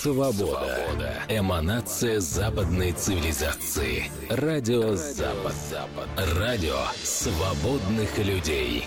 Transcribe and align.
Свобода. 0.00 1.24
Эманация 1.28 2.20
западной 2.20 2.92
цивилизации. 2.92 4.04
Радио 4.30 4.94
Запад. 4.94 5.52
Запад. 5.68 6.08
Радио 6.38 6.76
свободных 7.02 8.16
людей. 8.16 8.84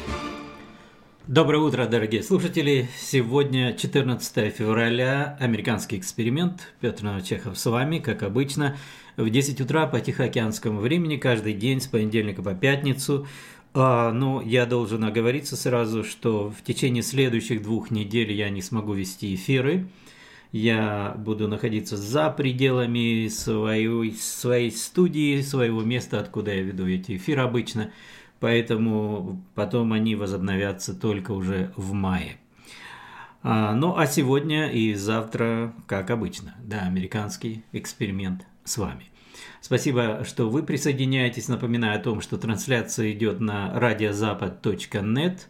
Доброе 1.28 1.58
утро, 1.58 1.86
дорогие 1.86 2.24
слушатели. 2.24 2.88
Сегодня 2.98 3.74
14 3.74 4.56
февраля. 4.56 5.38
Американский 5.42 5.98
эксперимент. 5.98 6.74
Петр 6.80 7.04
Новочехов 7.04 7.60
с 7.60 7.66
вами, 7.66 8.00
как 8.00 8.24
обычно. 8.24 8.78
В 9.18 9.30
10 9.30 9.60
утра 9.60 9.88
по 9.88 10.00
Тихоокеанскому 10.00 10.80
времени 10.80 11.18
каждый 11.18 11.52
день 11.52 11.82
с 11.82 11.88
понедельника 11.88 12.42
по 12.42 12.54
пятницу 12.54 13.28
а, 13.74 14.14
ну, 14.14 14.40
я 14.40 14.66
должен 14.66 15.04
оговориться 15.04 15.58
сразу, 15.58 16.06
что 16.06 16.50
в 16.58 16.64
течение 16.64 17.04
следующих 17.04 17.64
двух 17.64 17.92
недель 17.92 18.32
я 18.32 18.50
не 18.50 18.62
смогу 18.62 18.94
вести 18.94 19.36
эфиры. 19.36 19.90
Я 20.52 21.16
буду 21.18 21.48
находиться 21.48 21.96
за 21.96 22.30
пределами 22.30 23.30
своей, 23.30 24.12
своей 24.14 24.72
студии, 24.72 25.42
своего 25.42 25.82
места, 25.82 26.20
откуда 26.20 26.54
я 26.54 26.62
веду 26.62 26.88
эти 26.88 27.16
эфиры 27.16 27.42
обычно. 27.42 27.92
Поэтому 28.42 29.42
потом 29.56 29.94
они 29.94 30.16
возобновятся 30.16 30.94
только 30.94 31.32
уже 31.32 31.72
в 31.78 31.94
мае. 31.94 32.38
А, 33.44 33.74
ну, 33.74 33.96
а 33.96 34.08
сегодня 34.08 34.70
и 34.72 34.94
завтра, 34.94 35.74
как 35.88 36.10
обычно, 36.10 36.56
да, 36.64 36.82
американский 36.82 37.64
эксперимент 37.72 38.46
с 38.64 38.78
вами. 38.78 39.06
Спасибо, 39.62 40.24
что 40.26 40.50
вы 40.50 40.64
присоединяетесь. 40.64 41.48
Напоминаю 41.48 42.00
о 42.00 42.04
том, 42.04 42.20
что 42.20 42.38
трансляция 42.38 43.12
идет 43.12 43.40
на 43.40 43.80
радиозапад.нет. 43.80 45.50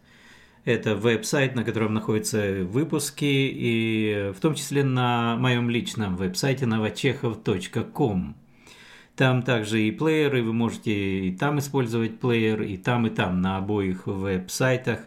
Это 0.64 0.96
веб-сайт, 0.96 1.56
на 1.56 1.64
котором 1.64 1.96
находятся 1.96 2.64
выпуски, 2.64 3.26
и 3.26 4.32
в 4.36 4.40
том 4.40 4.54
числе 4.54 4.84
на 4.84 5.36
моем 5.38 5.72
личном 5.72 6.16
веб-сайте 6.16 6.68
новочехов.ком. 6.68 8.36
Там 9.16 9.42
также 9.42 9.82
и 9.82 9.92
плееры, 9.92 10.44
вы 10.44 10.54
можете 10.54 11.28
и 11.28 11.32
там 11.36 11.58
использовать 11.58 12.20
плеер, 12.20 12.62
и 12.62 12.78
там, 12.78 13.08
и 13.08 13.10
там, 13.10 13.42
на 13.42 13.58
обоих 13.58 14.06
веб-сайтах, 14.06 15.00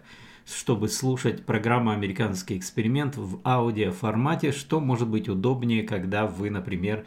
чтобы 0.44 0.88
слушать 0.88 1.46
программу 1.46 1.92
«Американский 1.92 2.58
эксперимент» 2.58 3.16
в 3.16 3.40
аудиоформате, 3.44 4.50
что 4.50 4.80
может 4.80 5.08
быть 5.08 5.28
удобнее, 5.28 5.84
когда 5.84 6.26
вы, 6.26 6.50
например, 6.50 7.06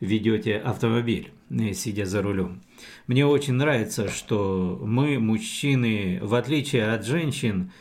ведете 0.00 0.56
автомобиль, 0.56 1.32
э, 1.50 1.72
сидя 1.72 2.06
за 2.06 2.22
рулем. 2.22 2.62
Мне 3.08 3.26
очень 3.26 3.54
нравится, 3.54 4.08
что 4.08 4.80
мы, 4.82 5.18
мужчины, 5.18 6.20
в 6.22 6.34
отличие 6.34 6.92
от 6.92 7.04
женщин, 7.04 7.72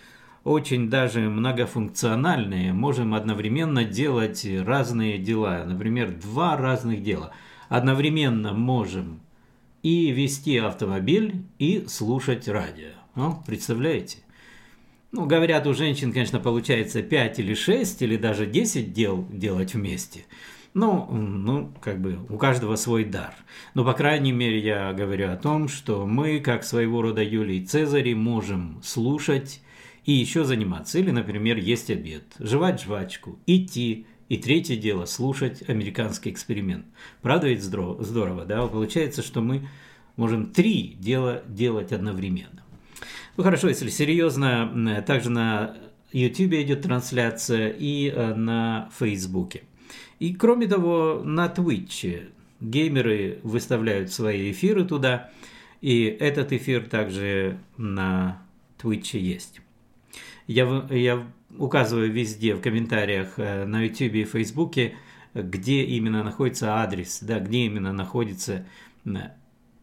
очень 0.47 0.89
даже 0.89 1.19
многофункциональные, 1.19 2.71
можем 2.71 3.13
одновременно 3.13 3.83
делать 3.83 4.47
разные 4.65 5.17
дела. 5.17 5.65
Например, 5.65 6.09
два 6.09 6.55
разных 6.55 7.03
дела. 7.03 7.31
Одновременно 7.67 8.53
можем 8.53 9.19
и 9.83 10.09
вести 10.11 10.57
автомобиль, 10.57 11.43
и 11.59 11.85
слушать 11.87 12.47
радио. 12.47 12.91
Ну, 13.15 13.43
представляете? 13.45 14.19
Ну, 15.11 15.25
говорят, 15.25 15.67
у 15.67 15.73
женщин, 15.73 16.13
конечно, 16.13 16.39
получается 16.39 17.01
5 17.01 17.39
или 17.39 17.53
6, 17.53 18.01
или 18.01 18.15
даже 18.15 18.45
10 18.45 18.93
дел 18.93 19.27
делать 19.29 19.73
вместе. 19.73 20.25
Ну, 20.73 21.07
ну, 21.11 21.73
как 21.81 21.99
бы 21.99 22.19
у 22.29 22.37
каждого 22.37 22.77
свой 22.77 23.03
дар. 23.03 23.33
Но, 23.73 23.83
по 23.83 23.91
крайней 23.93 24.31
мере, 24.31 24.59
я 24.59 24.93
говорю 24.93 25.29
о 25.29 25.35
том, 25.35 25.67
что 25.67 26.05
мы, 26.05 26.39
как 26.39 26.63
своего 26.63 27.01
рода 27.01 27.21
Юлий 27.21 27.65
Цезари, 27.65 28.13
можем 28.13 28.79
слушать 28.81 29.61
и 30.07 30.13
еще 30.13 30.45
заниматься. 30.45 30.97
Или, 30.97 31.11
например, 31.11 31.57
есть 31.57 31.91
обед, 31.91 32.23
жевать 32.39 32.81
жвачку, 32.81 33.37
идти, 33.45 34.07
и 34.29 34.37
третье 34.37 34.75
дело– 34.75 35.05
слушать 35.05 35.69
американский 35.69 36.31
эксперимент. 36.31 36.85
Правда 37.21 37.47
ведь 37.47 37.61
здорово, 37.61 38.45
да? 38.45 38.65
Получается, 38.67 39.21
что 39.21 39.41
мы 39.41 39.67
можем 40.15 40.47
три 40.47 40.95
дела 40.99 41.43
делать 41.47 41.91
одновременно. 41.91 42.63
Ну 43.35 43.43
хорошо, 43.43 43.67
если 43.69 43.89
серьезно, 43.89 45.03
также 45.05 45.29
на 45.29 45.77
YouTube 46.11 46.53
идет 46.53 46.81
трансляция 46.81 47.69
и 47.69 48.09
э, 48.09 48.33
на 48.33 48.89
Фейсбуке. 48.97 49.63
И 50.19 50.33
кроме 50.33 50.67
того, 50.67 51.21
на 51.23 51.47
Twitch 51.47 52.29
геймеры 52.59 53.39
выставляют 53.43 54.11
свои 54.11 54.51
эфиры 54.51 54.83
туда, 54.85 55.29
и 55.81 56.03
этот 56.05 56.51
эфир 56.53 56.87
также 56.87 57.59
на 57.77 58.41
Twitch 58.81 59.17
есть. 59.17 59.61
Я, 60.47 60.87
я 60.89 61.27
указываю 61.57 62.11
везде 62.11 62.55
в 62.55 62.61
комментариях 62.61 63.33
э, 63.37 63.65
на 63.65 63.81
YouTube 63.81 64.15
и 64.15 64.23
Facebook, 64.23 64.75
где 65.33 65.83
именно 65.83 66.23
находится 66.23 66.75
адрес, 66.75 67.19
да, 67.21 67.39
где 67.39 67.65
именно 67.65 67.93
находятся 67.93 68.65
э, 69.05 69.09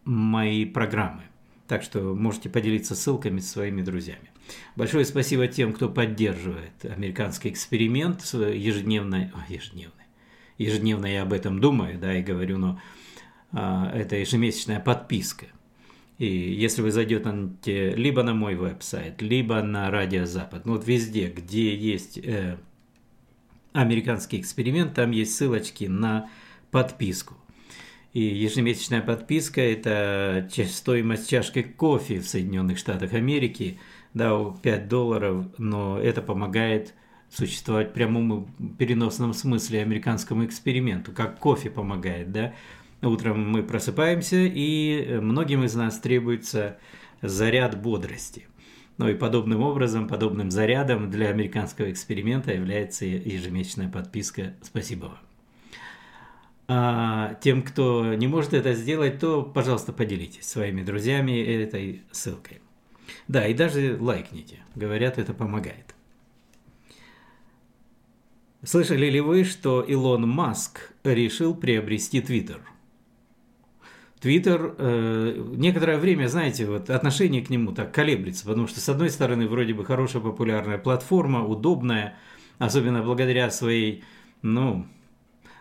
мои 0.05 0.65
программы. 0.65 1.23
Так 1.67 1.81
что 1.81 2.13
можете 2.15 2.49
поделиться 2.49 2.95
ссылками 2.95 3.39
с 3.39 3.51
своими 3.51 3.81
друзьями. 3.81 4.31
Большое 4.75 5.05
спасибо 5.05 5.47
тем, 5.47 5.73
кто 5.73 5.89
поддерживает 5.89 6.83
американский 6.83 7.49
эксперимент 7.49 8.21
ежедневной, 8.21 9.31
ежедневной, 9.49 10.05
ежедневно 10.59 11.07
я 11.07 11.23
об 11.23 11.33
этом 11.33 11.59
думаю, 11.59 11.97
да, 11.97 12.15
и 12.15 12.21
говорю, 12.21 12.59
но 12.59 12.79
а, 13.51 13.91
это 13.91 14.15
ежемесячная 14.15 14.79
подписка. 14.79 15.47
И 16.17 16.25
если 16.25 16.81
вы 16.81 16.91
зайдете 16.91 17.93
либо 17.95 18.23
на 18.23 18.33
мой 18.33 18.55
веб-сайт, 18.55 19.21
либо 19.21 19.61
на 19.61 19.91
Радио 19.91 20.25
Запад, 20.25 20.65
ну 20.65 20.73
вот 20.73 20.87
везде, 20.87 21.27
где 21.27 21.75
есть 21.75 22.17
э, 22.17 22.57
американский 23.73 24.39
эксперимент, 24.39 24.93
там 24.93 25.11
есть 25.11 25.35
ссылочки 25.35 25.85
на 25.85 26.29
подписку. 26.71 27.35
И 28.13 28.21
ежемесячная 28.21 29.01
подписка– 29.01 29.59
это 29.61 30.47
стоимость 30.69 31.29
чашки 31.29 31.63
кофе 31.63 32.19
в 32.19 32.27
Соединенных 32.27 32.77
Штатах 32.77 33.11
Америки, 33.11 33.77
да, 34.13 34.53
5 34.63 34.87
долларов, 34.87 35.45
но 35.57 35.99
это 35.99 36.21
помогает– 36.21 36.93
существовать 37.29 37.89
в 37.89 37.93
прямом 37.93 38.47
переносном 38.77 39.33
смысле 39.33 39.81
американскому 39.81 40.45
эксперименту, 40.45 41.11
как 41.11 41.39
кофе 41.39 41.69
помогает, 41.69 42.31
да. 42.31 42.53
Утром 43.05 43.51
мы 43.51 43.61
просыпаемся, 43.61 44.37
и 44.37 45.19
многим 45.21 45.63
из 45.63 45.75
нас 45.75 45.99
требуется 45.99 46.79
заряд 47.21 47.79
бодрости. 47.79 48.47
Ну 48.97 49.07
и 49.09 49.13
подобным 49.13 49.61
образом, 49.61 50.07
подобным 50.07 50.49
зарядом 50.49 51.11
для 51.11 51.29
американского 51.29 51.91
эксперимента 51.91 52.51
является 52.51 53.05
ежемесячная 53.05 53.89
подписка. 53.89 54.55
Спасибо 54.63 55.05
вам. 55.05 55.19
А 56.67 57.35
тем, 57.41 57.61
кто 57.61 58.15
не 58.15 58.27
может 58.27 58.53
это 58.55 58.73
сделать, 58.73 59.19
то, 59.19 59.43
пожалуйста, 59.43 59.93
поделитесь 59.93 60.47
своими 60.47 60.81
друзьями 60.81 61.39
этой 61.39 62.01
ссылкой. 62.11 62.59
Да, 63.27 63.45
и 63.45 63.53
даже 63.53 63.97
лайкните. 63.99 64.63
Говорят, 64.73 65.19
это 65.19 65.35
помогает. 65.35 65.93
Слышали 68.63 69.11
ли 69.11 69.21
вы, 69.21 69.43
что 69.43 69.81
Илон 69.81 70.27
Маск 70.27 70.91
решил 71.03 71.53
приобрести 71.53 72.19
Твиттер? 72.19 72.61
Твиттер 74.19 74.75
э, 74.77 75.43
некоторое 75.55 75.97
время, 75.97 76.27
знаете, 76.27 76.65
вот 76.65 76.89
отношение 76.89 77.43
к 77.43 77.49
нему 77.49 77.73
так 77.73 77.93
колеблется, 77.93 78.45
потому 78.45 78.67
что, 78.67 78.79
с 78.79 78.89
одной 78.89 79.09
стороны, 79.09 79.47
вроде 79.47 79.73
бы 79.73 79.85
хорошая 79.85 80.21
популярная 80.21 80.77
платформа, 80.77 81.45
удобная, 81.45 82.15
особенно 82.57 83.03
благодаря 83.03 83.51
своей, 83.51 84.03
ну, 84.41 84.87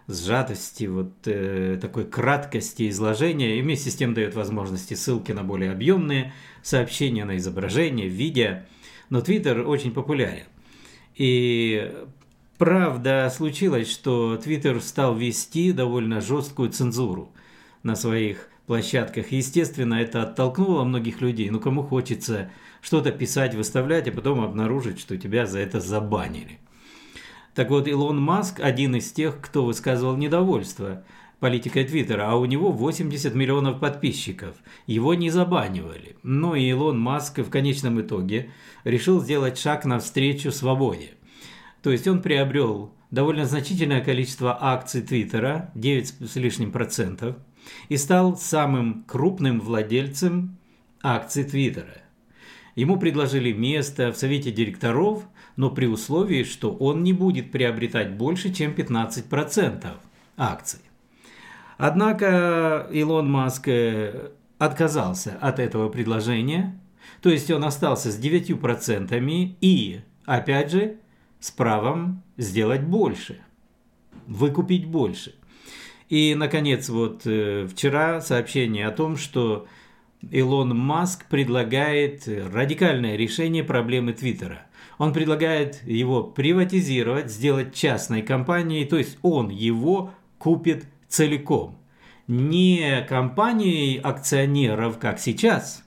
сжатости, 0.06 0.84
вот 0.84 1.12
э, 1.26 1.78
такой 1.80 2.04
краткости 2.04 2.88
изложения, 2.88 3.58
и 3.58 3.62
вместе 3.62 3.90
с 3.90 3.96
тем 3.96 4.14
дает 4.14 4.34
возможности 4.34 4.94
ссылки 4.94 5.32
на 5.32 5.42
более 5.42 5.72
объемные 5.72 6.32
сообщения, 6.62 7.24
на 7.24 7.36
изображения, 7.36 8.06
видео. 8.06 8.60
Но 9.10 9.20
Твиттер 9.20 9.66
очень 9.66 9.92
популярен. 9.92 10.44
И 11.16 11.92
Правда, 12.58 13.32
случилось, 13.34 13.90
что 13.90 14.36
Твиттер 14.36 14.80
стал 14.80 15.16
вести 15.16 15.72
довольно 15.72 16.20
жесткую 16.20 16.70
цензуру 16.70 17.32
на 17.84 17.94
своих 17.94 18.48
площадках. 18.66 19.30
Естественно, 19.30 19.94
это 19.94 20.24
оттолкнуло 20.24 20.82
многих 20.82 21.20
людей. 21.20 21.48
Ну, 21.50 21.60
кому 21.60 21.84
хочется 21.84 22.50
что-то 22.82 23.12
писать, 23.12 23.54
выставлять, 23.54 24.08
а 24.08 24.12
потом 24.12 24.40
обнаружить, 24.40 24.98
что 24.98 25.16
тебя 25.16 25.46
за 25.46 25.60
это 25.60 25.78
забанили. 25.78 26.58
Так 27.54 27.70
вот, 27.70 27.86
Илон 27.86 28.20
Маск 28.20 28.58
один 28.58 28.96
из 28.96 29.12
тех, 29.12 29.40
кто 29.40 29.64
высказывал 29.64 30.16
недовольство 30.16 31.04
политикой 31.38 31.84
Твиттера, 31.84 32.28
а 32.28 32.34
у 32.34 32.46
него 32.46 32.72
80 32.72 33.32
миллионов 33.36 33.78
подписчиков. 33.78 34.56
Его 34.88 35.14
не 35.14 35.30
забанивали. 35.30 36.16
Но 36.24 36.56
и 36.56 36.68
Илон 36.68 36.98
Маск 36.98 37.38
в 37.38 37.50
конечном 37.50 38.00
итоге 38.00 38.50
решил 38.82 39.20
сделать 39.20 39.56
шаг 39.56 39.84
навстречу 39.84 40.50
свободе– 40.50 41.10
то 41.84 41.90
есть 41.90 42.08
он 42.08 42.22
приобрел 42.22 42.94
довольно 43.10 43.44
значительное 43.44 44.02
количество 44.02 44.56
акций 44.58 45.02
Твиттера, 45.02 45.70
9 45.74 46.30
с 46.30 46.36
лишним 46.36 46.72
процентов, 46.72 47.36
и 47.88 47.96
стал 47.96 48.36
самым 48.36 49.04
крупным 49.06 49.60
владельцем 49.60 50.56
акций 51.02 51.44
Твиттера. 51.44 52.02
Ему 52.74 52.98
предложили 52.98 53.52
место 53.52 54.12
в 54.12 54.16
совете 54.16 54.50
директоров, 54.50 55.24
но 55.56 55.70
при 55.70 55.86
условии, 55.86 56.42
что 56.42 56.72
он 56.74 57.04
не 57.04 57.12
будет 57.12 57.52
приобретать 57.52 58.16
больше, 58.16 58.52
чем 58.52 58.72
15% 58.72 59.86
акций. 60.36 60.80
Однако 61.76 62.88
Илон 62.92 63.30
Маск 63.30 63.68
э, 63.68 64.30
отказался 64.58 65.36
от 65.40 65.58
этого 65.58 65.88
предложения, 65.88 66.78
то 67.20 67.30
есть 67.30 67.50
он 67.50 67.64
остался 67.64 68.10
с 68.10 68.18
9% 68.18 69.56
и, 69.60 70.00
опять 70.24 70.70
же, 70.70 70.96
с 71.40 71.50
правом 71.50 72.22
сделать 72.36 72.82
больше, 72.82 73.40
выкупить 74.26 74.86
больше. 74.86 75.34
И, 76.08 76.34
наконец, 76.34 76.88
вот 76.88 77.22
э, 77.24 77.66
вчера 77.66 78.20
сообщение 78.20 78.86
о 78.86 78.92
том, 78.92 79.16
что 79.16 79.66
Илон 80.30 80.76
Маск 80.76 81.26
предлагает 81.26 82.26
радикальное 82.26 83.16
решение 83.16 83.64
проблемы 83.64 84.12
Твиттера. 84.12 84.66
Он 84.98 85.12
предлагает 85.12 85.82
его 85.84 86.22
приватизировать, 86.22 87.30
сделать 87.30 87.74
частной 87.74 88.22
компанией, 88.22 88.84
то 88.84 88.96
есть 88.96 89.18
он 89.22 89.48
его 89.48 90.12
купит 90.38 90.86
целиком. 91.08 91.78
Не 92.26 93.04
компанией 93.08 93.98
акционеров, 93.98 94.98
как 94.98 95.18
сейчас, 95.18 95.84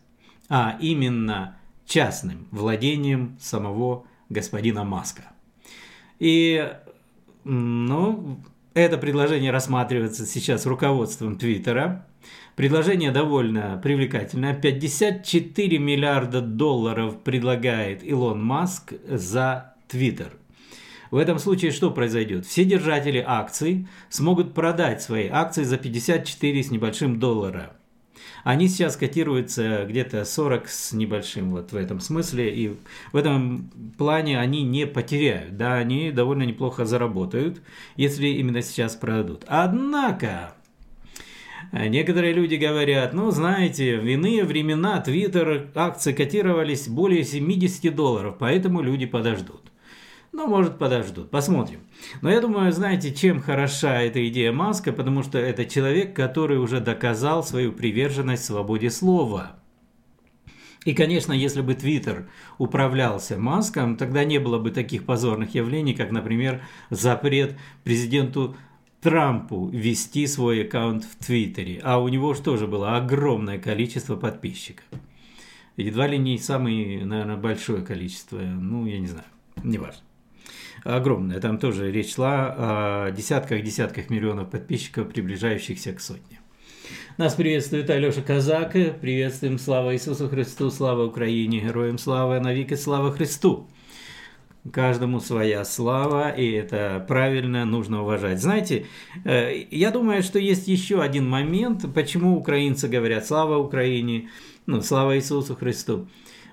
а 0.49 0.77
именно 0.79 1.57
частным 1.85 2.47
владением 2.51 3.37
самого 3.39 4.05
господина 4.29 4.83
Маска. 4.83 5.23
И, 6.19 6.69
ну, 7.43 8.39
это 8.79 8.97
предложение 8.97 9.51
рассматривается 9.51 10.25
сейчас 10.25 10.65
руководством 10.65 11.37
Твиттера. 11.37 12.05
Предложение 12.55 13.11
довольно 13.11 13.79
привлекательное. 13.83 14.53
54 14.53 15.77
миллиарда 15.77 16.41
долларов 16.41 17.21
предлагает 17.23 18.03
Илон 18.03 18.43
Маск 18.43 18.93
за 19.07 19.75
Твиттер. 19.87 20.33
В 21.11 21.17
этом 21.17 21.39
случае 21.39 21.71
что 21.71 21.91
произойдет? 21.91 22.45
Все 22.45 22.65
держатели 22.65 23.23
акций 23.25 23.87
смогут 24.09 24.53
продать 24.53 25.01
свои 25.01 25.27
акции 25.27 25.63
за 25.63 25.77
54 25.77 26.63
с 26.63 26.71
небольшим 26.71 27.19
доллара. 27.19 27.73
Они 28.47 28.69
сейчас 28.69 28.95
котируются 28.95 29.85
где-то 29.89 30.23
40 30.23 30.69
с 30.69 30.93
небольшим 30.93 31.51
вот 31.51 31.73
в 31.73 31.75
этом 31.75 31.99
смысле, 31.99 32.55
и 32.55 32.77
в 33.11 33.17
этом 33.17 33.69
плане 33.97 34.39
они 34.39 34.63
не 34.63 34.87
потеряют, 34.87 35.57
да, 35.57 35.73
они 35.73 36.11
довольно 36.11 36.43
неплохо 36.43 36.85
заработают, 36.85 37.61
если 37.97 38.27
именно 38.27 38.61
сейчас 38.61 38.95
продадут. 38.95 39.43
Однако, 39.47 40.53
а 41.73 41.89
некоторые 41.89 42.31
люди 42.31 42.55
говорят, 42.55 43.13
ну, 43.13 43.31
знаете, 43.31 43.97
в 43.97 44.05
иные 44.05 44.45
времена 44.45 45.01
Твиттер 45.01 45.67
акции 45.75 46.13
котировались 46.13 46.87
более 46.87 47.25
70 47.25 47.93
долларов, 47.93 48.37
поэтому 48.39 48.81
люди 48.81 49.07
подождут. 49.07 49.59
Ну, 50.37 50.45
может, 50.45 50.77
подождут. 50.77 51.31
Посмотрим. 51.31 51.79
Но 52.21 52.29
я 52.29 52.39
думаю, 52.39 52.71
знаете, 52.71 53.11
чем 53.11 53.41
хороша 53.41 54.03
эта 54.03 54.25
идея 54.29 54.51
Маска, 54.51 54.93
потому 54.93 55.23
что 55.23 55.39
это 55.39 55.65
человек, 55.65 56.15
который 56.15 56.59
уже 56.59 56.79
доказал 56.79 57.43
свою 57.43 57.71
приверженность 57.71 58.45
свободе 58.45 58.91
слова. 58.91 59.55
И, 60.85 60.93
конечно, 60.93 61.33
если 61.33 61.61
бы 61.61 61.73
Твиттер 61.73 62.29
управлялся 62.59 63.35
Маском, 63.39 63.97
тогда 63.97 64.25
не 64.25 64.37
было 64.37 64.59
бы 64.59 64.69
таких 64.69 65.05
позорных 65.05 65.55
явлений, 65.55 65.95
как, 65.95 66.11
например, 66.11 66.61
запрет 66.91 67.57
президенту 67.83 68.55
Трампу 69.01 69.69
вести 69.69 70.27
свой 70.27 70.65
аккаунт 70.65 71.03
в 71.03 71.25
Твиттере, 71.25 71.81
а 71.83 71.97
у 71.97 72.09
него 72.09 72.35
же 72.35 72.43
тоже 72.43 72.67
было 72.67 72.95
огромное 72.95 73.57
количество 73.57 74.15
подписчиков. 74.15 74.85
Едва 75.77 76.05
ли 76.05 76.19
не 76.19 76.37
самое, 76.37 77.03
наверное, 77.03 77.37
большое 77.37 77.83
количество, 77.83 78.37
ну, 78.37 78.85
я 78.85 78.99
не 78.99 79.07
знаю, 79.07 79.25
неважно. 79.63 80.06
Огромное, 80.83 81.39
там 81.39 81.57
тоже 81.57 81.91
речь 81.91 82.15
шла 82.15 82.55
о 82.57 83.11
десятках-десятках 83.11 84.09
миллионов 84.09 84.49
подписчиков, 84.49 85.09
приближающихся 85.09 85.93
к 85.93 85.99
сотне. 85.99 86.39
Нас 87.17 87.33
приветствует 87.33 87.89
Алеша 87.89 88.21
Казак, 88.21 88.73
приветствуем, 89.01 89.57
слава 89.57 89.95
Иисусу 89.95 90.29
Христу, 90.29 90.69
слава 90.69 91.05
Украине, 91.05 91.61
героям 91.61 91.97
слава, 91.97 92.39
навеки 92.39 92.75
слава 92.75 93.11
Христу! 93.11 93.67
Каждому 94.71 95.19
своя 95.19 95.63
слава, 95.65 96.29
и 96.29 96.51
это 96.51 97.03
правильно, 97.07 97.65
нужно 97.65 98.03
уважать. 98.03 98.41
Знаете, 98.41 98.85
э, 99.23 99.65
я 99.71 99.91
думаю, 99.91 100.21
что 100.23 100.39
есть 100.39 100.67
еще 100.67 101.01
один 101.01 101.27
момент, 101.27 101.85
почему 101.93 102.37
украинцы 102.37 102.87
говорят 102.87 103.25
«Слава 103.25 103.57
Украине», 103.57 104.29
ну, 104.65 104.81
«Слава 104.81 105.17
Иисусу 105.17 105.55
Христу». 105.55 106.07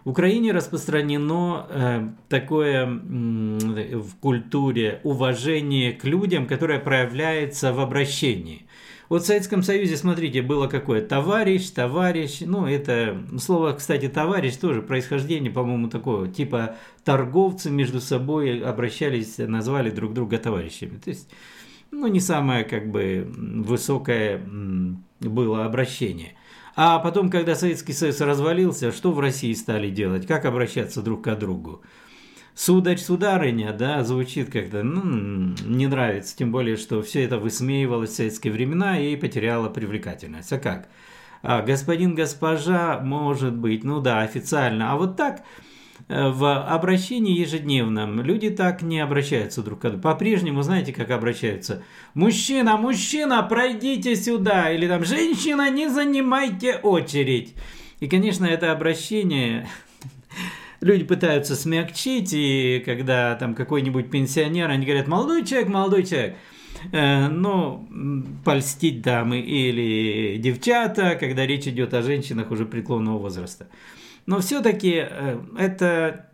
В 0.04 0.10
Украине 0.10 0.52
распространено 0.52 1.66
э, 1.70 2.08
такое 2.28 2.86
э, 2.86 3.96
в 3.96 4.16
культуре 4.20 5.00
уважение 5.02 5.92
к 5.92 6.04
людям, 6.04 6.46
которое 6.46 6.78
проявляется 6.78 7.72
в 7.72 7.80
обращении. 7.80 8.66
Вот 9.08 9.22
в 9.22 9.26
Советском 9.26 9.62
Союзе, 9.62 9.96
смотрите, 9.96 10.42
было 10.42 10.66
какое 10.66 11.00
товарищ, 11.00 11.70
товарищ, 11.70 12.40
ну 12.40 12.66
это 12.66 13.22
слово, 13.38 13.72
кстати, 13.72 14.08
товарищ 14.08 14.56
тоже 14.56 14.82
происхождение, 14.82 15.50
по-моему, 15.50 15.88
такого 15.88 16.28
типа 16.28 16.76
торговцы 17.04 17.70
между 17.70 18.00
собой 18.00 18.60
обращались, 18.60 19.38
назвали 19.38 19.90
друг 19.90 20.12
друга 20.12 20.36
товарищами. 20.36 20.98
То 20.98 21.10
есть, 21.10 21.30
ну 21.90 22.06
не 22.08 22.20
самое 22.20 22.64
как 22.64 22.90
бы 22.90 23.26
высокое 23.36 24.42
было 25.20 25.64
обращение. 25.64 26.34
А 26.76 26.98
потом, 26.98 27.30
когда 27.30 27.54
Советский 27.54 27.92
Союз 27.92 28.20
развалился, 28.20 28.90
что 28.90 29.12
в 29.12 29.20
России 29.20 29.52
стали 29.52 29.90
делать? 29.90 30.26
Как 30.26 30.44
обращаться 30.44 31.02
друг 31.02 31.22
к 31.22 31.34
другу? 31.36 31.82
Сударь, 32.56 32.98
сударыня, 32.98 33.72
да, 33.72 34.04
звучит 34.04 34.50
как-то, 34.50 34.84
ну, 34.84 35.54
не 35.66 35.88
нравится, 35.88 36.36
тем 36.36 36.52
более, 36.52 36.76
что 36.76 37.02
все 37.02 37.24
это 37.24 37.38
высмеивалось 37.38 38.10
в 38.10 38.14
советские 38.14 38.52
времена 38.52 38.98
и 39.00 39.16
потеряло 39.16 39.68
привлекательность. 39.68 40.52
А 40.52 40.58
как? 40.58 40.88
А, 41.42 41.62
господин, 41.62 42.14
госпожа, 42.14 43.00
может 43.00 43.56
быть, 43.56 43.82
ну 43.82 44.00
да, 44.00 44.20
официально. 44.20 44.92
А 44.92 44.96
вот 44.96 45.16
так 45.16 45.42
в 46.08 46.62
обращении 46.62 47.38
ежедневном 47.38 48.20
люди 48.20 48.50
так 48.50 48.82
не 48.82 49.00
обращаются 49.00 49.62
друг 49.62 49.80
к 49.80 49.82
другу. 49.82 50.02
По-прежнему, 50.02 50.62
знаете, 50.62 50.92
как 50.92 51.10
обращаются? 51.10 51.82
Мужчина, 52.12 52.76
мужчина, 52.76 53.42
пройдите 53.42 54.14
сюда. 54.14 54.70
Или 54.70 54.86
там, 54.86 55.04
женщина, 55.04 55.70
не 55.70 55.88
занимайте 55.88 56.76
очередь. 56.76 57.54
И, 58.00 58.06
конечно, 58.06 58.44
это 58.44 58.70
обращение 58.70 59.66
люди 60.80 61.04
пытаются 61.04 61.56
смягчить, 61.56 62.32
и 62.34 62.82
когда 62.84 63.34
там 63.36 63.54
какой-нибудь 63.54 64.10
пенсионер, 64.10 64.68
они 64.68 64.84
говорят, 64.84 65.08
молодой 65.08 65.44
человек, 65.46 65.68
молодой 65.68 66.04
человек, 66.04 66.36
э, 66.92 67.28
ну, 67.28 67.88
польстить 68.44 69.00
дамы 69.00 69.40
или 69.40 70.36
девчата, 70.36 71.16
когда 71.18 71.46
речь 71.46 71.66
идет 71.66 71.94
о 71.94 72.02
женщинах 72.02 72.50
уже 72.50 72.66
преклонного 72.66 73.18
возраста. 73.18 73.68
Но 74.26 74.40
все-таки 74.40 75.04
э, 75.08 75.40
это 75.58 76.30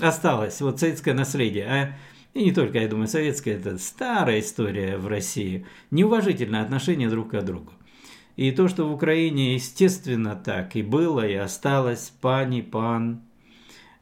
осталось, 0.00 0.60
вот 0.60 0.80
советское 0.80 1.14
наследие. 1.14 1.66
А, 1.66 1.96
и 2.34 2.44
не 2.44 2.52
только, 2.52 2.78
я 2.78 2.88
думаю, 2.88 3.08
советское, 3.08 3.52
это 3.52 3.78
старая 3.78 4.40
история 4.40 4.96
в 4.96 5.06
России. 5.06 5.66
Неуважительное 5.90 6.62
отношение 6.62 7.08
друг 7.08 7.30
к 7.30 7.40
другу. 7.42 7.72
И 8.36 8.52
то, 8.52 8.68
что 8.68 8.88
в 8.88 8.92
Украине, 8.92 9.54
естественно, 9.54 10.36
так 10.36 10.76
и 10.76 10.82
было, 10.82 11.26
и 11.26 11.34
осталось, 11.34 12.12
пани, 12.20 12.60
пан, 12.60 13.22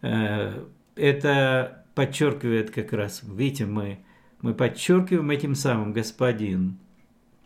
Э, 0.03 0.65
это 0.95 1.85
подчеркивает 1.95 2.71
как 2.71 2.93
раз, 2.93 3.23
видите, 3.25 3.67
мы, 3.67 3.99
мы 4.41 4.55
подчеркиваем 4.55 5.31
этим 5.31 5.55
самым 5.55 5.93
господин. 5.93 6.79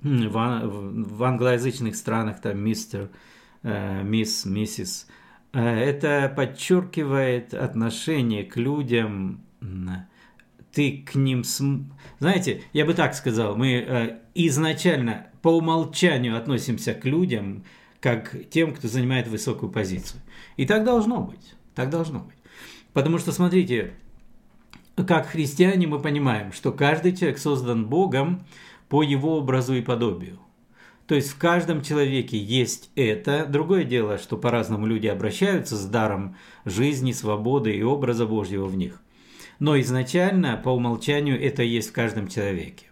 В, 0.03 0.31
в 0.33 1.25
англоязычных 1.25 1.95
странах 1.95 2.41
там 2.41 2.59
мистер, 2.59 3.11
э, 3.63 4.03
мисс, 4.03 4.47
миссис. 4.47 5.07
Э, 5.53 5.61
это 5.61 6.33
подчеркивает 6.35 7.55
отношение 7.55 8.45
к 8.45 8.57
людям, 8.57 9.45
ты 10.73 11.05
к 11.05 11.15
ним... 11.15 11.45
См... 11.45 11.93
Знаете, 12.21 12.63
я 12.73 12.85
бы 12.85 12.95
так 12.95 13.15
сказал, 13.15 13.57
мы 13.57 14.21
изначально 14.35 15.27
по 15.43 15.49
умолчанию 15.49 16.37
относимся 16.37 16.95
к 16.95 17.05
людям, 17.05 17.65
как 18.01 18.35
тем, 18.51 18.73
кто 18.73 18.89
занимает 18.89 19.29
высокую 19.29 19.71
позицию. 19.71 20.21
И 20.57 20.67
так 20.67 20.85
должно 20.85 21.21
быть. 21.21 21.55
Так 21.75 21.91
должно 21.91 22.21
быть. 22.21 22.37
Потому 22.93 23.19
что, 23.19 23.33
смотрите, 23.33 23.93
как 25.07 25.27
христиане 25.29 25.87
мы 25.87 26.01
понимаем, 26.01 26.53
что 26.53 26.73
каждый 26.73 27.17
человек 27.17 27.39
создан 27.39 27.87
Богом 27.87 28.45
по 28.89 29.03
его 29.03 29.39
образу 29.39 29.75
и 29.75 29.83
подобию. 29.83 30.39
То 31.11 31.17
есть 31.17 31.31
в 31.31 31.39
каждом 31.39 31.83
человеке 31.83 32.39
есть 32.39 32.89
это. 32.95 33.45
Другое 33.45 33.83
дело, 33.83 34.17
что 34.17 34.37
по-разному 34.37 34.87
люди 34.87 35.09
обращаются 35.09 35.75
с 35.75 35.85
даром 35.85 36.37
жизни, 36.65 37.11
свободы 37.11 37.75
и 37.75 37.83
образа 37.83 38.27
Божьего 38.27 38.67
в 38.67 38.77
них. 38.77 39.03
Но 39.59 39.77
изначально, 39.81 40.57
по 40.57 40.69
умолчанию, 40.69 41.37
это 41.43 41.65
есть 41.65 41.89
в 41.91 41.93
каждом 41.95 42.29
человеке. 42.29 42.87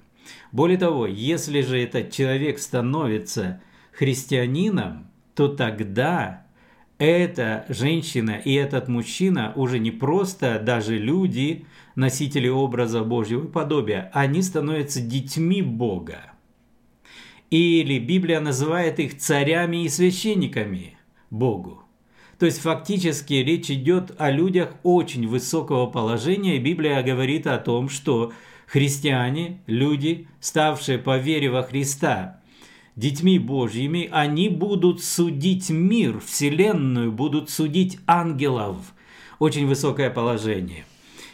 Более 0.51 0.79
того, 0.79 1.07
если 1.07 1.61
же 1.61 1.81
этот 1.81 2.11
человек 2.11 2.59
становится 2.59 3.63
христианином, 3.93 5.07
то 5.37 5.47
тогда 5.47 6.45
эта 6.99 7.67
женщина 7.69 8.33
и 8.33 8.53
этот 8.53 8.89
мужчина 8.89 9.53
уже 9.55 9.79
не 9.79 9.93
просто 9.93 10.59
даже 10.59 10.99
люди, 10.99 11.67
носители 11.95 12.49
образа 12.49 13.05
Божьего 13.05 13.45
и 13.45 13.49
подобия, 13.49 14.11
они 14.13 14.43
становятся 14.43 15.01
детьми 15.01 15.63
Бога. 15.63 16.33
Или 17.51 17.99
Библия 17.99 18.41
называет 18.41 18.99
их 19.01 19.17
царями 19.17 19.85
и 19.85 19.89
священниками 19.89 20.99
Богу. 21.31 21.83
То 22.39 22.47
есть 22.47 22.61
фактически 22.61 23.35
речь 23.35 23.71
идет 23.71 24.15
о 24.19 24.31
людях 24.31 24.75
очень 24.83 25.27
высокого 25.27 25.87
положения, 25.87 26.59
Библия 26.59 27.03
говорит 27.03 27.47
о 27.47 27.59
том, 27.59 27.89
что 27.89 28.33
христиане, 28.67 29.61
люди, 29.67 30.29
ставшие 30.41 30.99
по 30.99 31.17
вере 31.17 31.51
во 31.51 31.63
Христа, 31.63 32.41
детьми 32.97 33.39
Божьими, 33.39 34.09
они 34.13 34.51
будут 34.51 35.03
судить 35.03 35.71
мир, 35.71 36.21
Вселенную, 36.21 37.11
будут 37.11 37.51
судить 37.51 37.99
ангелов. 38.07 38.77
Очень 39.39 39.67
высокое 39.67 40.11
положение. 40.11 40.85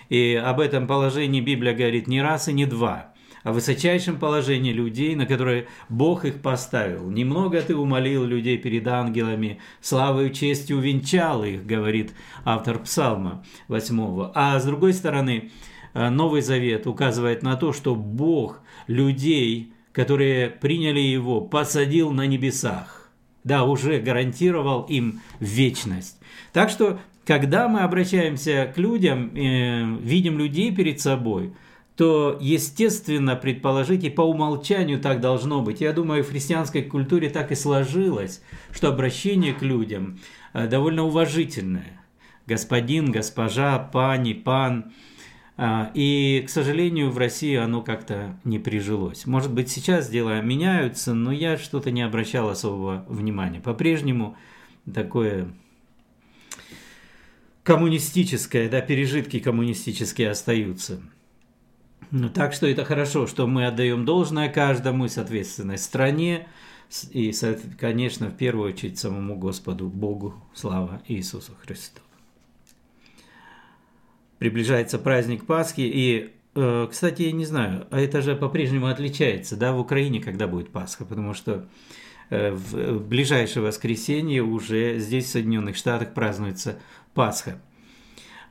И 0.09 0.35
об 0.35 0.61
этом 0.61 0.87
положении 0.87 1.40
Библия 1.40 1.75
говорит 1.75 2.06
не 2.06 2.23
раз 2.23 2.49
и 2.49 2.52
не 2.52 2.66
два– 2.66 3.11
о 3.44 3.52
высочайшем 3.52 4.18
положении 4.18 4.72
людей, 4.72 5.14
на 5.14 5.26
которые 5.26 5.68
Бог 5.88 6.24
их 6.24 6.40
поставил. 6.40 7.10
Немного 7.10 7.60
ты 7.60 7.76
умолил 7.76 8.24
людей 8.24 8.56
перед 8.56 8.88
ангелами, 8.88 9.60
славой 9.80 10.30
и 10.30 10.34
честью 10.34 10.78
увенчал 10.78 11.44
их, 11.44 11.64
говорит 11.64 12.14
автор 12.44 12.78
Псалма 12.80 13.44
8. 13.68 14.30
А 14.34 14.58
с 14.58 14.64
другой 14.64 14.94
стороны, 14.94 15.50
э, 15.92 16.08
Новый 16.08 16.40
Завет 16.40 16.86
указывает 16.86 17.42
на 17.42 17.56
то, 17.56 17.74
что 17.74 17.94
Бог 17.94 18.60
людей, 18.86 19.74
которые 19.92 20.48
приняли 20.48 21.00
его, 21.00 21.42
посадил 21.42 22.12
на 22.12 22.26
небесах. 22.26 23.10
Да, 23.44 23.64
уже 23.64 24.00
гарантировал 24.00 24.84
им 24.84 25.20
вечность. 25.38 26.18
Так 26.54 26.70
что, 26.70 26.98
когда 27.26 27.68
мы 27.68 27.80
обращаемся 27.80 28.72
к 28.74 28.78
людям, 28.78 29.36
э, 29.36 29.84
видим 30.00 30.38
людей 30.38 30.74
перед 30.74 30.98
собой– 30.98 31.52
то 31.96 32.36
естественно 32.40 33.36
предположить 33.36 34.02
и 34.04 34.10
по 34.10 34.22
умолчанию 34.22 35.00
так 35.00 35.20
должно 35.20 35.62
быть. 35.62 35.80
Я 35.80 35.92
думаю, 35.92 36.24
в 36.24 36.30
христианской 36.30 36.82
культуре 36.82 37.30
так 37.30 37.52
и 37.52 37.54
сложилось, 37.54 38.42
что 38.72 38.88
обращение 38.88 39.54
к 39.54 39.62
людям 39.62 40.18
э, 40.52 40.66
довольно 40.66 41.04
уважительное. 41.04 42.00
Господин, 42.46 43.12
госпожа, 43.12 43.78
пани, 43.78 44.32
пан. 44.32 44.92
А, 45.56 45.92
и, 45.94 46.42
к 46.44 46.50
сожалению, 46.50 47.10
в 47.10 47.18
России 47.18 47.54
оно 47.54 47.80
как-то 47.80 48.40
не 48.42 48.58
прижилось. 48.58 49.24
Может 49.24 49.52
быть, 49.52 49.70
сейчас 49.70 50.10
дела 50.10 50.40
меняются, 50.40 51.14
но 51.14 51.30
я 51.30 51.56
что-то 51.56 51.92
не 51.92 52.02
обращал 52.02 52.48
особого 52.50 53.04
внимания. 53.08 53.60
По-прежнему 53.60 54.36
такое 54.92 55.48
коммунистическое, 57.62 58.68
да, 58.68 58.80
пережитки 58.80 59.38
коммунистические 59.38 60.30
остаются. 60.30 61.00
Ну, 62.16 62.28
так 62.28 62.52
что 62.52 62.68
это 62.68 62.85
хорошо, 62.85 63.26
что 63.26 63.49
мы 63.49 63.66
отдаем 63.66 64.04
должное 64.04 64.49
каждому, 64.49 65.09
соответственно, 65.09 65.76
стране, 65.76 66.47
и, 67.11 67.35
конечно, 67.76 68.28
в 68.28 68.37
первую 68.37 68.73
очередь 68.73 69.00
самому 69.00 69.37
Господу, 69.37 69.88
Богу, 69.88 70.33
слава 70.54 71.02
Иисусу 71.09 71.56
Христу. 71.61 72.00
Приближается 74.38 75.00
праздник 75.00 75.44
Пасхи, 75.44 75.80
и, 75.80 76.33
э, 76.54 76.87
кстати, 76.88 77.23
я 77.23 77.33
не 77.33 77.47
знаю, 77.47 77.88
а 77.90 77.99
это 77.99 78.23
же 78.23 78.37
по-прежнему 78.37 78.87
отличается, 78.87 79.56
да, 79.56 79.73
в 79.73 79.80
Украине, 79.80 80.21
когда 80.21 80.47
будет 80.47 80.71
Пасха, 80.71 81.04
потому 81.04 81.35
что 81.35 81.68
э, 82.30 82.52
в 82.52 83.09
ближайшее 83.09 83.64
воскресенье 83.64 84.44
уже 84.44 85.00
здесь, 85.00 85.25
в 85.25 85.30
Соединенных 85.30 85.75
Штатах, 85.75 86.14
празднуется 86.14 86.78
Пасха. 87.12 87.59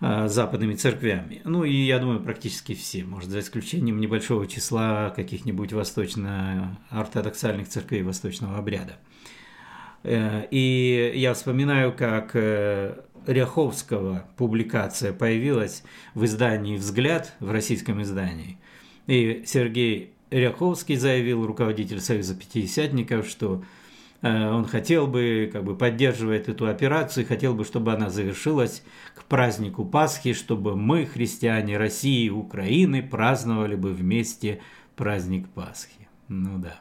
А, 0.06 0.28
западными 0.28 0.74
церквями. 0.74 1.40
Ну 1.46 1.64
и 1.64 1.74
я 1.74 1.98
думаю, 1.98 2.20
практически 2.20 2.76
все, 2.76 3.06
может, 3.06 3.30
за 3.30 3.40
исключением 3.40 4.02
небольшого 4.02 4.48
числа 4.48 5.14
каких-нибудь 5.16 5.72
восточно-ортодоксальных 5.72 7.70
церквей 7.70 8.04
восточного 8.04 8.58
обряда. 8.58 8.98
Э, 10.04 10.46
и 10.52 11.14
я 11.16 11.34
вспоминаю, 11.34 11.94
как 11.96 12.32
э, 12.34 12.98
Ряховского 13.26 14.28
публикация 14.36 15.14
появилась 15.14 15.84
в 16.16 16.26
издании 16.26 16.76
«Взгляд», 16.76 17.34
в 17.40 17.50
российском 17.50 18.02
издании. 18.02 18.58
И 19.08 19.44
Сергей 19.46 20.12
Ряховский 20.32 20.98
заявил, 20.98 21.46
руководитель 21.46 22.02
Союза 22.02 22.36
пятидесятников, 22.36 23.26
что 23.30 23.64
он 24.24 24.66
хотел 24.66 25.06
бы, 25.08 25.50
как 25.52 25.66
бы 25.66 25.76
поддерживает 25.76 26.48
эту 26.48 26.68
операцию, 26.68 27.26
хотел 27.26 27.54
бы, 27.54 27.66
чтобы 27.66 27.92
она 27.92 28.10
завершилась 28.10 28.84
к 29.16 29.26
празднику 29.26 29.84
Пасхи, 29.84 30.32
чтобы 30.32 30.78
мы, 30.78 31.06
христиане 31.06 31.78
России 31.78 32.26
и 32.26 32.30
Украины, 32.30 33.04
праздновали 33.04 33.76
бы 33.76 33.92
вместе 33.92 34.62
праздник 34.96 35.50
Пасхи. 35.50 36.08
Ну 36.30 36.58
да. 36.58 36.80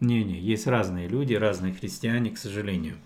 Не-не, 0.00 0.40
есть 0.40 0.66
разные 0.66 1.08
люди, 1.08 1.34
разные 1.34 1.74
христиане, 1.74 2.30
к 2.30 2.38
сожалению. 2.38 2.96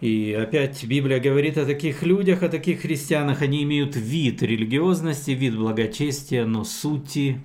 И 0.00 0.32
опять 0.32 0.84
Библия 0.84 1.18
говорит 1.20 1.58
о 1.58 1.66
таких 1.66 2.02
людях, 2.02 2.42
о 2.44 2.48
таких 2.48 2.82
христианах. 2.82 3.42
Они 3.42 3.62
имеют 3.64 3.96
вид 3.96 4.42
религиозности, 4.42 5.32
вид 5.32 5.56
благочестия, 5.56 6.44
но 6.44 6.62
сути 6.64 7.40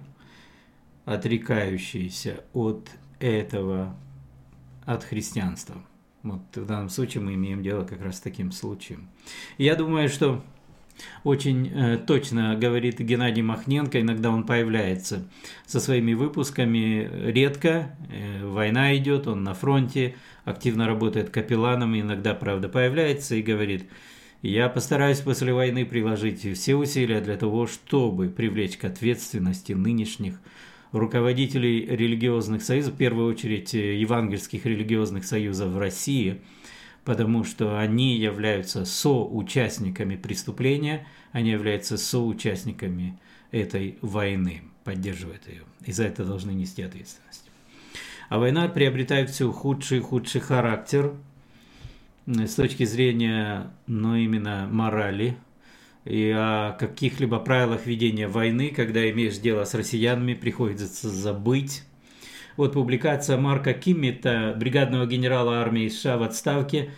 отрекающиеся 1.05 2.43
от 2.53 2.89
этого 3.19 3.95
от 4.85 5.03
христианства. 5.03 5.75
Вот 6.23 6.41
в 6.55 6.65
данном 6.65 6.89
случае 6.89 7.23
мы 7.23 7.35
имеем 7.35 7.63
дело 7.63 7.83
как 7.83 8.01
раз 8.01 8.17
с 8.17 8.21
таким 8.21 8.51
случаем. 8.51 9.07
Я 9.57 9.75
думаю, 9.75 10.09
что 10.09 10.43
очень 11.23 11.67
э, 11.67 11.97
точно 11.97 12.55
говорит 12.55 12.99
Геннадий 12.99 13.43
Махненко, 13.43 14.01
иногда 14.01 14.29
он 14.31 14.45
появляется 14.45 15.27
со 15.65 15.79
своими 15.79 16.13
выпусками 16.13 17.09
редко, 17.31 17.95
э, 18.09 18.45
война 18.45 18.95
идет, 18.97 19.27
он 19.27 19.43
на 19.43 19.53
фронте, 19.53 20.15
активно 20.43 20.87
работает 20.87 21.29
капелланом, 21.29 21.99
иногда, 21.99 22.33
правда, 22.33 22.69
появляется 22.69 23.35
и 23.35 23.41
говорит, 23.41 23.85
я 24.41 24.69
постараюсь 24.69 25.19
после 25.19 25.53
войны 25.53 25.85
приложить 25.85 26.47
все 26.57 26.75
усилия 26.75 27.21
для 27.21 27.37
того, 27.37 27.67
чтобы 27.67 28.29
привлечь 28.29 28.77
к 28.77 28.85
ответственности 28.85 29.73
нынешних 29.73 30.39
руководителей 30.91 31.85
религиозных 31.85 32.61
союзов, 32.61 32.93
в 32.93 32.97
первую 32.97 33.29
очередь 33.29 33.73
э, 33.73 33.95
евангельских 33.95 34.65
религиозных 34.65 35.25
союзов 35.25 35.69
в 35.69 35.77
России, 35.77 36.41
потому 37.03 37.43
что 37.43 37.79
они 37.79 38.17
являются 38.17 38.85
соучастниками 38.85 40.15
преступления, 40.15 41.07
они 41.31 41.51
являются 41.51 41.97
соучастниками 41.97 43.17
этой 43.51 43.97
войны, 44.01 44.63
поддерживают 44.83 45.47
ее, 45.47 45.63
и 45.85 45.91
за 45.91 46.05
это 46.05 46.25
должны 46.25 46.51
нести 46.51 46.81
ответственность. 46.81 47.49
А 48.29 48.39
война 48.39 48.67
приобретает 48.67 49.29
все 49.29 49.51
худший 49.51 49.99
и 49.99 50.01
худший 50.01 50.41
характер 50.41 51.13
с 52.25 52.55
точки 52.55 52.83
зрения, 52.83 53.71
ну, 53.87 54.15
именно 54.15 54.67
морали, 54.69 55.37
и 56.07 56.31
о 56.35 56.73
каких-либо 56.73 57.39
правилах 57.39 57.85
ведения 57.85 58.27
войны, 58.27 58.71
когда 58.75 59.09
имеешь 59.11 59.37
дело 59.37 59.63
с 59.65 59.73
россиянами, 59.73 60.33
приходится 60.33 61.09
забыть. 61.09 61.83
Вот 62.55 62.73
публикация 62.73 63.37
Марка 63.37 63.73
Киммита, 63.73 64.55
бригадного 64.57 65.05
генерала 65.05 65.61
армии 65.61 65.89
США 65.89 66.17
в 66.17 66.23
отставке. 66.23 66.89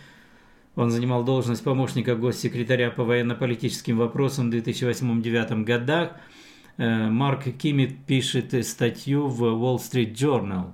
Он 0.76 0.92
занимал 0.92 1.26
должность 1.26 1.64
помощника 1.64 2.16
госсекретаря 2.16 2.92
по 2.92 3.04
военно-политическим 3.04 3.98
вопросам 3.98 4.50
в 4.50 4.54
2008-2009 4.54 5.64
годах. 5.64 6.12
Э, 6.78 7.10
Марк 7.10 7.44
Киммит 7.58 8.06
пишет 8.06 8.54
статью 8.66 9.28
в 9.28 9.44
Wall 9.44 9.78
Street 9.78 10.14
Journal. 10.14 10.72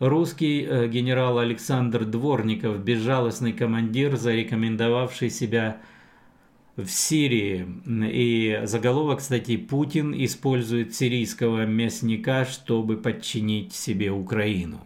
Русский 0.00 0.66
э, 0.68 0.88
генерал 0.88 1.38
Александр 1.38 2.04
Дворников, 2.04 2.80
безжалостный 2.80 3.52
командир, 3.52 4.16
зарекомендовавший 4.16 5.30
себя 5.30 5.80
в 6.76 6.88
Сирии. 6.88 7.66
И 7.86 8.60
заголовок, 8.64 9.18
кстати, 9.18 9.56
Путин 9.56 10.14
использует 10.16 10.94
сирийского 10.94 11.64
мясника, 11.64 12.44
чтобы 12.44 12.96
подчинить 12.96 13.72
себе 13.72 14.10
Украину. 14.10 14.80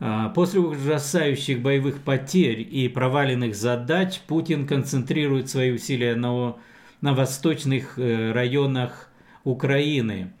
А, 0.00 0.28
после 0.28 0.60
ужасающих 0.60 1.60
боевых 1.60 2.02
потерь 2.02 2.60
и 2.60 2.88
проваленных 2.88 3.54
задач 3.54 4.20
Путин 4.26 4.66
концентрирует 4.66 5.48
свои 5.48 5.72
усилия 5.72 6.14
на, 6.14 6.56
на 7.00 7.14
восточных 7.14 7.98
э, 7.98 8.32
районах 8.32 9.10
Украины, 9.44 10.32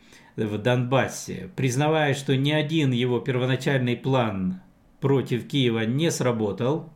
в 0.46 0.56
Донбассе, 0.58 1.50
признавая, 1.56 2.14
что 2.14 2.36
ни 2.36 2.52
один 2.52 2.92
его 2.92 3.18
первоначальный 3.18 3.96
план 3.96 4.60
против 5.00 5.48
Киева 5.48 5.84
не 5.84 6.10
сработал. 6.10 6.92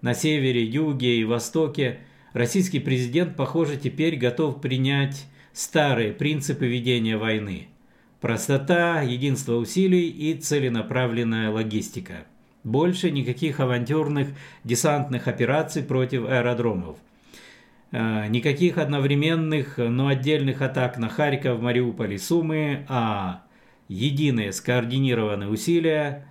На 0.00 0.14
севере, 0.14 0.62
юге 0.62 1.16
и 1.16 1.24
востоке 1.24 1.98
российский 2.32 2.80
президент, 2.80 3.36
похоже, 3.36 3.76
теперь 3.76 4.16
готов 4.16 4.60
принять 4.60 5.26
старые 5.52 6.12
принципы 6.12 6.66
ведения 6.66 7.16
войны. 7.16 7.68
Простота, 8.20 9.02
единство 9.02 9.54
усилий 9.54 10.08
и 10.08 10.34
целенаправленная 10.34 11.50
логистика. 11.50 12.26
Больше 12.64 13.10
никаких 13.10 13.60
авантюрных 13.60 14.28
десантных 14.64 15.28
операций 15.28 15.82
против 15.82 16.28
аэродромов. 16.28 16.98
Э, 17.92 18.26
никаких 18.28 18.76
одновременных, 18.78 19.78
но 19.78 20.08
отдельных 20.08 20.62
атак 20.62 20.98
на 20.98 21.08
Харьков, 21.08 21.60
Мариуполь 21.60 22.14
и 22.14 22.18
Сумы, 22.18 22.84
а 22.88 23.44
единые 23.88 24.52
скоординированные 24.52 25.48
усилия, 25.48 26.26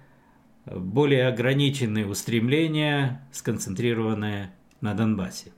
более 0.65 1.27
ограниченные 1.27 2.05
устремления, 2.05 3.27
сконцентрированные 3.31 4.51
на 4.81 4.93
Донбассе. 4.93 5.51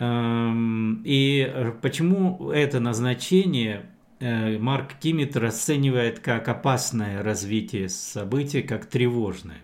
Эм, 0.00 1.02
и 1.04 1.72
почему 1.82 2.50
это 2.50 2.80
назначение 2.80 3.84
э, 4.18 4.56
Марк 4.56 4.94
Киммит 4.98 5.36
расценивает 5.36 6.20
как 6.20 6.48
опасное 6.48 7.22
развитие 7.22 7.90
событий, 7.90 8.62
как 8.62 8.86
тревожное? 8.86 9.58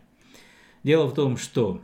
Дело 0.83 1.07
в 1.07 1.15
том, 1.15 1.39
что 1.39 1.81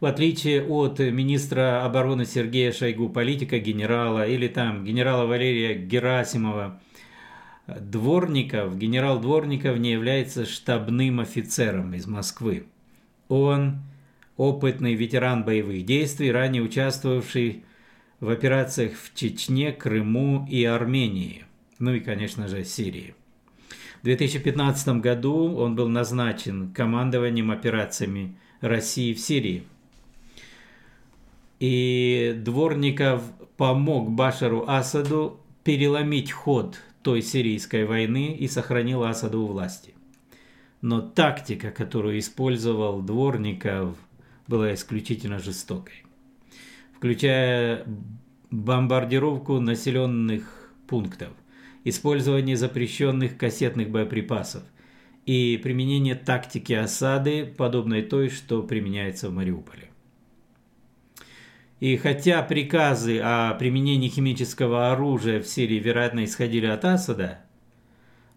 в 0.00 0.04
отличие 0.04 0.64
от 0.64 0.98
министра 0.98 1.84
обороны 1.84 2.26
Сергея 2.26 2.72
Шойгу, 2.72 3.08
политика 3.08 3.60
генерала, 3.60 4.26
или 4.26 4.48
там 4.48 4.84
генерала 4.84 5.26
Валерия 5.26 5.74
Герасимова, 5.74 6.80
Дворников, 7.68 8.76
генерал 8.76 9.20
Дворников 9.20 9.78
не 9.78 9.92
является 9.92 10.44
штабным 10.44 11.20
офицером 11.20 11.94
из 11.94 12.08
Москвы. 12.08 12.66
Он 13.28 13.78
опытный 14.36 14.94
ветеран 14.94 15.44
боевых 15.44 15.84
действий, 15.84 16.30
ранее 16.30 16.62
участвовавший 16.62 17.64
в 18.20 18.28
операциях 18.28 18.92
в 18.94 19.14
Чечне, 19.14 19.72
Крыму 19.72 20.46
и 20.50 20.64
Армении, 20.64 21.44
ну 21.78 21.94
и, 21.94 22.00
конечно 22.00 22.48
же, 22.48 22.64
Сирии. 22.64 23.14
В 24.00 24.04
2015 24.04 25.00
году 25.00 25.56
он 25.56 25.74
был 25.74 25.88
назначен 25.88 26.72
командованием 26.72 27.50
операциями 27.50 28.36
России 28.60 29.12
в 29.12 29.18
Сирии. 29.18 29.64
И 31.58 32.34
Дворников 32.44 33.22
помог 33.56 34.10
Башару 34.10 34.64
Асаду 34.68 35.40
переломить 35.64 36.30
ход 36.30 36.78
той 37.02 37.22
сирийской 37.22 37.84
войны 37.84 38.34
и 38.34 38.46
сохранил 38.46 39.04
Асаду 39.04 39.42
у 39.42 39.46
власти. 39.46 39.94
Но 40.82 41.00
тактика, 41.00 41.70
которую 41.70 42.18
использовал 42.18 43.00
Дворников 43.00 43.96
была 44.46 44.74
исключительно 44.74 45.38
жестокой, 45.38 46.04
включая 46.96 47.86
бомбардировку 48.50 49.60
населенных 49.60 50.72
пунктов, 50.86 51.30
использование 51.84 52.56
запрещенных 52.56 53.36
кассетных 53.36 53.90
боеприпасов 53.90 54.62
и 55.24 55.60
применение 55.62 56.14
тактики 56.14 56.72
осады, 56.72 57.44
подобной 57.46 58.02
той, 58.02 58.28
что 58.28 58.62
применяется 58.62 59.28
в 59.28 59.34
Мариуполе. 59.34 59.90
И 61.80 61.96
хотя 61.96 62.42
приказы 62.42 63.20
о 63.22 63.52
применении 63.54 64.08
химического 64.08 64.92
оружия 64.92 65.42
в 65.42 65.46
Сирии, 65.46 65.78
вероятно, 65.78 66.24
исходили 66.24 66.66
от 66.66 66.84
Асада, 66.84 67.40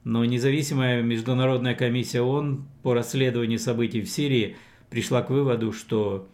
но 0.03 0.25
независимая 0.25 1.01
международная 1.03 1.75
комиссия 1.75 2.21
ООН 2.21 2.67
по 2.83 2.93
расследованию 2.93 3.59
событий 3.59 4.01
в 4.01 4.09
Сирии– 4.09 4.57
пришла 4.89 5.21
к 5.21 5.29
выводу, 5.29 5.71
что 5.71 6.27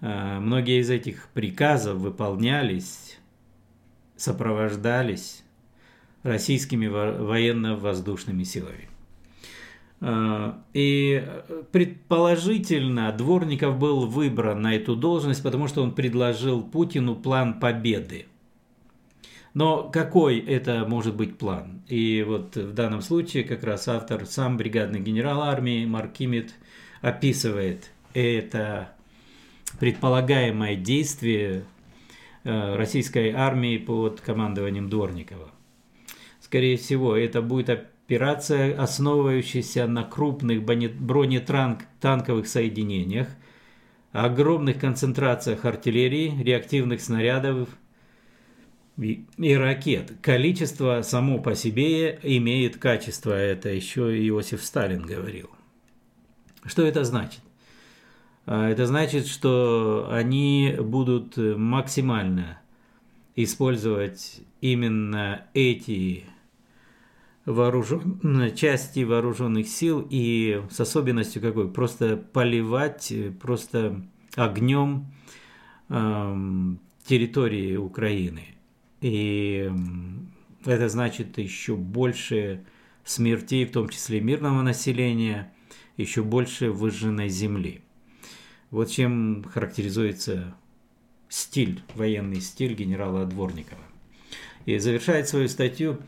э, 0.00 0.38
многие 0.38 0.80
из 0.80 0.90
этих 0.90 1.28
приказов 1.34 1.96
выполнялись, 1.96 3.18
сопровождались 4.16 5.42
российскими 6.22 6.86
военно-воздушными 6.86 8.44
силами. 8.44 8.88
Э, 10.00 10.52
и 10.72 11.24
предположительно 11.72 13.12
Дворников 13.12 13.78
был 13.78 14.06
выбран 14.06 14.62
на 14.62 14.76
эту 14.76 14.96
должность, 14.96 15.42
потому 15.42 15.68
что 15.68 15.82
он 15.82 15.94
предложил 15.94 16.62
Путину 16.62 17.16
план 17.16 17.58
победы. 17.58 18.26
Но 19.54 19.90
какой 19.90 20.38
это 20.38 20.86
может 20.88 21.14
быть 21.14 21.36
план? 21.36 21.82
И 21.86 22.24
вот 22.26 22.56
в 22.56 22.72
данном 22.72 23.02
случае 23.02 23.44
как 23.44 23.64
раз 23.64 23.86
автор, 23.86 24.24
сам 24.24 24.56
бригадный 24.56 25.00
генерал 25.00 25.42
армии 25.42 25.84
Марк 25.84 26.12
Киммит– 26.12 26.54
описывает 27.02 27.90
это 28.14 28.92
предполагаемое 29.78 30.76
действие 30.76 31.64
э, 32.44 32.76
российской 32.76 33.32
армии 33.32 33.76
под 33.76 34.20
командованием 34.20 34.88
Дворникова. 34.88 35.50
Скорее 36.40 36.76
всего, 36.76 37.16
это 37.16 37.42
будет 37.42 37.68
операция, 37.70 38.80
основывающаяся 38.80 39.86
на 39.86 40.04
крупных 40.04 40.62
бронетанковых 40.62 42.46
соединениях, 42.46 43.28
огромных 44.12 44.78
концентрациях 44.78 45.64
артиллерии, 45.64 46.42
реактивных 46.42 47.00
снарядов 47.00 47.70
и, 48.98 49.24
и 49.38 49.54
ракет. 49.56 50.12
Количество 50.20 51.00
само 51.02 51.38
по 51.38 51.54
себе 51.54 52.18
имеет 52.22 52.76
качество, 52.76 53.32
это 53.32 53.70
еще 53.70 54.14
Иосиф 54.28 54.62
Сталин 54.62 55.02
говорил. 55.02 55.48
Что 56.64 56.82
это 56.82 57.04
значит? 57.04 57.40
А, 58.46 58.68
это 58.68 58.86
значит, 58.86 59.26
что 59.26 60.08
они 60.10 60.76
будут 60.80 61.36
максимально 61.36 62.60
использовать 63.34 64.40
именно 64.60 65.46
эти 65.54 66.24
вооружен... 67.46 68.54
части 68.54 69.00
вооруженных 69.00 69.66
сил 69.66 70.06
и 70.08 70.62
с 70.70 70.80
особенностью 70.80 71.42
какой? 71.42 71.70
Просто 71.70 72.16
поливать 72.16 73.12
просто 73.40 74.02
огнем 74.36 75.12
эм, 75.88 76.78
территории 77.04 77.76
Украины. 77.76 78.44
И 79.00 79.70
это 80.64 80.88
значит 80.88 81.38
еще 81.38 81.74
больше 81.74 82.64
смертей, 83.04 83.66
в 83.66 83.72
том 83.72 83.88
числе 83.88 84.20
мирного 84.20 84.62
населения– 84.62 85.51
еще 85.96 86.22
больше 86.22 86.70
выжженной 86.70 87.28
земли. 87.28 87.82
Вот 88.70 88.90
чем 88.90 89.44
характеризуется 89.52 90.54
стиль, 91.28 91.82
военный 91.94 92.40
стиль 92.40 92.74
генерала 92.74 93.26
Дворникова. 93.26 93.82
И 94.64 94.78
завершает 94.78 95.28
свою 95.28 95.48
статью 95.48 95.98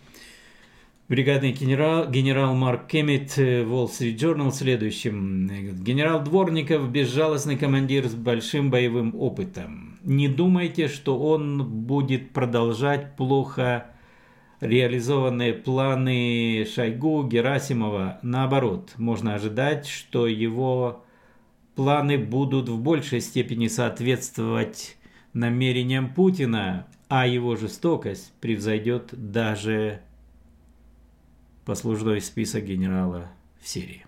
бригадный 1.09 1.53
генерал, 1.53 2.11
генерал 2.11 2.55
Марк 2.55 2.87
Кеммит 2.87 3.37
Wall 3.37 3.89
Street 3.89 4.17
Journal 4.17 4.53
следующим. 4.53 5.49
Генерал 5.83 6.23
Дворников– 6.23 6.91
безжалостный 6.91 7.57
командир 7.57 8.09
с 8.09 8.15
большим 8.15 8.71
боевым 8.71 9.15
опытом. 9.15 9.99
Не 10.03 10.29
думайте, 10.29 10.89
что 10.89 11.19
он 11.19 11.65
будет 11.85 12.31
продолжать 12.31 13.17
плохо 13.17 13.94
реализованные 14.65 15.53
планы 15.53 16.67
Шойгу, 16.75 17.25
Герасимова. 17.25 18.19
Наоборот, 18.23 18.95
можно 18.97 19.35
ожидать, 19.35 19.87
что 19.87 20.27
его 20.27 21.05
планы 21.75 22.19
будут 22.19 22.69
в 22.69 22.81
большей 22.81 23.21
степени 23.21 23.69
соответствовать 23.69 24.97
намерениям 25.35 26.13
Путина, 26.15 26.87
а 27.09 27.27
его 27.27 27.57
жестокость 27.57 28.33
превзойдет 28.41 29.11
даже 29.13 30.01
послужной 31.67 32.21
список 32.21 32.65
генерала 32.65 33.31
в 33.61 33.69
Сирии. 33.69 34.07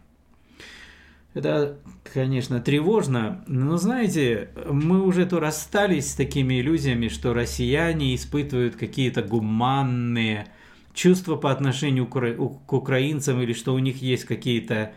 Это, 1.37 1.77
конечно, 2.14 2.61
тревожно, 2.61 3.44
но 3.46 3.77
знаете, 3.77 4.49
мы 4.70 5.05
уже 5.05 5.27
то 5.27 5.38
расстались 5.38 6.12
с 6.12 6.14
такими 6.14 6.62
иллюзиями, 6.62 7.09
что 7.09 7.35
россияне 7.35 8.14
испытывают 8.14 8.77
какие-то 8.77 9.20
гуманные 9.20 10.46
чувства 10.94 11.37
по 11.37 11.53
отношению 11.53 12.07
к 12.07 12.72
украинцам 12.72 13.42
или 13.42 13.53
что 13.53 13.75
у 13.75 13.79
них 13.79 14.01
есть 14.01 14.25
какие-то 14.25 14.94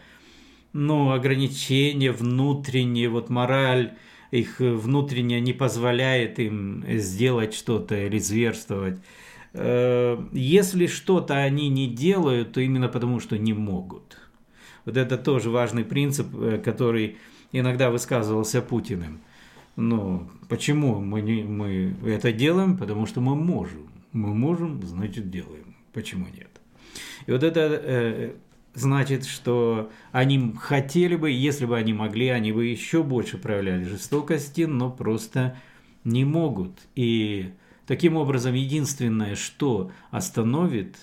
ну, 0.71 1.12
ограничения 1.12 2.13
внутренние, 2.13 3.10
вот 3.10 3.30
мораль 3.30 3.95
их 4.32 4.62
внутренняя 4.62 5.41
не 5.41 5.52
позволяет 5.52 6.39
им 6.39 6.86
сделать 6.88 7.54
что-то 7.54 8.06
или 8.06 8.17
зверствовать. 8.17 9.02
Э, 9.52 10.17
если 10.32 10.88
что-то 10.88 11.36
они 11.36 11.67
не 11.67 11.88
делают, 11.88 12.54
то 12.54 12.62
именно 12.62 12.88
потому, 12.88 13.19
что 13.19 13.38
не 13.38 13.52
могут. 13.52 14.29
Вот 14.89 14.97
это 14.97 15.19
тоже 15.19 15.52
важный 15.52 15.86
принцип, 15.86 16.25
э, 16.34 16.58
который 16.58 17.17
иногда 17.52 17.91
высказывался 17.91 18.60
Путиным. 18.60 19.19
Но 19.75 20.28
почему 20.47 20.99
мы, 20.99 21.21
не, 21.21 21.43
мы 21.43 21.93
это 22.08 22.32
делаем? 22.32 22.75
Потому 22.75 23.06
что 23.06 23.21
мы 23.21 23.36
можем. 23.36 23.88
Мы 24.13 24.34
можем, 24.34 24.82
значит 24.82 25.30
делаем. 25.30 25.75
Почему 25.93 26.25
нет? 26.25 26.49
И 27.28 27.32
вот 27.32 27.43
это 27.43 27.60
э, 27.60 28.34
значит, 28.73 29.25
что 29.25 29.91
они 30.12 30.56
хотели 30.60 31.15
бы, 31.15 31.30
если 31.30 31.67
бы 31.67 31.78
они 31.78 31.93
могли, 31.93 32.30
они 32.30 32.52
бы 32.52 32.65
еще 32.65 33.04
больше 33.04 33.38
проявляли 33.38 33.84
жестокости, 33.84 34.62
но 34.62 34.89
просто 34.89 35.56
не 36.04 36.25
могут. 36.25 36.71
И 36.95 37.52
таким 37.86 38.15
образом 38.15 38.56
единственное, 38.56 39.36
что 39.36 39.91
остановит 40.10 40.95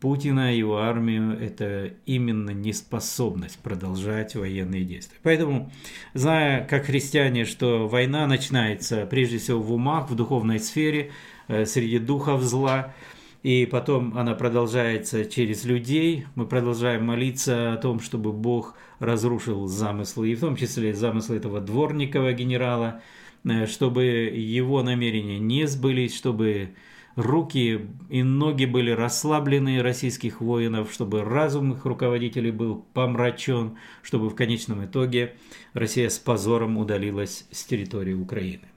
Путина 0.00 0.54
и 0.54 0.58
его 0.58 0.78
армию– 0.78 1.38
это 1.40 1.92
именно 2.06 2.50
неспособность 2.50 3.58
продолжать 3.58 4.34
военные 4.34 4.84
действия. 4.84 5.18
Поэтому, 5.22 5.70
зная, 6.14 6.64
как 6.64 6.86
христиане, 6.86 7.44
что 7.44 7.86
война 7.86 8.26
начинается 8.26 9.04
прежде 9.04 9.36
всего 9.36 9.60
в 9.60 9.72
умах, 9.72 10.10
в 10.10 10.14
духовной 10.14 10.58
сфере, 10.58 11.10
э, 11.48 11.66
среди 11.66 11.98
духов 11.98 12.42
зла, 12.42 12.94
и 13.42 13.66
потом 13.70 14.16
она 14.16 14.34
продолжается 14.34 15.26
через 15.26 15.64
людей, 15.64 16.26
мы 16.34 16.46
продолжаем 16.46 17.04
молиться 17.04 17.74
о 17.74 17.76
том, 17.76 18.00
чтобы 18.00 18.32
Бог 18.32 18.74
разрушил 19.00 19.66
замыслы, 19.66 20.30
и 20.30 20.34
в 20.34 20.40
том 20.40 20.56
числе 20.56 20.94
замыслы 20.94 21.36
этого 21.36 21.60
дворникового 21.60 22.32
генерала, 22.32 23.02
э, 23.44 23.66
чтобы 23.66 24.04
его 24.04 24.82
намерения 24.82 25.38
не 25.38 25.66
сбылись, 25.66 26.16
чтобы 26.16 26.70
руки 27.16 27.88
и 28.08 28.22
ноги 28.22 28.64
были 28.64 28.90
расслаблены 28.90 29.82
российских 29.82 30.40
воинов, 30.40 30.92
чтобы 30.92 31.22
разум 31.22 31.72
их 31.72 31.84
руководителей 31.84 32.50
был 32.50 32.84
помрачен, 32.94 33.76
чтобы 34.02 34.28
в 34.30 34.34
конечном 34.34 34.84
итоге 34.84 35.36
Россия 35.72 36.08
с 36.08 36.18
позором 36.18 36.78
удалилась 36.78 37.46
с 37.50 37.64
территории 37.64 38.14
Украины. 38.14 38.68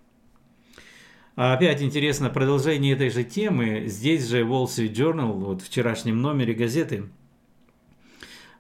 А 1.35 1.53
опять 1.53 1.81
интересно, 1.81 2.29
продолжение 2.29 2.93
этой 2.93 3.09
же 3.09 3.23
темы, 3.23 3.85
здесь 3.87 4.27
же 4.27 4.41
Wall 4.41 4.65
Street 4.65 4.93
Journal, 4.93 5.31
вот 5.33 5.61
в 5.61 5.65
вчерашнем 5.65 6.21
номере 6.21 6.53
газеты, 6.53 7.09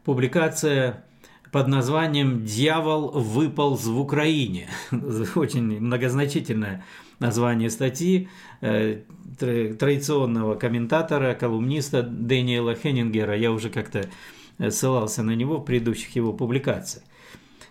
публикация 0.03 1.05
под 1.53 1.67
названием 1.67 2.43
«Дьявол 2.43 3.11
выполз 3.11 3.85
в 3.85 3.99
Украине». 3.99 4.67
Очень 5.35 5.79
многозначительное 5.79 6.83
название 7.19 7.69
статьи 7.69 8.27
э, 8.61 9.01
традиционного 9.37 10.55
комментатора, 10.55 11.35
колумниста 11.35 12.01
Дэниела 12.01 12.73
Хеннингера. 12.73 13.37
Я 13.37 13.51
уже 13.51 13.69
как-то 13.69 14.09
э, 14.57 14.71
ссылался 14.71 15.21
на 15.21 15.35
него 15.35 15.57
в 15.57 15.63
предыдущих 15.63 16.15
его 16.15 16.33
публикациях. 16.33 17.05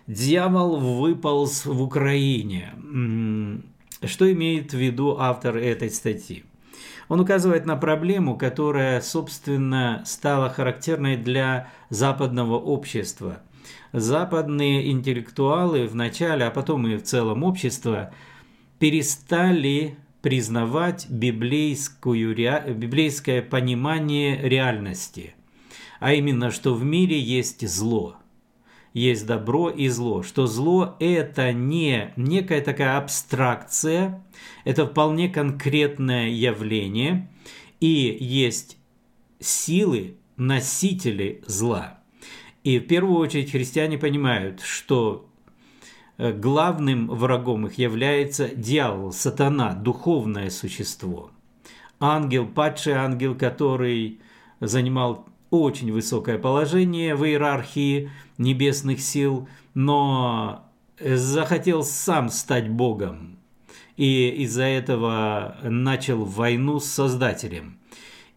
«Дьявол 0.07 0.77
выполз 0.77 1.65
в 1.65 1.81
Украине». 1.81 2.73
Что 4.05 4.31
имеет 4.31 4.71
в 4.71 4.77
виду 4.77 5.17
автор 5.19 5.57
этой 5.57 5.89
статьи? 5.89 6.45
Он 7.09 7.19
указывает 7.19 7.65
на 7.65 7.75
проблему, 7.75 8.37
которая, 8.37 9.01
собственно, 9.01 10.03
стала 10.05 10.49
характерной 10.49 11.17
для 11.17 11.67
западного 11.89 12.57
общества– 12.57 13.41
западные 13.93 14.91
интеллектуалы 14.91 15.87
в 15.87 15.95
начале, 15.95 16.45
а 16.45 16.51
потом 16.51 16.87
и 16.87 16.97
в 16.97 17.03
целом 17.03 17.43
общество 17.43 18.11
перестали 18.79 19.97
признавать 20.21 21.09
библейскую, 21.09 22.35
библейское 22.75 23.41
понимание 23.41 24.41
реальности, 24.41 25.35
а 25.99 26.13
именно, 26.13 26.49
что 26.49 26.73
в 26.73 26.83
мире 26.83 27.19
есть 27.19 27.67
зло, 27.67 28.15
есть 28.93 29.27
добро 29.27 29.69
и 29.69 29.87
зло, 29.89 30.23
что 30.23 30.47
зло– 30.47 30.95
это 30.99 31.53
не 31.53 32.13
некая 32.15 32.61
такая 32.61 32.97
абстракция, 32.97 34.23
это 34.65 34.87
вполне 34.87 35.29
конкретное 35.29 36.29
явление, 36.29 37.29
и 37.79 38.17
есть 38.19 38.77
силы, 39.39 40.15
носители 40.35 41.43
зла– 41.45 41.99
и 42.63 42.79
в 42.79 42.87
первую 42.87 43.17
очередь 43.17 43.51
христиане 43.51 43.97
понимают, 43.97 44.61
что 44.61 45.27
э, 46.17 46.31
главным 46.31 47.07
врагом 47.07 47.67
их 47.67 47.77
является 47.77 48.47
дьявол, 48.47 49.11
сатана, 49.11 49.73
духовное 49.73 50.49
существо. 50.49 51.31
Ангел, 51.99 52.47
падший 52.47 52.93
ангел, 52.93 53.35
который 53.35 54.21
занимал 54.59 55.27
очень 55.49 55.91
высокое 55.91 56.37
положение 56.37 57.15
в 57.15 57.25
иерархии 57.25 58.09
небесных 58.37 59.01
сил, 59.01 59.47
но 59.73 60.65
захотел 60.99 61.83
сам 61.83 62.29
стать 62.29 62.69
Богом. 62.69 63.37
И 63.97 64.29
из-за 64.43 64.63
этого 64.63 65.57
начал 65.63 66.25
войну 66.25 66.79
с 66.79 66.85
Создателем. 66.85 67.77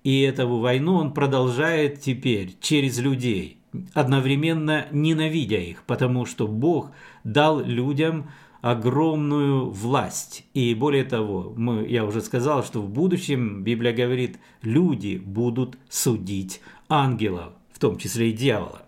И 0.04 0.20
эту 0.20 0.58
войну 0.58 0.96
он 0.96 1.14
продолжает 1.14 2.00
теперь 2.00 2.56
через 2.60 2.98
людей 2.98 3.58
одновременно 3.94 4.86
ненавидя 4.90 5.58
их, 5.58 5.82
потому 5.84 6.26
что 6.26 6.46
Бог 6.46 6.90
дал 7.24 7.60
людям 7.60 8.30
огромную 8.60 9.70
власть. 9.70 10.44
И 10.54 10.74
более 10.74 11.04
того, 11.04 11.52
мы, 11.56 11.86
я 11.86 12.04
уже 12.04 12.20
сказал, 12.20 12.64
что 12.64 12.82
в 12.82 12.88
будущем, 12.88 13.62
Библия 13.62 13.92
говорит, 13.92 14.38
люди 14.62 15.22
будут 15.24 15.78
судить 15.88 16.60
ангелов, 16.88 17.52
в 17.72 17.78
том 17.78 17.96
числе 17.96 18.30
и 18.30 18.32
дьявола. 18.32 18.82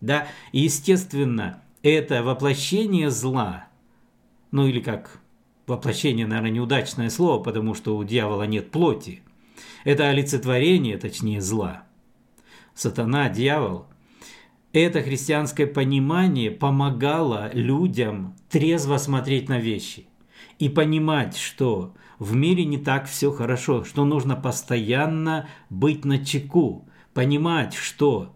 Да? 0.00 0.26
И, 0.52 0.60
естественно, 0.60 1.62
это 1.82 2.22
воплощение 2.22 3.10
зла, 3.10 3.68
ну 4.50 4.66
или 4.66 4.80
как 4.80 5.20
воплощение, 5.66 6.26
наверное, 6.26 6.50
неудачное 6.50 7.08
слово, 7.08 7.42
потому 7.42 7.74
что 7.74 7.96
у 7.96 8.04
дьявола 8.04 8.42
нет 8.42 8.70
плоти. 8.70 9.22
Это 9.84 10.08
олицетворение, 10.10 10.98
точнее, 10.98 11.40
зла. 11.40 11.84
Сатана, 12.74 13.28
дьявол– 13.30 13.86
это 14.80 15.02
христианское 15.02 15.66
понимание 15.66 16.50
помогало 16.50 17.50
людям 17.52 18.34
трезво 18.48 18.96
смотреть 18.96 19.48
на 19.48 19.58
вещи 19.58 20.06
и 20.58 20.68
понимать, 20.68 21.36
что 21.36 21.94
в 22.18 22.34
мире 22.34 22.64
не 22.64 22.78
так 22.78 23.06
все 23.06 23.32
хорошо, 23.32 23.84
что 23.84 24.04
нужно 24.04 24.34
постоянно 24.36 25.48
быть 25.68 26.04
на 26.04 26.24
чеку, 26.24 26.88
понимать, 27.12 27.74
что 27.74 28.34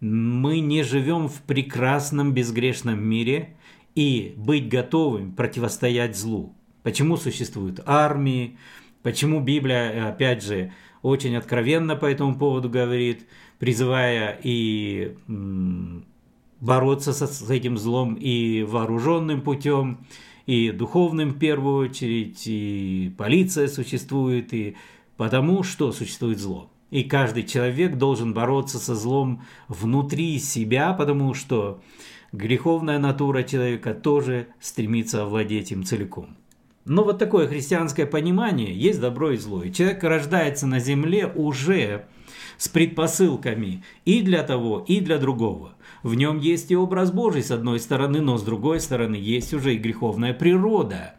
мы 0.00 0.60
не 0.60 0.82
живем 0.82 1.28
в 1.28 1.40
прекрасном 1.42 2.32
безгрешном 2.34 3.02
мире 3.02 3.56
и 3.94 4.34
быть 4.36 4.68
готовым 4.68 5.32
противостоять 5.32 6.16
злу. 6.16 6.54
Почему 6.82 7.16
существуют 7.16 7.80
армии, 7.86 8.58
почему 9.02 9.40
Библия, 9.40 10.08
опять 10.08 10.42
же, 10.42 10.72
очень 11.02 11.36
откровенно 11.36 11.96
по 11.96 12.06
этому 12.06 12.36
поводу 12.36 12.68
говорит– 12.68 13.26
призывая 13.62 14.40
и 14.42 15.16
бороться 16.60 17.12
с, 17.12 17.24
с 17.24 17.48
этим 17.48 17.78
злом 17.78 18.14
и 18.14 18.64
вооруженным 18.64 19.40
путем, 19.40 20.04
и 20.46 20.72
духовным 20.72 21.30
в 21.30 21.38
первую 21.38 21.88
очередь, 21.88 22.42
и 22.46 23.14
полиция 23.16 23.68
существует, 23.68 24.52
и 24.52 24.74
потому 25.16 25.62
что 25.62 25.92
существует 25.92 26.40
зло. 26.40 26.72
И 26.90 27.04
каждый 27.04 27.44
человек 27.44 27.98
должен 27.98 28.34
бороться 28.34 28.80
со 28.80 28.96
злом 28.96 29.44
внутри 29.68 30.40
себя, 30.40 30.92
потому 30.92 31.32
что 31.32 31.80
греховная 32.32 32.98
натура 32.98 33.44
человека 33.44 33.94
тоже 33.94 34.48
стремится 34.58 35.22
овладеть 35.22 35.70
им 35.70 35.84
целиком. 35.84 36.36
Но 36.84 37.04
вот 37.04 37.20
такое 37.20 37.46
христианское 37.46 38.06
понимание, 38.06 38.74
есть 38.74 39.00
добро 39.00 39.30
и 39.30 39.36
зло. 39.36 39.62
И 39.62 39.72
человек 39.72 40.02
рождается 40.02 40.66
на 40.66 40.80
земле 40.80 41.28
уже 41.28 42.06
с 42.62 42.68
предпосылками 42.68 43.82
и 44.04 44.22
для 44.22 44.44
того, 44.44 44.84
и 44.86 45.00
для 45.00 45.18
другого. 45.18 45.74
В 46.04 46.14
нем 46.14 46.38
есть 46.38 46.70
и 46.70 46.76
образ 46.76 47.10
Божий 47.10 47.42
с 47.42 47.50
одной 47.50 47.80
стороны, 47.80 48.20
но 48.20 48.38
с 48.38 48.44
другой 48.44 48.78
стороны 48.78 49.16
есть 49.16 49.52
уже 49.52 49.74
и 49.74 49.78
греховная 49.78 50.32
природа. 50.32 51.16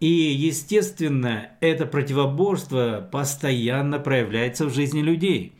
И, 0.00 0.08
естественно, 0.08 1.50
это 1.60 1.86
противоборство 1.86 3.08
постоянно 3.12 4.00
проявляется 4.00 4.66
в 4.66 4.74
жизни 4.74 5.02
людей. 5.02 5.52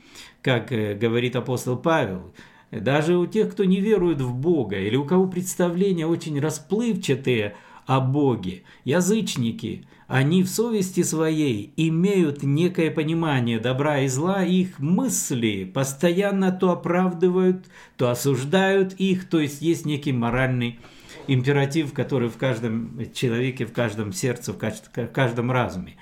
Как 0.42 0.72
э, 0.72 0.94
говорит 0.94 1.36
апостол 1.36 1.76
Павел, 1.76 2.34
даже 2.72 3.16
у 3.16 3.26
тех, 3.26 3.52
кто 3.52 3.62
не 3.62 3.80
верует 3.80 4.20
в 4.20 4.34
Бога, 4.34 4.76
или 4.76 4.96
у 4.96 5.04
кого 5.04 5.28
представления 5.28 6.08
очень 6.08 6.40
расплывчатые 6.40 7.54
о 7.86 8.00
Боге, 8.00 8.64
язычники– 8.84 9.86
они 10.08 10.44
в 10.44 10.48
совести 10.48 11.02
своей 11.02 11.72
имеют 11.76 12.42
некое 12.42 12.90
понимание 12.90 13.58
добра 13.58 14.00
и 14.00 14.08
зла, 14.08 14.44
их 14.44 14.78
мысли 14.78 15.64
постоянно 15.64 16.52
то 16.52 16.70
оправдывают, 16.70 17.66
то 17.96 18.10
осуждают 18.10 18.94
их, 18.94 19.28
то 19.28 19.40
есть 19.40 19.62
есть 19.62 19.84
некий 19.84 20.12
моральный 20.12 20.78
императив, 21.26 21.92
который 21.92 22.28
в 22.28 22.36
каждом 22.36 23.12
человеке, 23.12 23.66
в 23.66 23.72
каждом 23.72 24.12
сердце, 24.12 24.52
в 24.52 25.08
каждом 25.08 25.50
разуме. 25.50 25.96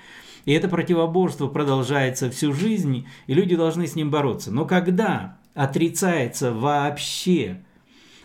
И 0.45 0.51
это 0.51 0.67
противоборство 0.67 1.47
продолжается 1.47 2.29
всю 2.29 2.53
жизнь, 2.53 3.07
и 3.25 3.33
люди 3.33 3.55
должны 3.55 3.87
с 3.87 3.95
ним 3.95 4.11
бороться. 4.11 4.51
Но 4.51 4.65
когда 4.65 5.39
отрицается 5.55 6.51
вообще 6.51 7.63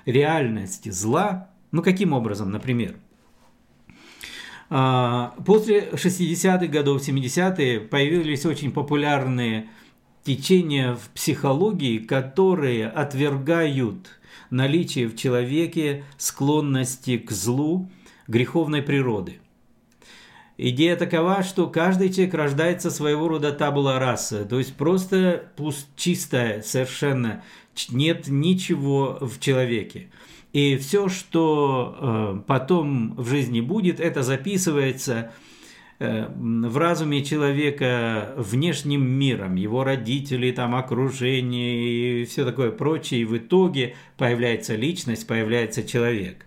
реальность 0.04 0.92
зла, 0.92 1.48
ну 1.72 1.82
каким 1.82 2.12
образом, 2.12 2.50
например– 2.50 2.96
после 4.70 5.90
60-х 5.92 6.66
годов, 6.68 7.06
70-е 7.06 7.80
появились 7.80 8.46
очень 8.46 8.70
популярные 8.70 9.68
течения 10.22 10.94
в 10.94 11.08
психологии, 11.10 11.98
которые 11.98 12.86
отвергают 12.86 14.20
наличие 14.50 15.08
в 15.08 15.16
человеке 15.16 16.04
склонности 16.18 17.18
к 17.18 17.32
злу 17.32 17.90
греховной 18.28 18.82
природы. 18.82 19.40
Идея 20.56 20.94
такова, 20.94 21.42
что 21.42 21.66
каждый 21.68 22.12
человек 22.12 22.34
рождается 22.34 22.90
своего 22.90 23.26
рода 23.26 23.50
табула 23.50 23.98
раса, 23.98 24.44
то 24.44 24.58
есть 24.58 24.74
просто 24.74 25.50
чистая 25.96 26.62
совершенно, 26.62 27.42
нет 27.88 28.28
ничего 28.28 29.18
в 29.20 29.40
человеке. 29.40 30.10
И 30.52 30.76
все, 30.78 31.08
что 31.08 31.96
э, 32.00 32.42
потом 32.46 33.14
в 33.14 33.28
жизни 33.28 33.60
будет, 33.60 34.00
это 34.00 34.24
записывается 34.24 35.32
э, 36.00 36.26
в 36.28 36.76
разуме 36.76 37.24
человека 37.24 38.34
внешним 38.36 39.06
миром, 39.06 39.54
его 39.54 39.84
родители, 39.84 40.50
там, 40.50 40.74
окружение 40.74 42.22
и 42.22 42.24
все 42.24 42.44
такое 42.44 42.72
прочее. 42.72 43.20
И 43.20 43.24
в 43.24 43.36
итоге 43.36 43.94
появляется 44.16 44.74
личность, 44.74 45.26
появляется 45.26 45.84
человек. 45.84 46.46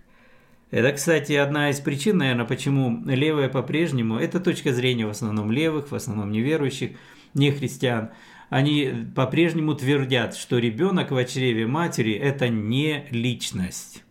Это, 0.70 0.92
кстати, 0.92 1.32
одна 1.32 1.70
из 1.70 1.80
причин, 1.80 2.18
наверное, 2.18 2.44
почему 2.46 3.00
левая 3.06 3.48
по-прежнему, 3.48 4.18
это 4.18 4.40
точка 4.40 4.74
зрения 4.74 5.06
в 5.06 5.10
основном 5.10 5.52
левых, 5.52 5.92
в 5.92 5.94
основном 5.94 6.30
неверующих, 6.32 6.90
не 7.32 7.52
христиан, 7.52 8.10
они 8.54 9.08
по-прежнему 9.16 9.74
твердят, 9.74 10.36
что 10.36 10.58
ребенок 10.58 11.10
в 11.10 11.24
чреве 11.24 11.66
матери– 11.66 12.12
это 12.12 12.48
не 12.48 13.04
личность. 13.10 14.04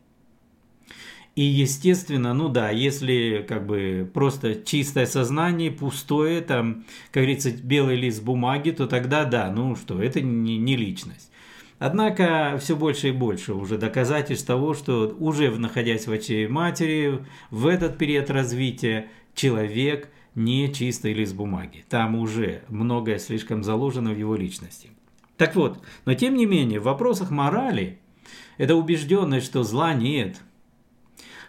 И, 1.37 1.43
естественно, 1.43 2.33
ну 2.33 2.49
да, 2.49 2.69
если 2.69 3.45
как 3.47 3.65
бы 3.65 4.11
просто 4.13 4.55
чистое 4.55 5.05
сознание, 5.05 5.71
пустое, 5.71 6.41
там, 6.41 6.83
как 7.11 7.23
говорится, 7.23 7.51
белый 7.51 7.95
лист 7.95 8.21
бумаги, 8.21 8.71
то 8.71 8.85
тогда 8.85 9.23
да, 9.23 9.49
ну 9.49 9.77
что, 9.77 10.03
это 10.03 10.19
не, 10.19 10.57
не 10.57 10.75
личность. 10.75 11.31
Однако 11.79 12.59
все 12.61 12.75
больше 12.75 13.09
и 13.09 13.11
больше 13.11 13.53
уже 13.53 13.77
доказательств 13.77 14.45
того, 14.45 14.73
что 14.73 15.15
уже 15.19 15.51
находясь 15.51 16.05
в 16.05 16.11
очей 16.11 16.49
матери, 16.49 17.23
в 17.49 17.65
этот 17.65 17.97
период 17.97 18.29
развития 18.29 19.07
человек 19.35 20.09
не 20.35 20.73
чистый 20.73 21.13
лист 21.13 21.35
бумаги. 21.35 21.85
Там 21.89 22.15
уже 22.15 22.63
многое 22.69 23.19
слишком 23.19 23.63
заложено 23.63 24.11
в 24.11 24.17
его 24.17 24.35
личности. 24.35 24.89
Так 25.37 25.55
вот, 25.55 25.79
но 26.05 26.13
тем 26.13 26.35
не 26.35 26.45
менее, 26.45 26.79
в 26.79 26.83
вопросах 26.83 27.31
морали 27.31 27.99
это 28.57 28.75
убежденность, 28.75 29.45
что 29.45 29.63
зла 29.63 29.93
нет– 29.93 30.41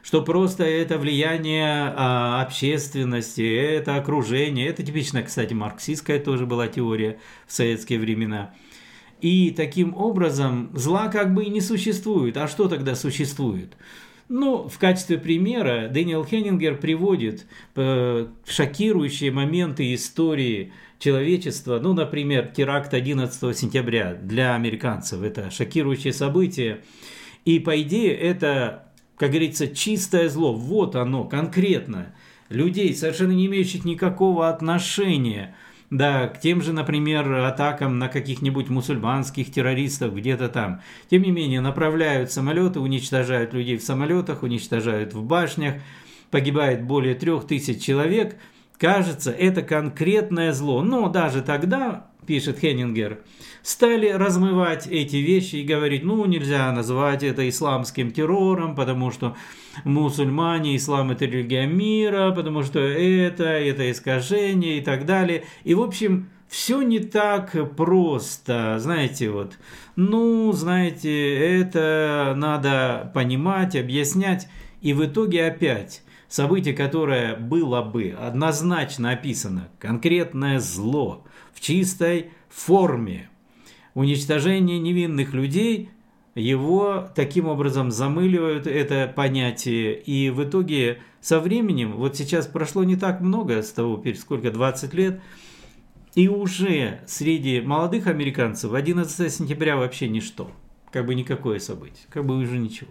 что 0.04 0.20
просто 0.22 0.64
это 0.64 0.98
влияние 0.98 1.94
а, 1.96 2.42
общественности, 2.42 3.40
это 3.40 3.96
окружение, 3.96 4.68
это 4.68 4.82
типично, 4.82 5.22
кстати, 5.22 5.54
марксистская 5.54 6.20
тоже 6.20 6.44
была 6.44 6.68
теория 6.68 7.18
в 7.46 7.52
советские 7.52 7.98
времена. 7.98 8.54
И 9.22 9.50
таким 9.50 9.96
образом 9.96 10.70
зла 10.74 11.08
как 11.08 11.32
бы 11.32 11.44
и 11.44 11.48
не 11.48 11.62
существует. 11.62 12.36
А 12.36 12.48
что 12.48 12.68
тогда 12.68 12.94
существует? 12.94 13.78
Ну, 14.28 14.68
в 14.68 14.78
качестве 14.78 15.18
примера 15.18 15.88
Дэниел 15.88 16.24
Хеннингер 16.24 16.76
приводит 16.76 17.46
э, 17.76 18.26
шокирующие 18.46 19.30
моменты 19.30 19.92
истории 19.94 20.72
человечества. 20.98 21.78
Ну, 21.78 21.92
например, 21.92 22.46
теракт 22.46 22.94
11 22.94 23.56
сентября 23.56 24.14
для 24.14 24.54
американцев. 24.54 25.22
Это 25.22 25.50
шокирующее 25.50 26.12
событие. 26.12 26.80
И, 27.44 27.58
по 27.58 27.80
идее, 27.80 28.14
это 28.14 28.84
как 29.16 29.30
говорится, 29.30 29.68
чистое 29.68 30.28
зло. 30.28 30.52
Вот 30.52 30.96
оно, 30.96 31.24
конкретно. 31.24 32.14
Людей, 32.48 32.94
совершенно 32.94 33.32
не 33.32 33.46
имеющих 33.46 33.84
никакого 33.84 34.48
отношения 34.48 35.56
да, 35.90 36.28
к 36.28 36.40
тем 36.40 36.62
же, 36.62 36.72
например, 36.72 37.32
атакам 37.32 37.98
на 37.98 38.08
каких-нибудь 38.08 38.68
мусульманских 38.68 39.52
террористов 39.52 40.14
где-то 40.14 40.48
там. 40.48 40.80
Тем 41.10 41.22
не 41.22 41.30
менее, 41.30 41.60
направляют 41.60 42.32
самолеты, 42.32 42.80
уничтожают 42.80 43.52
людей 43.52 43.76
в 43.76 43.82
самолетах, 43.82 44.42
уничтожают 44.42 45.12
в 45.12 45.22
башнях, 45.22 45.74
погибает 46.30 46.84
более 46.84 47.14
трех 47.14 47.46
тысяч 47.46 47.82
человек. 47.82 48.36
Кажется, 48.78 49.30
это 49.30 49.62
конкретное 49.62 50.52
зло. 50.52 50.82
Но 50.82 51.08
даже 51.08 51.42
тогда, 51.42 52.08
пишет 52.26 52.58
Хеннингер, 52.58 53.20
стали 53.64 54.10
размывать 54.10 54.86
эти 54.86 55.16
вещи 55.16 55.56
и 55.56 55.64
говорить, 55.64 56.04
ну, 56.04 56.26
нельзя 56.26 56.70
называть 56.70 57.22
это 57.22 57.48
исламским 57.48 58.10
террором, 58.10 58.76
потому 58.76 59.10
что 59.10 59.36
мусульмане, 59.84 60.76
ислам 60.76 61.12
это 61.12 61.24
религия 61.24 61.66
мира, 61.66 62.30
потому 62.30 62.62
что 62.62 62.78
это, 62.78 63.44
это 63.44 63.90
искажение 63.90 64.78
и 64.78 64.80
так 64.82 65.06
далее. 65.06 65.44
И, 65.64 65.74
в 65.74 65.80
общем, 65.80 66.28
все 66.46 66.82
не 66.82 66.98
так 66.98 67.74
просто, 67.74 68.76
знаете, 68.78 69.30
вот, 69.30 69.58
ну, 69.96 70.52
знаете, 70.52 71.34
это 71.34 72.34
надо 72.36 73.10
понимать, 73.14 73.74
объяснять, 73.76 74.46
и 74.82 74.92
в 74.92 75.06
итоге 75.06 75.46
опять 75.46 76.02
событие, 76.28 76.74
которое 76.74 77.34
было 77.34 77.80
бы 77.80 78.14
однозначно 78.20 79.12
описано, 79.12 79.70
конкретное 79.78 80.60
зло 80.60 81.24
в 81.54 81.60
чистой 81.62 82.30
форме, 82.50 83.30
уничтожение 83.94 84.78
невинных 84.78 85.32
людей, 85.32 85.90
его 86.34 87.08
таким 87.14 87.46
образом 87.46 87.90
замыливают 87.90 88.66
это 88.66 89.12
понятие. 89.14 89.98
И 90.00 90.30
в 90.30 90.42
итоге 90.44 90.98
со 91.20 91.40
временем, 91.40 91.92
вот 91.92 92.16
сейчас 92.16 92.46
прошло 92.46 92.84
не 92.84 92.96
так 92.96 93.20
много 93.20 93.62
с 93.62 93.70
того, 93.70 94.02
сколько, 94.18 94.50
20 94.50 94.94
лет, 94.94 95.20
и 96.14 96.28
уже 96.28 97.00
среди 97.06 97.60
молодых 97.60 98.06
американцев 98.06 98.72
11 98.72 99.32
сентября 99.32 99.76
вообще 99.76 100.08
ничто. 100.08 100.50
Как 100.92 101.06
бы 101.06 101.14
никакое 101.14 101.58
событие, 101.58 102.06
как 102.08 102.24
бы 102.24 102.36
уже 102.36 102.58
ничего. 102.58 102.90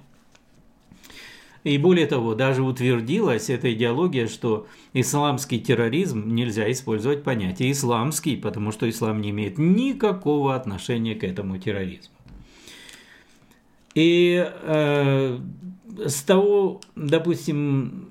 И 1.63 1.78
более 1.78 2.08
того, 2.08 2.36
даже 2.36 2.62
утвердилась 2.62 3.49
эта 3.49 3.73
идеология, 3.73 4.28
что 4.28 4.67
исламский 4.91 5.62
терроризм 5.62 6.36
нельзя 6.36 6.69
использовать 6.71 7.23
понятие 7.23 7.71
исламский, 7.71 8.36
потому 8.36 8.71
что 8.71 8.89
ислам 8.89 9.21
не 9.21 9.30
имеет 9.30 9.58
никакого 9.58 10.56
отношения 10.56 11.15
к 11.15 11.23
этому 11.23 11.58
терроризму. 11.58 12.13
И 13.95 14.45
э, 14.45 15.39
с 16.06 16.23
того, 16.23 16.82
допустим, 16.95 18.10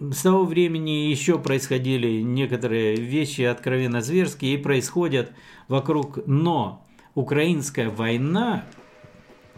с 0.00 0.22
того 0.22 0.44
времени 0.44 1.10
еще 1.10 1.38
происходили 1.38 2.22
некоторые 2.22 2.96
вещи 2.96 3.42
откровенно 3.42 4.00
зверские 4.00 4.54
и 4.54 4.56
происходят 4.56 5.32
вокруг. 5.68 6.26
Но 6.26 6.86
украинская 7.14 7.90
война, 7.90 8.64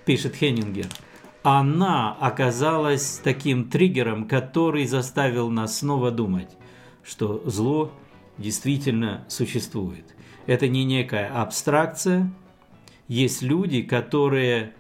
пишет 0.05 0.35
Хеннингер, 0.35 0.87
она 1.43 2.13
оказалась 2.13 3.21
таким 3.23 3.71
триггером, 3.71 4.29
который 4.29 4.87
заставил 4.87 5.51
нас 5.51 5.79
снова 5.79 6.11
думать, 6.11 6.51
что 7.03 7.43
зло 7.47 7.93
действительно 8.37 9.25
существует. 9.29 10.15
Это 10.47 10.69
не 10.69 10.85
некая 10.85 11.29
абстракция. 11.29 12.31
Есть 13.09 13.43
люди, 13.43 13.83
которые 13.83 14.75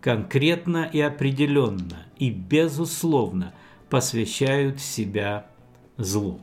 конкретно 0.00 0.88
и 0.90 1.00
определенно 1.00 2.06
и 2.18 2.30
безусловно 2.30 3.54
посвящают 3.88 4.80
себя 4.80 5.46
злу. 5.96 6.40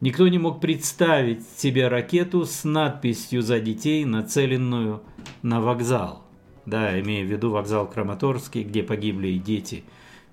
Никто 0.00 0.28
не 0.28 0.38
мог 0.38 0.60
представить 0.60 1.46
себе 1.56 1.88
ракету 1.88 2.44
с 2.44 2.64
надписью 2.64 3.42
за 3.42 3.60
детей, 3.60 4.04
нацеленную 4.04 5.02
на 5.42 5.60
вокзал 5.60 6.27
да, 6.68 6.98
имея 7.00 7.24
в 7.24 7.28
виду 7.28 7.50
вокзал 7.50 7.88
Краматорский, 7.88 8.62
где 8.62 8.82
погибли 8.82 9.28
и 9.28 9.38
дети, 9.38 9.84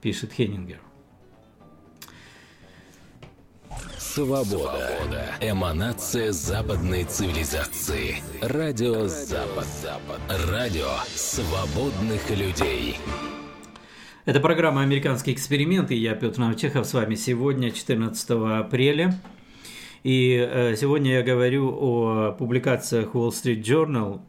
пишет 0.02 0.34
Хеннингер. 0.34 0.80
Свобода. 3.98 4.45
Свобода. 4.45 5.26
Эманация 5.41 6.32
западной 6.32 7.04
цивилизации. 7.04 8.17
Радио 8.41 9.08
Запад. 9.08 9.65
Запад. 9.82 10.21
Радио 10.50 10.88
свободных 11.08 12.30
людей. 12.30 12.98
Это 14.24 14.39
программа 14.39 14.82
«Американский 14.84 15.34
эксперимент» 15.34 15.91
и 15.91 15.95
я, 15.95 16.15
Петр 16.15 16.39
Новчехов, 16.39 16.88
с 16.88 16.93
вами 16.93 17.15
сегодня, 17.15 17.71
14 17.71 18.30
апреля. 18.62 19.19
И 20.05 20.37
э, 20.37 20.75
сегодня 20.75 21.13
я 21.13 21.23
говорю 21.23 21.67
о 21.67 22.31
публикациях 22.37 23.15
Wall 23.15 23.29
Street 23.29 23.63
Journal, 23.63 24.21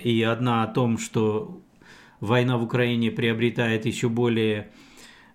и 0.00 0.22
одна 0.24 0.64
о 0.64 0.66
том, 0.66 0.98
что 0.98 1.62
война 2.18 2.58
в 2.58 2.64
Украине 2.64 3.12
приобретает 3.12 3.86
еще 3.86 4.08
более 4.08 4.58
э, 4.58 4.64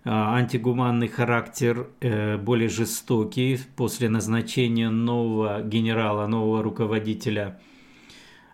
антигуманный 0.04 1.08
характер, 1.08 1.88
э, 2.02 2.36
более 2.36 2.68
жестокий 2.68 3.58
после 3.74 4.10
назначения 4.10 4.90
нового 4.90 5.62
генерала, 5.62 6.26
нового 6.26 6.62
руководителя 6.62 7.58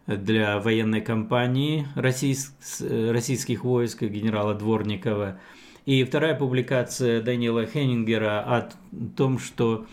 для 0.06 0.60
военной 0.60 1.00
кампании 1.00 1.88
российских 1.96 3.64
войск, 3.64 4.04
генерала 4.04 4.54
Дворникова. 4.54 5.40
И 5.86 6.04
вторая 6.04 6.36
публикация 6.36 7.20
Даниэла 7.20 7.66
Хеннингера 7.66 8.38
о 8.42 8.70
том, 9.16 9.40
что 9.40 9.86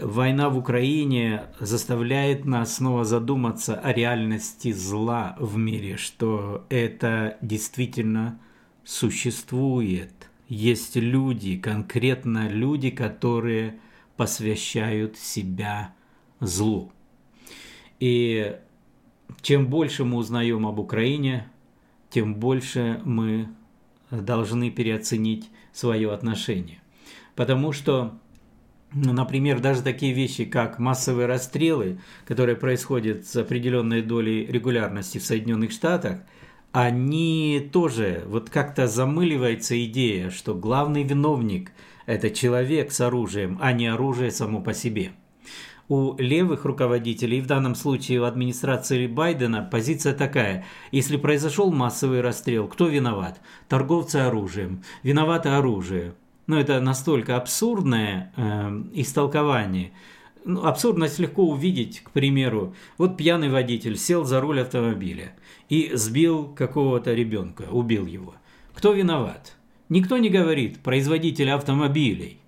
Война 0.00 0.50
в 0.50 0.58
Украине 0.58 1.44
заставляет 1.60 2.44
нас 2.44 2.76
снова 2.76 3.04
задуматься 3.04 3.74
о 3.74 3.92
реальности 3.92 4.70
зла 4.72 5.34
в 5.38 5.56
мире, 5.56 5.96
что 5.96 6.66
это 6.68 7.38
действительно 7.40 8.38
существует. 8.84 10.12
Есть 10.48 10.96
люди, 10.96 11.58
конкретно 11.58 12.48
люди, 12.48 12.90
которые 12.90 13.78
посвящают 14.16 15.16
себя 15.16 15.94
злу. 16.40 16.92
И 17.98 18.56
чем 19.42 19.68
больше 19.68 20.04
мы 20.04 20.18
узнаем 20.18 20.66
об 20.66 20.78
Украине, 20.78 21.50
тем 22.10 22.34
больше 22.34 23.00
мы 23.04 23.48
должны 24.10 24.70
переоценить 24.70 25.48
свое 25.72 26.12
отношение. 26.12 26.80
Потому 27.34 27.72
что, 27.72 28.18
например, 28.92 29.60
даже 29.60 29.82
такие 29.82 30.12
вещи, 30.12 30.44
как 30.44 30.78
массовые 30.78 31.26
расстрелы, 31.26 31.98
которые 32.26 32.56
происходят 32.56 33.26
с 33.26 33.36
определенной 33.36 34.02
долей 34.02 34.46
регулярности 34.46 35.18
в 35.18 35.24
Соединенных 35.24 35.72
Штатах, 35.72 36.20
они 36.72 37.68
тоже, 37.72 38.24
вот 38.26 38.50
как-то 38.50 38.86
замыливается 38.86 39.82
идея, 39.84 40.30
что 40.30 40.54
главный 40.54 41.02
виновник– 41.02 41.72
это 42.06 42.30
человек 42.30 42.92
с 42.92 43.00
оружием, 43.00 43.58
а 43.60 43.72
не 43.72 43.86
оружие 43.86 44.30
само 44.30 44.60
по 44.60 44.74
себе– 44.74 45.12
у 45.88 46.16
левых 46.18 46.66
руководителей, 46.66 47.40
в 47.40 47.46
данном 47.46 47.74
случае 47.74 48.20
в 48.20 48.24
администрации 48.24 49.06
Байдена, 49.06 49.62
позиция 49.62 50.12
такая. 50.12 50.66
Если 50.92 51.16
произошел 51.16 51.72
массовый 51.72 52.20
расстрел, 52.20 52.68
кто 52.68 52.88
виноват? 52.88 53.40
Торговцы 53.68 54.16
оружием. 54.16 54.82
Виновато 55.02 55.56
оружие. 55.56 56.12
Но 56.48 56.58
это 56.58 56.80
настолько 56.80 57.36
абсурдное 57.36 58.32
э, 58.34 58.82
истолкование. 58.94 59.92
Ну, 60.46 60.64
абсурдность 60.64 61.18
легко 61.18 61.44
увидеть, 61.44 62.00
к 62.00 62.10
примеру. 62.10 62.74
Вот 62.96 63.18
пьяный 63.18 63.50
водитель 63.50 63.98
сел 63.98 64.24
за 64.24 64.40
руль 64.40 64.62
автомобиля 64.62 65.34
и 65.68 65.92
сбил 65.94 66.46
какого-то 66.46 67.12
ребенка, 67.12 67.66
убил 67.70 68.06
его. 68.06 68.34
Кто 68.74 68.94
виноват? 68.94 69.56
Никто 69.90 70.16
не 70.16 70.30
говорит 70.30 70.78
производитель 70.80 71.50
автомобилей 71.50 72.38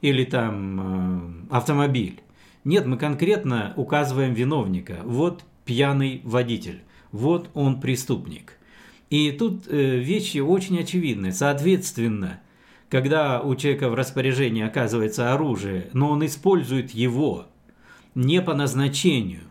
или 0.00 0.24
там 0.24 1.46
э, 1.50 1.54
автомобиль. 1.54 2.20
Нет, 2.64 2.86
мы 2.86 2.96
конкретно 2.96 3.74
указываем 3.76 4.32
виновника. 4.32 5.00
Вот 5.04 5.44
пьяный 5.66 6.22
водитель, 6.24 6.80
вот 7.10 7.50
он 7.52 7.82
преступник. 7.82 8.58
И 9.10 9.30
тут 9.30 9.64
э, 9.68 9.98
вещи 9.98 10.38
очень 10.38 10.80
очевидны. 10.80 11.32
Соответственно, 11.32 12.40
когда 12.92 13.40
у 13.40 13.54
человека 13.54 13.88
в 13.88 13.94
распоряжении 13.94 14.62
оказывается 14.62 15.32
оружие, 15.32 15.88
но 15.94 16.10
он 16.10 16.26
использует 16.26 16.90
его 16.90 17.46
не 18.14 18.42
по 18.42 18.52
назначению, 18.52 19.44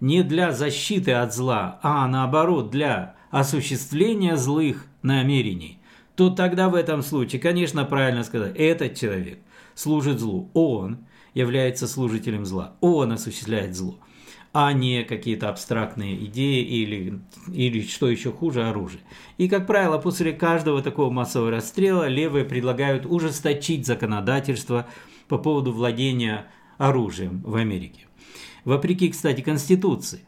не 0.00 0.22
для 0.22 0.52
защиты 0.52 1.12
от 1.12 1.34
зла, 1.34 1.78
а 1.82 2.08
наоборот 2.08 2.70
для 2.70 3.14
осуществления 3.30 4.38
злых 4.38 4.86
намерений, 5.02 5.80
то 6.16 6.30
тогда 6.30 6.70
в 6.70 6.74
этом 6.74 7.02
случае, 7.02 7.42
конечно, 7.42 7.84
правильно 7.84 8.24
сказать, 8.24 8.56
этот 8.56 8.94
человек 8.94 9.40
служит 9.74 10.18
злу. 10.18 10.50
Он 10.54 11.04
является 11.34 11.86
служителем 11.86 12.46
зла. 12.46 12.72
Он 12.80 13.12
осуществляет 13.12 13.76
зло, 13.76 13.98
а 14.52 14.72
не 14.72 15.02
какие-то 15.02 15.48
абстрактные 15.48 16.24
идеи 16.26 16.62
или, 16.62 17.20
или 17.52 17.82
что 17.82 18.08
еще 18.08 18.32
хуже, 18.32 18.64
оружие. 18.68 19.00
И, 19.38 19.48
как 19.48 19.66
правило, 19.66 19.98
после 19.98 20.32
каждого 20.32 20.82
такого 20.82 21.10
массового 21.10 21.50
расстрела 21.50 22.06
левые 22.06 22.44
предлагают 22.44 23.06
ужесточить 23.06 23.86
законодательство 23.86 24.86
по 25.28 25.38
поводу 25.38 25.72
владения 25.72 26.46
оружием 26.76 27.42
в 27.44 27.56
Америке. 27.56 28.06
Вопреки, 28.64 29.08
кстати, 29.08 29.40
Конституции. 29.40 30.20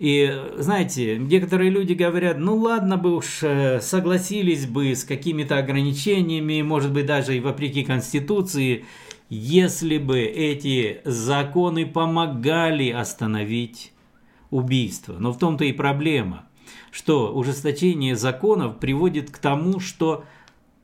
И, 0.00 0.34
знаете, 0.56 1.18
некоторые 1.18 1.70
люди 1.70 1.92
говорят, 1.92 2.38
ну 2.38 2.56
ладно 2.56 2.96
бы 2.96 3.14
уж, 3.14 3.42
э, 3.42 3.80
согласились 3.82 4.66
бы 4.66 4.94
с 4.94 5.04
какими-то 5.04 5.58
ограничениями, 5.58 6.62
может 6.62 6.90
быть, 6.90 7.04
даже 7.04 7.36
и 7.36 7.40
вопреки 7.40 7.84
Конституции, 7.84 8.86
если 9.30 9.98
бы 9.98 10.20
эти 10.20 11.00
законы 11.04 11.86
помогали 11.86 12.90
остановить 12.90 13.92
убийство. 14.50 15.16
Но 15.18 15.32
в 15.32 15.38
том-то 15.38 15.64
и 15.64 15.72
проблема, 15.72 16.46
что 16.90 17.32
ужесточение 17.32 18.16
законов 18.16 18.78
приводит 18.78 19.30
к 19.30 19.38
тому, 19.38 19.78
что 19.78 20.24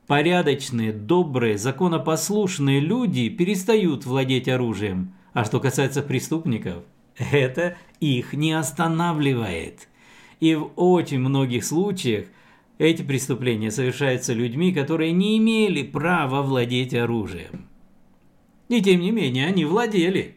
порядочные, 0.07 0.93
добрые, 0.93 1.57
законопослушные 1.57 2.79
люди 2.79 3.27
перестают 3.27 4.05
владеть 4.05 4.47
оружием. 4.47 5.13
А 5.33 5.43
что 5.43 5.59
касается 5.59 6.01
преступников, 6.01 6.83
это 7.17 7.75
их 7.99 8.31
не 8.31 8.53
останавливает. 8.53 9.89
И 10.39 10.55
в 10.55 10.71
очень 10.77 11.19
многих 11.19 11.65
случаях 11.65 12.27
эти 12.77 13.01
преступления 13.01 13.71
совершаются 13.71 14.33
людьми, 14.33 14.71
которые 14.71 15.11
не 15.11 15.37
имели 15.37 15.83
права 15.83 16.41
владеть 16.41 16.93
оружием. 16.93 17.67
И 18.69 18.81
тем 18.81 19.01
не 19.01 19.11
менее, 19.11 19.47
они 19.47 19.65
владели. 19.65 20.35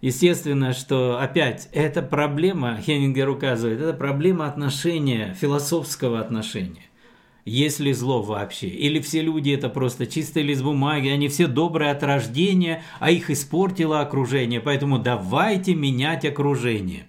Естественно, 0.00 0.72
что 0.72 1.20
опять 1.20 1.68
эта 1.72 2.02
проблема, 2.02 2.76
Хеннингер 2.80 3.28
указывает, 3.28 3.80
это 3.80 3.92
проблема 3.92 4.46
отношения, 4.46 5.36
философского 5.40 6.20
отношения. 6.20 6.86
Есть 7.44 7.80
ли 7.80 7.92
зло 7.92 8.22
вообще? 8.22 8.68
Или 8.68 9.00
все 9.00 9.20
люди 9.20 9.50
это 9.50 9.68
просто 9.68 10.06
чистый 10.06 10.42
лист 10.42 10.62
бумаги, 10.62 11.08
они 11.08 11.28
все 11.28 11.46
добрые 11.46 11.90
от 11.90 12.02
рождения, 12.02 12.84
а 13.00 13.10
их 13.10 13.30
испортило 13.30 14.00
окружение, 14.00 14.60
поэтому 14.60 14.98
давайте 14.98 15.74
менять 15.74 16.24
окружение. 16.24 17.08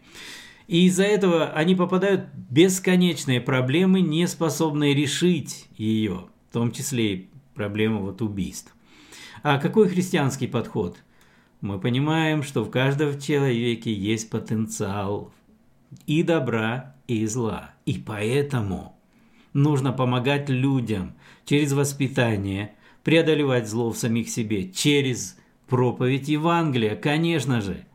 И 0.68 0.86
из-за 0.88 1.04
этого 1.04 1.50
они 1.50 1.76
попадают 1.76 2.26
в 2.34 2.54
бесконечные 2.54 3.42
проблемы, 3.42 4.02
не 4.02 4.28
способные 4.28 4.94
решить 4.94 5.68
ее, 5.78 6.26
в 6.50 6.54
том 6.54 6.72
числе 6.72 7.14
и 7.14 7.30
проблему 7.54 8.02
вот 8.02 8.22
убийств. 8.22 8.74
А 9.44 9.58
какой 9.58 9.90
христианский 9.90 10.48
подход? 10.48 11.04
Мы 11.60 11.78
понимаем, 11.78 12.44
что 12.44 12.64
в 12.64 12.70
каждом 12.70 13.20
человеке 13.20 13.94
есть 13.94 14.30
потенциал 14.30 15.34
и 16.08 16.24
добра, 16.24 16.96
и 17.10 17.26
зла. 17.26 17.72
И 17.86 17.96
поэтому 17.98 18.98
нужно 19.52 19.92
помогать 19.92 20.48
людям 20.48 21.14
через 21.44 21.74
воспитание 21.74 22.74
преодолевать 23.04 23.68
зло 23.68 23.92
в 23.92 23.98
самих 23.98 24.30
себе, 24.30 24.72
через 24.72 25.38
проповедь 25.68 26.30
Евангелия, 26.30 26.96
конечно 26.96 27.60
же. 27.60 27.86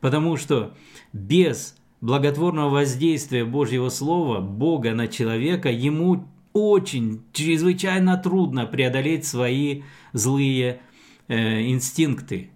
Потому 0.00 0.36
что 0.36 0.74
без 1.12 1.76
благотворного 2.00 2.70
воздействия 2.70 3.44
Божьего 3.44 3.90
Слова, 3.90 4.40
Бога 4.40 4.92
на 4.92 5.06
человека, 5.06 5.70
ему 5.70 6.26
очень, 6.52 7.22
чрезвычайно 7.32 8.16
трудно 8.16 8.66
преодолеть 8.66 9.24
свои 9.24 9.82
злые 10.12 10.80
Э, 11.28 11.60
инстинкты. 11.62 12.50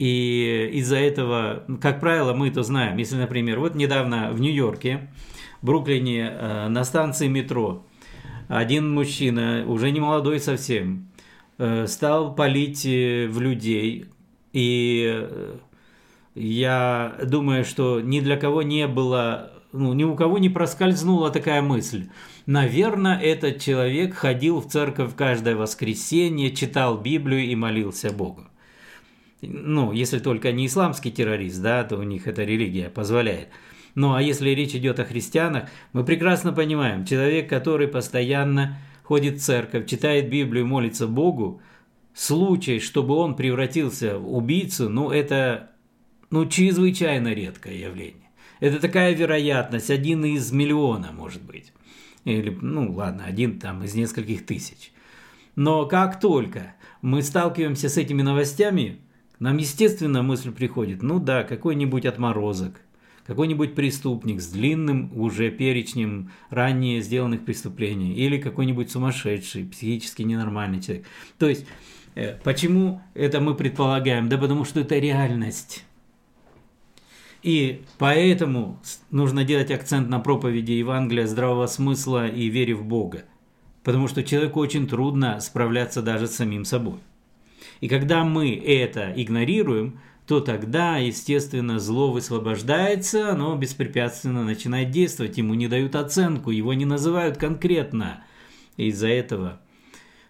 И 0.00 0.70
из-за 0.72 0.96
этого, 0.96 1.64
как 1.80 2.00
правило, 2.00 2.34
мы 2.34 2.48
это 2.48 2.64
знаем. 2.64 2.96
Если, 2.96 3.14
например, 3.14 3.60
вот 3.60 3.76
недавно 3.76 4.32
в 4.32 4.40
Нью-Йорке, 4.40 5.08
в 5.62 5.66
Бруклине, 5.66 6.28
э, 6.32 6.68
на 6.68 6.82
станции 6.82 7.28
метро, 7.28 7.86
один 8.48 8.92
мужчина, 8.92 9.64
уже 9.68 9.92
не 9.92 10.00
молодой 10.00 10.40
совсем, 10.40 11.08
э, 11.58 11.86
стал 11.86 12.34
палить 12.34 12.84
в 12.84 13.40
людей. 13.40 14.06
И 14.52 15.22
я 16.34 17.16
думаю, 17.24 17.64
что 17.64 18.00
ни 18.00 18.18
для 18.18 18.36
кого 18.36 18.62
не 18.62 18.88
было, 18.88 19.52
ну, 19.72 19.92
ни 19.92 20.04
у 20.04 20.14
кого 20.14 20.38
не 20.38 20.48
проскользнула 20.48 21.30
такая 21.30 21.60
мысль. 21.60 22.08
Наверное, 22.46 23.18
этот 23.20 23.60
человек 23.60 24.14
ходил 24.14 24.60
в 24.60 24.68
церковь 24.68 25.14
каждое 25.14 25.56
воскресенье, 25.56 26.54
читал 26.54 26.98
Библию 26.98 27.44
и 27.44 27.54
молился 27.54 28.10
Богу. 28.10 28.46
Ну, 29.42 29.92
если 29.92 30.18
только 30.18 30.52
не 30.52 30.66
исламский 30.66 31.12
террорист, 31.12 31.60
да, 31.62 31.84
то 31.84 31.96
у 31.96 32.02
них 32.02 32.26
эта 32.26 32.44
религия 32.44 32.88
позволяет. 32.88 33.48
Ну, 33.94 34.14
а 34.14 34.22
если 34.22 34.50
речь 34.50 34.74
идет 34.74 35.00
о 35.00 35.04
христианах, 35.04 35.68
мы 35.92 36.04
прекрасно 36.04 36.52
понимаем, 36.52 37.04
человек, 37.04 37.48
который 37.48 37.88
постоянно 37.88 38.78
ходит 39.02 39.38
в 39.38 39.42
церковь, 39.42 39.86
читает 39.86 40.28
Библию, 40.30 40.66
молится 40.66 41.06
Богу, 41.06 41.60
случай, 42.14 42.80
чтобы 42.80 43.14
он 43.14 43.36
превратился 43.36 44.18
в 44.18 44.34
убийцу, 44.34 44.88
ну, 44.88 45.10
это 45.10 45.70
ну, 46.30 46.46
чрезвычайно 46.46 47.32
редкое 47.32 47.78
явление. 47.78 48.27
Это 48.60 48.80
такая 48.80 49.14
вероятность, 49.14 49.90
один 49.90 50.24
из 50.24 50.52
миллиона, 50.52 51.12
может 51.12 51.42
быть 51.42 51.72
или, 52.24 52.56
ну 52.60 52.92
ладно, 52.92 53.24
один 53.24 53.58
там 53.58 53.82
из 53.84 53.94
нескольких 53.94 54.44
тысяч. 54.46 54.92
Но 55.56 55.86
как 55.86 56.20
только 56.20 56.74
мы 57.02 57.22
сталкиваемся 57.22 57.88
с 57.88 57.96
этими 57.96 58.22
новостями, 58.22 59.00
нам, 59.38 59.56
естественно, 59.56 60.22
мысль 60.22 60.52
приходит, 60.52 61.02
ну 61.02 61.20
да, 61.20 61.44
какой-нибудь 61.44 62.06
отморозок, 62.06 62.80
какой-нибудь 63.26 63.74
преступник 63.74 64.40
с 64.40 64.48
длинным 64.48 65.10
уже 65.18 65.50
перечнем 65.50 66.30
ранее 66.50 67.02
сделанных 67.02 67.44
преступлений, 67.44 68.14
или 68.14 68.38
какой-нибудь 68.38 68.90
сумасшедший, 68.90 69.64
психически 69.64 70.22
ненормальный 70.22 70.80
человек. 70.80 71.06
То 71.38 71.48
есть, 71.48 71.66
э, 72.14 72.36
почему 72.42 73.00
это 73.14 73.40
мы 73.40 73.54
предполагаем? 73.54 74.28
Да 74.28 74.38
потому 74.38 74.64
что 74.64 74.80
это 74.80 74.98
реальность. 74.98 75.84
И 77.42 77.82
поэтому 77.98 78.80
нужно 79.10 79.44
делать 79.44 79.70
акцент 79.70 80.08
на 80.08 80.18
проповеди 80.18 80.72
Евангелия 80.72 81.26
здравого 81.26 81.66
смысла 81.66 82.26
и 82.26 82.48
вере 82.48 82.74
в 82.74 82.84
Бога. 82.84 83.24
Потому 83.84 84.08
что 84.08 84.24
человеку 84.24 84.60
очень 84.60 84.88
трудно 84.88 85.40
справляться 85.40 86.02
даже 86.02 86.26
с 86.26 86.36
самим 86.36 86.64
собой. 86.64 86.98
И 87.80 87.88
когда 87.88 88.24
мы 88.24 88.54
это 88.54 89.12
игнорируем, 89.14 90.00
то 90.26 90.40
тогда, 90.40 90.98
естественно, 90.98 91.78
зло 91.78 92.12
высвобождается, 92.12 93.30
оно 93.30 93.56
беспрепятственно 93.56 94.44
начинает 94.44 94.90
действовать, 94.90 95.38
ему 95.38 95.54
не 95.54 95.68
дают 95.68 95.94
оценку, 95.94 96.50
его 96.50 96.74
не 96.74 96.84
называют 96.84 97.38
конкретно. 97.38 98.24
Из-за 98.76 99.08
этого 99.08 99.60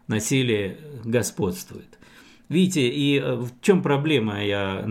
насилие 0.06 0.78
господствует. 1.04 1.98
Видите, 2.48 2.88
и 2.88 3.18
э, 3.18 3.34
в 3.34 3.50
чем 3.60 3.82
проблема, 3.82 4.42
я 4.42 4.86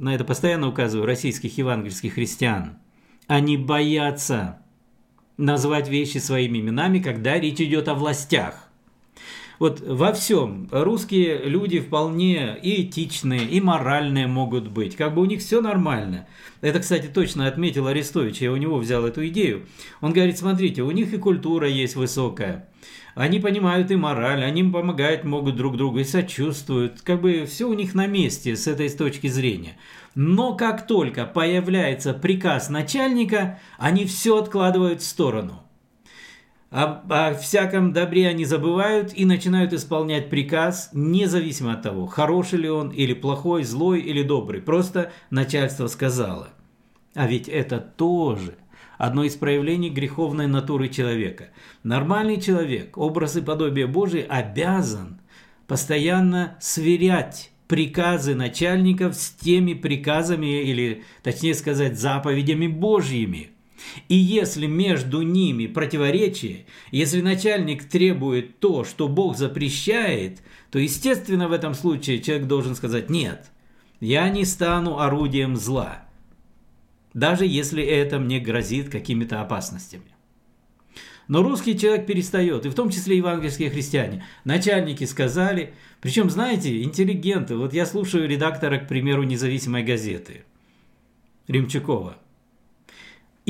на, 0.00 0.14
это 0.14 0.24
постоянно 0.24 0.68
указываю, 0.68 1.06
российских 1.06 1.56
евангельских 1.58 2.14
христиан. 2.14 2.78
Они 3.26 3.56
боятся 3.56 4.58
назвать 5.36 5.88
вещи 5.88 6.18
своими 6.18 6.58
именами, 6.58 6.98
когда 7.00 7.38
речь 7.38 7.60
идет 7.60 7.86
о 7.88 7.94
властях. 7.94 8.66
Вот 9.58 9.80
во 9.80 10.14
всем 10.14 10.68
русские 10.72 11.44
люди 11.44 11.80
вполне 11.80 12.56
и 12.62 12.82
этичные, 12.82 13.44
и 13.44 13.60
моральные 13.60 14.26
могут 14.26 14.68
быть. 14.68 14.96
Как 14.96 15.14
бы 15.14 15.20
у 15.20 15.26
них 15.26 15.40
все 15.40 15.60
нормально. 15.60 16.26
Это, 16.62 16.80
кстати, 16.80 17.08
точно 17.08 17.46
отметил 17.46 17.86
Арестович, 17.86 18.40
я 18.40 18.52
у 18.52 18.56
него 18.56 18.78
взял 18.78 19.04
эту 19.04 19.28
идею. 19.28 19.66
Он 20.00 20.14
говорит, 20.14 20.38
смотрите, 20.38 20.80
у 20.80 20.90
них 20.90 21.12
и 21.12 21.18
культура 21.18 21.68
есть 21.68 21.94
высокая. 21.94 22.70
Они 23.20 23.38
понимают 23.38 23.90
и 23.90 23.96
мораль, 23.96 24.42
они 24.42 24.64
помогают, 24.64 25.24
могут 25.24 25.54
друг 25.54 25.76
другу 25.76 25.98
и 25.98 26.04
сочувствуют. 26.04 27.02
Как 27.02 27.20
бы 27.20 27.44
все 27.44 27.66
у 27.66 27.74
них 27.74 27.94
на 27.94 28.06
месте 28.06 28.56
с 28.56 28.66
этой 28.66 28.88
точки 28.88 29.26
зрения. 29.26 29.76
Но 30.14 30.56
как 30.56 30.86
только 30.86 31.26
появляется 31.26 32.14
приказ 32.14 32.70
начальника, 32.70 33.58
они 33.76 34.06
все 34.06 34.38
откладывают 34.38 35.02
в 35.02 35.06
сторону– 35.06 35.62
о, 36.70 37.02
о 37.08 37.34
всяком 37.34 37.92
добре 37.92 38.28
они 38.28 38.44
забывают 38.44 39.12
и 39.12 39.24
начинают 39.24 39.72
исполнять 39.72 40.30
приказ, 40.30 40.90
независимо 40.92 41.72
от 41.72 41.82
того, 41.82 42.06
хороший 42.06 42.60
ли 42.60 42.70
он 42.70 42.90
или 42.90 43.12
плохой, 43.12 43.64
злой 43.64 44.00
или 44.00 44.22
добрый. 44.22 44.62
Просто 44.62 45.10
начальство 45.30 45.88
сказало. 45.88 46.50
А 47.14 47.26
ведь 47.26 47.48
это 47.48 47.80
тоже 47.80 48.54
одно 49.00 49.24
из 49.24 49.34
проявлений 49.34 49.88
греховной 49.88 50.46
натуры 50.46 50.90
человека. 50.90 51.48
Нормальный 51.82 52.38
человек, 52.38 52.98
образ 52.98 53.34
и 53.34 53.40
подобие 53.40 53.86
Божий, 53.86 54.20
обязан 54.20 55.22
постоянно 55.66 56.58
сверять 56.60 57.50
приказы 57.66 58.34
начальников 58.34 59.14
с 59.14 59.30
теми 59.30 59.72
приказами 59.72 60.62
или, 60.62 61.02
точнее 61.22 61.54
сказать, 61.54 61.98
заповедями 61.98 62.66
Божьими– 62.66 63.50
и 64.08 64.14
если 64.14 64.66
между 64.66 65.22
ними 65.22 65.66
противоречие, 65.66 66.66
если 66.90 67.22
начальник 67.22 67.84
требует 67.88 68.60
то, 68.60 68.84
что 68.84 69.08
Бог 69.08 69.38
запрещает, 69.38 70.42
то, 70.70 70.78
естественно, 70.78 71.48
в 71.48 71.52
этом 71.52 71.72
случае 71.72 72.20
человек 72.20 72.46
должен 72.46 72.74
сказать 72.74 73.08
«нет, 73.08 73.50
я 73.98 74.28
не 74.28 74.44
стану 74.44 74.98
орудием 74.98 75.56
зла», 75.56 76.02
даже 77.14 77.46
если 77.46 77.82
это 77.82 78.18
мне 78.18 78.40
грозит 78.40 78.88
какими-то 78.88 79.40
опасностями. 79.40 80.04
Но 81.28 81.42
русский 81.42 81.78
человек 81.78 82.06
перестает, 82.06 82.66
и 82.66 82.68
в 82.70 82.74
том 82.74 82.90
числе 82.90 83.16
евангельские 83.16 83.70
христиане. 83.70 84.24
Начальники 84.44 85.04
сказали, 85.04 85.74
причем, 86.00 86.28
знаете, 86.28 86.82
интеллигенты. 86.82 87.56
Вот 87.56 87.72
я 87.72 87.86
слушаю 87.86 88.28
редактора, 88.28 88.78
к 88.78 88.88
примеру, 88.88 89.22
независимой 89.22 89.84
газеты 89.84 90.44
Римчакова– 91.46 92.16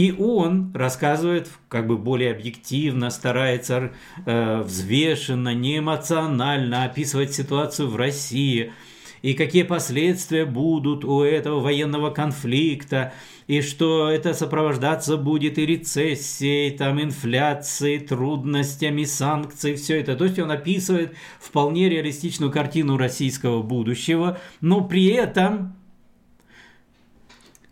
и 0.00 0.12
он 0.12 0.72
рассказывает 0.74 1.50
как 1.68 1.86
бы 1.86 1.98
более 1.98 2.30
объективно, 2.30 3.10
старается 3.10 3.92
э, 4.24 4.62
взвешенно, 4.62 5.52
неэмоционально 5.52 6.84
описывать 6.84 7.34
ситуацию 7.34 7.88
в 7.88 7.96
России 7.96 8.72
и 9.20 9.34
какие 9.34 9.64
последствия 9.64 10.46
будут 10.46 11.04
у 11.04 11.22
этого 11.22 11.60
военного 11.60 12.10
конфликта, 12.10 13.12
и 13.50 13.62
что 13.62 14.08
это 14.08 14.32
сопровождаться 14.32 15.16
будет 15.16 15.58
и 15.58 15.66
рецессией, 15.66 16.70
там, 16.70 17.02
инфляцией, 17.02 17.98
трудностями, 17.98 19.02
санкций, 19.02 19.74
все 19.74 19.98
это. 20.00 20.14
То 20.14 20.26
есть 20.26 20.38
он 20.38 20.52
описывает 20.52 21.16
вполне 21.40 21.88
реалистичную 21.88 22.52
картину 22.52 22.96
российского 22.96 23.60
будущего, 23.62 24.38
но 24.60 24.84
при 24.84 25.06
этом 25.06 25.74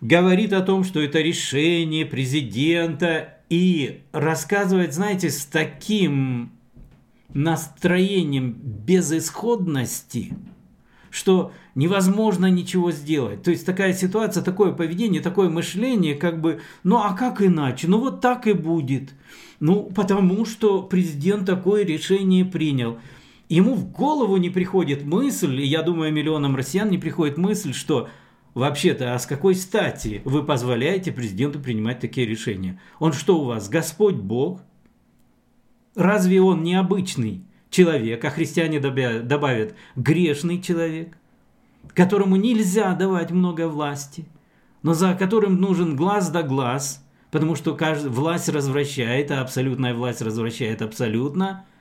говорит 0.01 0.53
о 0.53 0.63
том, 0.63 0.83
что 0.83 1.01
это 1.01 1.21
решение 1.21 2.05
президента 2.05 3.39
и 3.49 4.01
рассказывает, 4.11 4.93
знаете, 4.93 5.31
с 5.31 5.45
таким 5.45 6.51
настроением 7.33 8.51
безысходности, 8.51 10.33
что 11.11 11.53
невозможно 11.75 12.47
ничего 12.47 12.91
сделать. 12.91 13.43
То 13.43 13.51
есть 13.51 13.65
такая 13.65 13.93
ситуация, 13.93 14.43
такое 14.43 14.73
поведение, 14.73 15.21
такое 15.21 15.49
мышление, 15.49 16.15
как 16.15 16.41
бы, 16.41 16.61
ну 16.83 16.97
а 16.99 17.15
как 17.15 17.43
иначе? 17.43 17.89
Ну 17.89 17.99
вот 17.99 18.21
так 18.21 18.47
и 18.47 18.53
будет. 18.53 19.15
Ну 19.61 19.91
потому 19.95 20.45
что 20.45 20.83
президент 20.83 21.47
такое 21.47 21.85
решение 21.85 22.45
принял. 22.45 22.99
Ему 23.49 23.75
в 23.75 23.91
голову 23.91 24.37
не 24.37 24.51
приходит 24.51 25.05
мысль, 25.05 25.61
и 25.61 25.67
я 25.67 25.83
думаю, 25.83 26.13
миллионам 26.13 26.55
россиян 26.55 26.91
не 26.91 26.99
приходит 26.99 27.39
мысль, 27.39 27.73
что 27.73 28.09
Вообще-то, 28.59 29.15
а 29.15 29.19
с 29.21 29.27
какой 29.27 29.55
стати 29.55 30.21
вы 30.25 30.43
позволяете 30.43 31.13
президенту 31.13 31.61
принимать 31.61 32.01
такие 32.01 32.27
решения? 32.27 32.81
Он 32.99 33.13
что 33.13 33.41
у 33.41 33.45
вас, 33.45 33.69
Господь 33.69 34.17
Бог? 34.17 34.63
Разве 35.95 36.41
он 36.41 36.65
необычный 36.65 37.45
человек, 37.71 38.25
а 38.25 38.31
христиане 38.31 38.81
добавят 38.81 39.75
грешный 39.97 40.61
человек, 40.61 41.17
которому 41.95 42.37
нельзя 42.37 42.95
давать 42.95 43.31
много 43.31 43.69
власти, 43.69 44.27
но 44.83 44.95
за 44.95 45.15
которым 45.15 45.61
нужен 45.61 45.97
глаз 45.97 46.31
да 46.31 46.43
глаз, 46.43 47.05
потому 47.31 47.55
что 47.55 47.75
каждая 47.75 48.11
власть 48.11 48.49
развращает, 48.49 49.31
а 49.31 49.41
абсолютная 49.41 49.95
власть 49.95 50.23
развращает 50.23 50.83
абсолютно– 50.83 51.65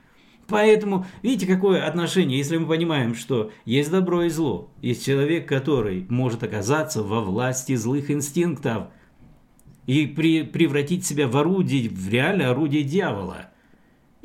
Поэтому, 0.48 1.06
видите, 1.24 1.46
какое 1.46 1.86
отношение, 1.86 2.38
если 2.38 2.58
мы 2.58 2.68
понимаем, 2.68 3.16
что 3.16 3.52
есть 3.66 3.92
добро 3.92 4.24
и 4.24 4.30
зло, 4.30 4.72
есть 4.82 5.06
человек, 5.06 5.48
который 5.48 6.06
может 6.10 6.42
оказаться 6.42 7.04
во 7.04 7.22
власти 7.22 7.76
злых 7.76 8.10
инстинктов 8.10 8.88
и 9.86 10.06
при, 10.08 10.44
превратить 10.44 11.06
себя 11.06 11.28
в 11.28 11.36
орудие, 11.36 11.90
в 11.90 12.10
реальное 12.10 12.50
орудие 12.52 12.84
дьявола. 12.84 13.50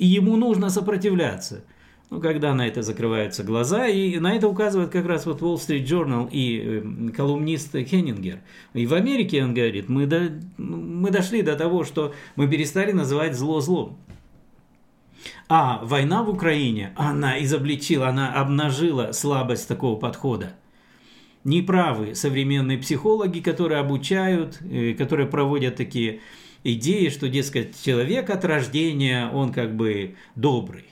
И 0.03 0.07
ему 0.07 0.36
нужно 0.36 0.68
сопротивляться. 0.68 1.62
Ну, 2.11 2.20
когда 2.20 2.55
на 2.55 2.66
это 2.66 2.82
закрываются 2.82 3.44
глаза, 3.44 3.86
и 3.86 4.18
на 4.18 4.34
это 4.34 4.48
указывает 4.48 4.90
как 4.90 5.07
раз 5.07 5.26
вот 5.26 5.42
Wall 5.42 5.55
Street 5.55 5.84
Journal 5.84 6.28
и 6.28 6.61
э, 6.61 7.11
колумнист 7.12 7.72
Хеннингер. 7.72 8.40
И 8.74 8.84
в 8.84 8.94
Америке, 8.94 9.44
он 9.44 9.55
говорит, 9.55 9.88
мы, 9.88 10.07
до, 10.07 10.28
мы 10.59 11.12
дошли 11.12 11.42
до 11.42 11.55
того, 11.55 11.84
что 11.84 12.12
мы 12.34 12.48
перестали 12.48 12.90
называть 12.90 13.36
зло 13.36 13.61
злом. 13.61 13.96
А 15.48 15.78
война 15.84 16.24
в 16.24 16.30
Украине, 16.30 16.92
она 16.96 17.40
изобличила, 17.44 18.09
она 18.09 18.34
обнажила 18.34 19.12
слабость 19.12 19.68
такого 19.68 19.96
подхода. 19.96 20.57
Неправы 21.44 22.16
современные 22.16 22.78
психологи, 22.78 23.38
которые 23.38 23.78
обучают, 23.78 24.61
э, 24.62 24.94
которые 24.94 25.28
проводят 25.28 25.76
такие 25.76 26.22
идеи, 26.64 27.08
что, 27.08 27.28
дескать, 27.28 27.82
человек 27.82 28.30
от 28.30 28.44
рождения, 28.44 29.28
он 29.28 29.52
как 29.52 29.76
бы 29.76 30.16
добрый. 30.34 30.84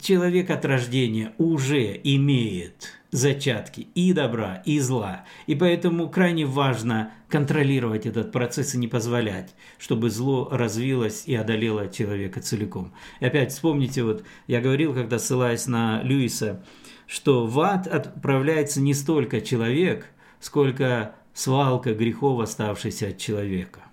Человек 0.00 0.50
от 0.50 0.64
рождения 0.64 1.32
уже 1.36 2.00
имеет 2.04 2.92
зачатки 3.10 3.88
и 3.94 4.12
добра, 4.12 4.62
и 4.64 4.80
зла. 4.80 5.24
И 5.46 5.54
поэтому 5.54 6.08
крайне 6.08 6.46
важно 6.46 7.12
контролировать 7.28 8.06
этот 8.06 8.32
процесс 8.32 8.74
и 8.74 8.78
не 8.78 8.88
позволять, 8.88 9.54
чтобы 9.78 10.10
зло 10.10 10.48
развилось 10.50 11.24
и 11.26 11.34
одолело 11.34 11.88
человека 11.88 12.40
целиком. 12.40 12.92
И 13.20 13.24
опять 13.24 13.52
вспомните, 13.52 14.02
вот 14.02 14.24
я 14.48 14.60
говорил, 14.60 14.94
когда 14.94 15.18
ссылаясь 15.18 15.66
на 15.66 16.02
Льюиса, 16.02 16.64
что 17.06 17.46
в 17.46 17.58
ад 17.60 17.86
отправляется 17.86 18.80
не 18.80 18.94
столько 18.94 19.40
человек, 19.40 20.06
сколько 20.40 21.14
свалка 21.32 21.94
грехов, 21.94 22.40
оставшихся 22.40 23.08
от 23.08 23.18
человека. 23.18 23.83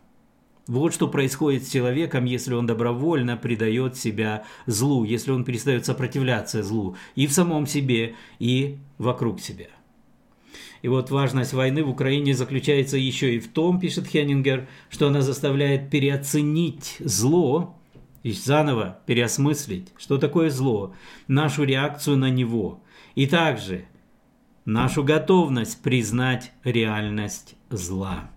Вот 0.68 0.93
что 0.93 1.07
происходит 1.07 1.66
с 1.66 1.72
человеком, 1.72 2.26
если 2.26 2.53
он 2.53 2.68
добровольно 2.68 3.36
предает 3.36 3.97
себя 3.97 4.43
злу, 4.68 5.03
если 5.03 5.32
он 5.32 5.43
перестает 5.43 5.86
сопротивляться 5.86 6.64
злу 6.64 6.95
и 7.16 7.28
в 7.28 7.34
самом 7.34 7.66
себе, 7.66 8.16
и 8.39 8.78
вокруг 8.97 9.41
себя. 9.41 9.68
И 10.82 10.88
вот 10.88 11.12
важность 11.12 11.53
войны 11.53 11.84
в 11.84 11.89
Украине 11.89 12.34
заключается 12.34 12.97
еще 12.97 13.36
и 13.36 13.39
в 13.39 13.47
том, 13.49 13.80
пишет 13.80 14.07
Хеннингер, 14.07 14.68
что 14.89 15.07
она 15.07 15.22
заставляет 15.22 15.89
переоценить 15.89 16.97
зло, 16.99 17.76
и 18.24 18.32
заново 18.32 18.99
переосмыслить, 19.05 19.93
что 19.97 20.18
такое 20.18 20.49
зло, 20.49 20.93
нашу 21.28 21.64
реакцию 21.64 22.18
на 22.18 22.30
него, 22.30 22.84
и 23.16 23.26
также 23.26 23.86
нашу 24.66 25.03
готовность 25.03 25.82
признать 25.82 26.51
реальность 26.64 27.55
зла. 27.70 28.30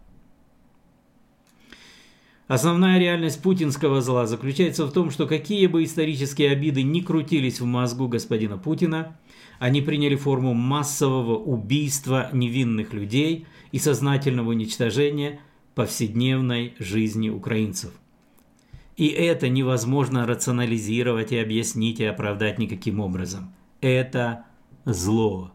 Основная 2.47 2.99
реальность 2.99 3.40
путинского 3.40 4.03
зла 4.03 4.26
заключается 4.26 4.84
в 4.84 4.92
том, 4.92 5.11
что 5.11 5.26
какие 5.26 5.66
бы 5.66 5.82
исторические 5.82 6.51
обиды 6.51 6.82
ни 6.82 7.01
крутились 7.01 7.59
в 7.59 7.64
мозгу 7.64 8.07
господина 8.07 8.59
Путина, 8.59 9.18
они 9.59 9.80
приняли 9.80 10.14
форму 10.14 10.53
массового 10.53 11.36
убийства 11.36 12.28
невинных 12.32 12.92
людей 12.92 13.47
и 13.72 13.78
сознательного 13.78 14.51
уничтожения 14.51 15.40
повседневной 15.74 16.74
жизни 16.78 17.30
украинцев. 17.30 17.92
И 18.99 19.09
это 19.09 19.49
невозможно 19.49 20.26
рационализировать 20.26 21.32
и 21.32 21.38
объяснить 21.38 21.99
и 21.99 22.05
оправдать 22.05 22.59
никаким 22.59 23.01
образом. 23.01 23.55
Это 23.80 24.45
зло. 24.84 25.54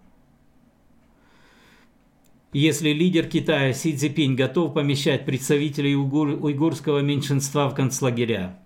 Если 2.52 2.90
лидер 2.94 3.28
Китая 3.28 3.74
Си 3.74 3.96
Цзипинь 3.96 4.34
готов 4.34 4.74
помещать 4.74 5.24
представителей 5.24 5.96
уйгур, 5.96 6.30
уйгурского 6.30 7.00
меньшинства 7.00 7.70
в 7.70 7.76
концлагеря 7.76 8.58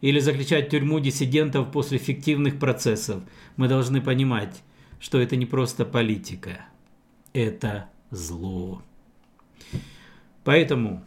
или 0.00 0.18
заключать 0.18 0.68
в 0.68 0.70
тюрьму 0.70 0.98
диссидентов 0.98 1.70
после 1.70 1.98
фиктивных 1.98 2.58
процессов, 2.58 3.22
мы 3.56 3.68
должны 3.68 4.00
понимать, 4.00 4.62
что 4.98 5.20
это 5.20 5.36
не 5.36 5.44
просто 5.44 5.84
политика, 5.84 6.64
это 7.34 7.90
зло. 8.10 8.82
Поэтому 10.42 11.04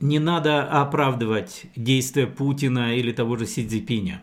не 0.00 0.18
надо 0.18 0.62
оправдывать 0.64 1.66
действия 1.76 2.26
Путина 2.26 2.96
или 2.96 3.12
того 3.12 3.36
же 3.36 3.44
Си 3.44 3.68
Цзипиня 3.68 4.22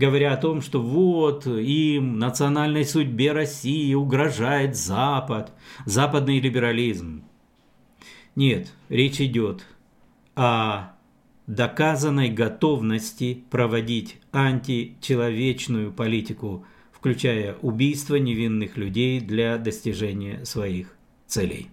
говоря 0.00 0.32
о 0.32 0.36
том, 0.38 0.62
что 0.62 0.80
вот 0.80 1.46
им, 1.46 2.18
национальной 2.18 2.84
судьбе 2.84 3.32
России 3.32 3.94
угрожает 3.94 4.74
Запад, 4.74 5.52
западный 5.84 6.40
либерализм. 6.40 7.22
Нет, 8.34 8.72
речь 8.88 9.20
идет 9.20 9.66
о 10.34 10.92
доказанной 11.46 12.30
готовности 12.30 13.44
проводить 13.50 14.18
античеловечную 14.32 15.92
политику, 15.92 16.64
включая 16.92 17.56
убийство 17.56 18.16
невинных 18.16 18.78
людей 18.78 19.20
для 19.20 19.58
достижения 19.58 20.44
своих 20.46 20.96
целей. 21.26 21.68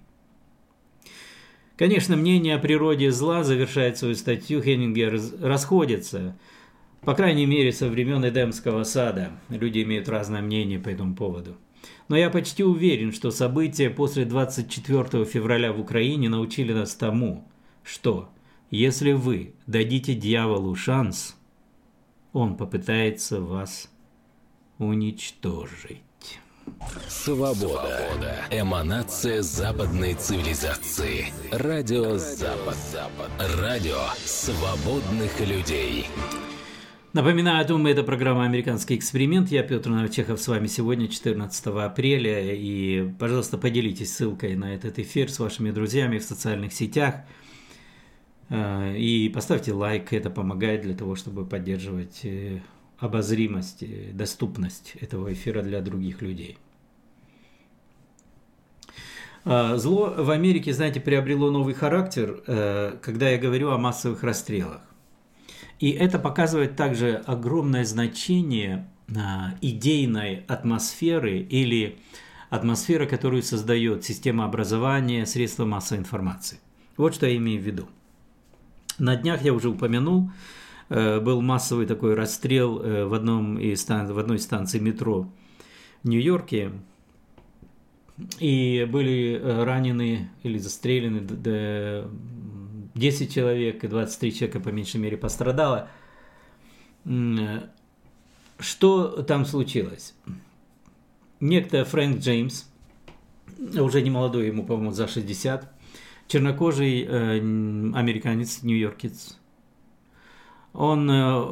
Конечно, 1.77 2.17
мнение 2.17 2.55
о 2.55 2.59
природе 2.59 3.11
зла, 3.11 3.43
завершает 3.43 3.97
свою 3.97 4.15
статью 4.15 4.61
Хеннингер, 4.61 5.17
расходится– 5.39 6.37
по 7.07 7.15
крайней 7.15 7.45
мере, 7.45 7.71
со 7.71 7.87
времен 7.87 8.27
Эдемского 8.27 8.83
сада 8.83 9.31
люди 9.47 9.81
имеют 9.81 10.09
разное 10.09 10.41
мнение 10.41 10.77
по 10.77 10.89
этому 10.89 11.15
поводу. 11.15 11.55
Но 12.09 12.17
я 12.17 12.29
почти 12.29 12.65
уверен, 12.65 13.13
что 13.13 13.31
события 13.31 13.89
после 13.89 14.25
24 14.25 15.23
февраля 15.23 15.71
в 15.71 15.79
Украине 15.79 16.27
научили 16.27 16.73
нас 16.73 16.95
тому, 16.95 17.47
что 17.81 18.27
если 18.71 19.13
вы 19.13 19.53
дадите 19.67 20.15
дьяволу 20.15 20.75
шанс, 20.75 21.37
он 22.33 22.57
попытается 22.57 23.39
вас 23.39 23.89
уничтожить. 24.77 26.01
Свобода. 27.07 27.55
Свобода. 27.57 28.35
Эманация 28.51 29.41
западной 29.43 30.13
цивилизации. 30.15 31.27
Радио 31.53 32.17
Запад. 32.17 32.75
Радио 33.39 33.95
свободных 34.25 35.39
людей. 35.39 36.05
Напоминаю, 37.17 37.63
о 37.63 37.67
том, 37.67 37.87
это 37.87 38.03
программа 38.03 38.45
«Американский 38.45 38.95
эксперимент». 38.95 39.49
Я 39.49 39.63
Петр 39.63 39.89
Новочехов 39.89 40.39
с 40.39 40.47
вами 40.47 40.67
сегодня, 40.67 41.07
14 41.07 41.65
апреля. 41.65 42.53
И, 42.53 43.09
пожалуйста, 43.17 43.57
поделитесь 43.57 44.15
ссылкой 44.15 44.55
на 44.55 44.75
этот 44.75 44.99
эфир 44.99 45.31
с 45.31 45.39
вашими 45.39 45.71
друзьями 45.71 46.19
в 46.19 46.23
социальных 46.23 46.73
сетях. 46.73 47.15
Э, 48.49 48.95
и 48.95 49.29
поставьте 49.29 49.73
лайк, 49.73 50.13
это 50.13 50.29
помогает 50.29 50.83
для 50.83 50.93
того, 50.93 51.15
чтобы 51.15 51.43
поддерживать 51.43 52.19
э, 52.21 52.59
обозримость, 52.99 53.83
доступность 54.15 54.93
этого 55.01 55.33
эфира 55.33 55.63
для 55.63 55.81
других 55.81 56.21
людей. 56.21 56.59
Э, 59.43 59.77
зло 59.77 60.13
в 60.15 60.29
Америке, 60.29 60.71
знаете, 60.71 60.99
приобрело 60.99 61.49
новый 61.49 61.73
характер, 61.73 62.43
когда 63.01 63.29
я 63.31 63.39
говорю 63.39 63.71
о 63.71 63.79
массовых 63.79 64.21
расстрелах. 64.21 64.86
И 65.79 65.91
это 65.91 66.17
показывает 66.17 66.75
также 66.75 67.15
огромное 67.25 67.85
значение 67.85 68.87
а, 69.15 69.53
идейной 69.61 70.43
атмосферы 70.47 71.39
или 71.39 71.99
атмосферы, 72.49 73.05
которую 73.05 73.43
создает 73.43 74.03
система 74.03 74.45
образования, 74.45 75.25
средства 75.25 75.65
массовой 75.65 75.99
информации. 75.99 76.59
Вот 76.95 77.13
что 77.13 77.27
я 77.27 77.37
имею 77.37 77.61
в 77.61 77.65
виду. 77.65 77.87
На 78.97 79.15
днях 79.15 79.43
я 79.43 79.53
уже 79.53 79.69
упомянул, 79.69 80.31
э, 80.89 81.19
был 81.19 81.41
массовый 81.41 81.85
такой 81.85 82.15
расстрел 82.15 82.81
э, 82.81 83.05
в, 83.05 83.13
одном 83.13 83.59
из, 83.59 83.87
в 83.87 84.17
одной 84.17 84.37
из 84.37 84.43
станций 84.43 84.79
метро 84.79 85.29
в 86.01 86.07
Нью-Йорке, 86.07 86.71
и 88.39 88.87
были 88.91 89.39
э, 89.39 89.63
ранены 89.63 90.31
или 90.41 90.57
застрелены 90.57 91.19
10 92.97 93.33
человек 93.33 93.83
и 93.83 93.87
23 93.87 94.33
человека 94.33 94.59
по 94.59 94.69
меньшей 94.69 94.99
мере 94.99 95.17
пострадало. 95.17 95.89
Что 98.59 99.21
там 99.23 99.45
случилось? 99.45 100.15
Некто 101.39 101.85
Фрэнк 101.85 102.19
Джеймс, 102.19 102.65
уже 103.59 104.01
не 104.01 104.09
молодой, 104.09 104.47
ему, 104.47 104.65
по-моему, 104.65 104.91
за 104.91 105.07
60, 105.07 105.71
чернокожий 106.27 107.03
э, 107.03 107.37
американец, 107.37 108.63
нью-йоркец. 108.63 109.37
Он 110.73 111.09
э, 111.09 111.45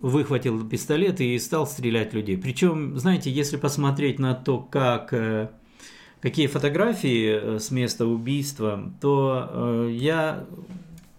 выхватил 0.00 0.68
пистолет 0.68 1.20
и 1.20 1.38
стал 1.38 1.66
стрелять 1.66 2.12
людей. 2.12 2.36
Причем, 2.36 2.98
знаете, 2.98 3.30
если 3.30 3.56
посмотреть 3.56 4.18
на 4.18 4.34
то, 4.34 4.58
как 4.58 5.12
э, 5.12 5.50
какие 6.24 6.46
фотографии 6.46 7.26
э, 7.28 7.58
с 7.58 7.70
места 7.70 8.06
убийства, 8.06 8.90
то 9.02 9.50
э, 9.50 9.90
я 9.92 10.46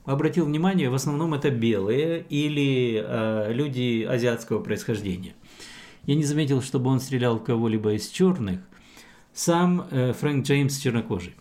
обратил 0.03 0.47
внимание, 0.47 0.89
в 0.89 0.95
основном 0.95 1.35
это 1.35 1.51
белые 1.51 2.25
или 2.27 3.05
э, 3.05 3.53
люди 3.53 4.01
азиатского 4.01 4.63
происхождения. 4.63 5.35
Я 6.07 6.15
не 6.15 6.23
заметил, 6.23 6.63
чтобы 6.63 6.89
он 6.89 6.99
стрелял 6.99 7.37
кого-либо 7.37 7.93
из 7.93 8.09
черных. 8.09 8.61
Сам 9.31 9.87
Фрэнк 9.91 10.43
Джеймс 10.43 10.79
чернокожий. 10.79 11.35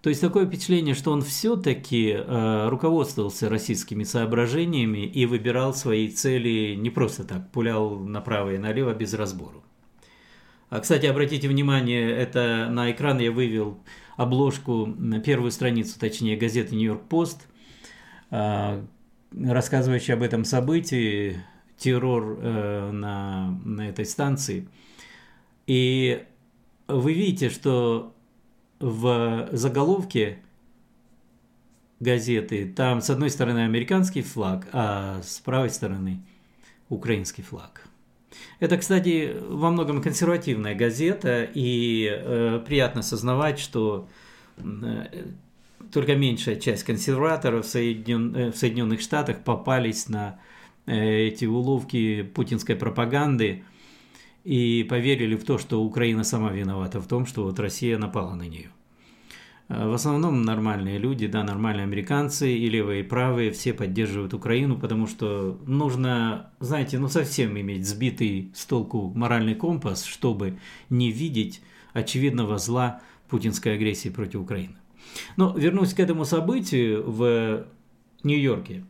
То 0.00 0.08
есть 0.08 0.20
такое 0.20 0.46
впечатление, 0.46 0.94
что 0.94 1.10
он 1.10 1.22
все-таки 1.22 2.12
э, 2.12 2.68
руководствовался 2.68 3.48
российскими 3.48 4.04
соображениями 4.04 5.06
и 5.06 5.26
выбирал 5.26 5.74
свои 5.74 6.08
цели 6.08 6.76
не 6.76 6.90
просто 6.90 7.24
так, 7.24 7.50
пулял 7.50 7.98
направо 7.98 8.54
и 8.54 8.58
налево 8.58 8.94
без 8.94 9.12
разбору. 9.14 9.64
А, 10.70 10.80
кстати, 10.80 11.06
обратите 11.06 11.48
внимание, 11.48 12.10
это 12.10 12.68
на 12.70 12.90
экран 12.92 13.18
я 13.18 13.32
вывел 13.32 13.78
обложку, 14.16 14.88
первую 15.24 15.50
страницу, 15.50 15.98
точнее, 15.98 16.36
газеты 16.36 16.76
«Нью-Йорк 16.76 17.02
Пост», 17.08 17.48
а, 18.30 18.84
рассказывающая 19.32 20.14
об 20.14 20.22
этом 20.22 20.44
событии, 20.44 21.42
террор 21.76 22.38
э, 22.40 22.90
на, 22.92 23.58
на 23.64 23.88
этой 23.88 24.04
станции. 24.04 24.68
И 25.66 26.24
вы 26.88 27.14
видите, 27.14 27.48
что 27.48 28.14
в 28.80 29.48
заголовке 29.52 30.38
газеты 31.98 32.70
там 32.70 33.00
с 33.00 33.10
одной 33.10 33.30
стороны 33.30 33.60
американский 33.60 34.22
флаг, 34.22 34.68
а 34.72 35.20
с 35.22 35.38
правой 35.40 35.70
стороны 35.70 36.22
украинский 36.88 37.42
флаг. 37.42 37.89
Это, 38.60 38.76
кстати, 38.76 39.36
во 39.48 39.70
многом 39.70 40.02
консервативная 40.02 40.74
газета, 40.74 41.48
и 41.52 42.08
э, 42.10 42.62
приятно 42.66 43.00
осознавать, 43.00 43.58
что 43.58 44.08
э, 44.58 45.06
только 45.92 46.14
меньшая 46.14 46.56
часть 46.56 46.84
консерваторов 46.84 47.66
в, 47.66 47.68
Соединен... 47.68 48.36
Э, 48.36 48.50
в 48.52 48.56
Соединенных 48.56 49.00
Штатах 49.00 49.42
попались 49.42 50.08
на 50.08 50.38
э, 50.86 51.26
эти 51.26 51.44
уловки 51.44 52.22
путинской 52.22 52.76
пропаганды 52.76 53.64
и 54.44 54.86
поверили 54.88 55.36
в 55.36 55.44
то, 55.44 55.58
что 55.58 55.82
Украина 55.82 56.24
сама 56.24 56.50
виновата 56.52 57.00
в 57.00 57.06
том, 57.06 57.26
что 57.26 57.44
вот 57.44 57.58
Россия 57.58 57.98
напала 57.98 58.34
на 58.34 58.44
нее. 58.44 58.70
Э, 59.70 59.86
в 59.86 59.94
основном 59.94 60.42
нормальные 60.42 60.98
люди, 60.98 61.26
да, 61.28 61.44
нормальные 61.44 61.84
американцы, 61.84 62.52
и 62.52 62.68
левые, 62.68 63.00
и 63.00 63.04
правые, 63.04 63.52
все 63.52 63.72
поддерживают 63.72 64.34
Украину, 64.34 64.76
потому 64.76 65.06
что 65.06 65.58
нужно, 65.64 66.50
знаете, 66.58 66.98
ну 66.98 67.08
совсем 67.08 67.58
иметь 67.58 67.86
сбитый 67.86 68.50
с 68.54 68.66
толку 68.66 69.12
моральный 69.14 69.54
компас, 69.54 70.04
чтобы 70.04 70.58
не 70.90 71.12
видеть 71.12 71.62
очевидного 71.92 72.58
зла 72.58 73.00
путинской 73.28 73.74
агрессии 73.74 74.08
против 74.08 74.40
Украины. 74.40 74.74
Но 75.36 75.56
вернусь 75.56 75.94
к 75.94 76.00
этому 76.00 76.24
событию 76.24 77.08
в 77.08 77.66
Нью-Йорке. 78.24 78.84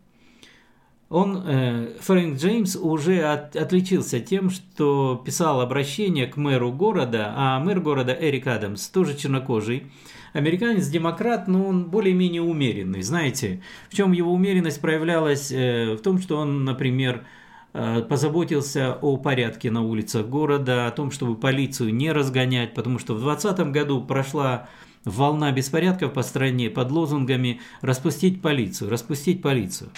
он, 1.10 1.42
э, 1.44 1.96
Фрэнк 2.00 2.38
Джеймс, 2.38 2.76
уже 2.76 3.22
от, 3.22 3.56
отличился 3.56 4.20
тем, 4.20 4.48
что 4.48 5.20
писал 5.26 5.60
обращение 5.60 6.26
к 6.26 6.36
мэру 6.36 6.72
города, 6.72 7.32
а 7.36 7.58
мэр 7.58 7.80
города 7.80 8.16
Эрик 8.18 8.46
Адамс, 8.46 8.88
тоже 8.88 9.16
чернокожий, 9.16 9.90
американец-демократ, 10.32 11.48
но 11.48 11.66
он 11.66 11.84
более-менее 11.90 12.42
умеренный. 12.42 13.02
Знаете, 13.02 13.62
в 13.88 13.94
чем 13.96 14.12
его 14.12 14.32
умеренность 14.32 14.80
проявлялась? 14.80 15.50
Э, 15.52 15.94
в 15.94 16.02
том, 16.02 16.18
что 16.18 16.38
он, 16.38 16.64
например, 16.64 17.24
э, 17.72 18.02
позаботился 18.02 18.94
о 19.00 19.16
порядке 19.16 19.70
на 19.70 19.82
улицах 19.82 20.26
города, 20.26 20.86
о 20.86 20.90
том, 20.90 21.10
чтобы 21.10 21.36
полицию 21.36 21.94
не 21.94 22.12
разгонять, 22.12 22.74
потому 22.74 22.98
что 22.98 23.14
в 23.14 23.22
2020 23.22 23.72
году 23.72 24.02
прошла 24.02 24.68
волна 25.04 25.50
беспорядков 25.52 26.12
по 26.12 26.22
стране 26.22 26.70
под 26.70 26.90
лозунгами 26.90 27.60
«распустить 27.80 28.42
полицию», 28.42 28.90
«распустить 28.90 29.42
полицию». 29.42 29.90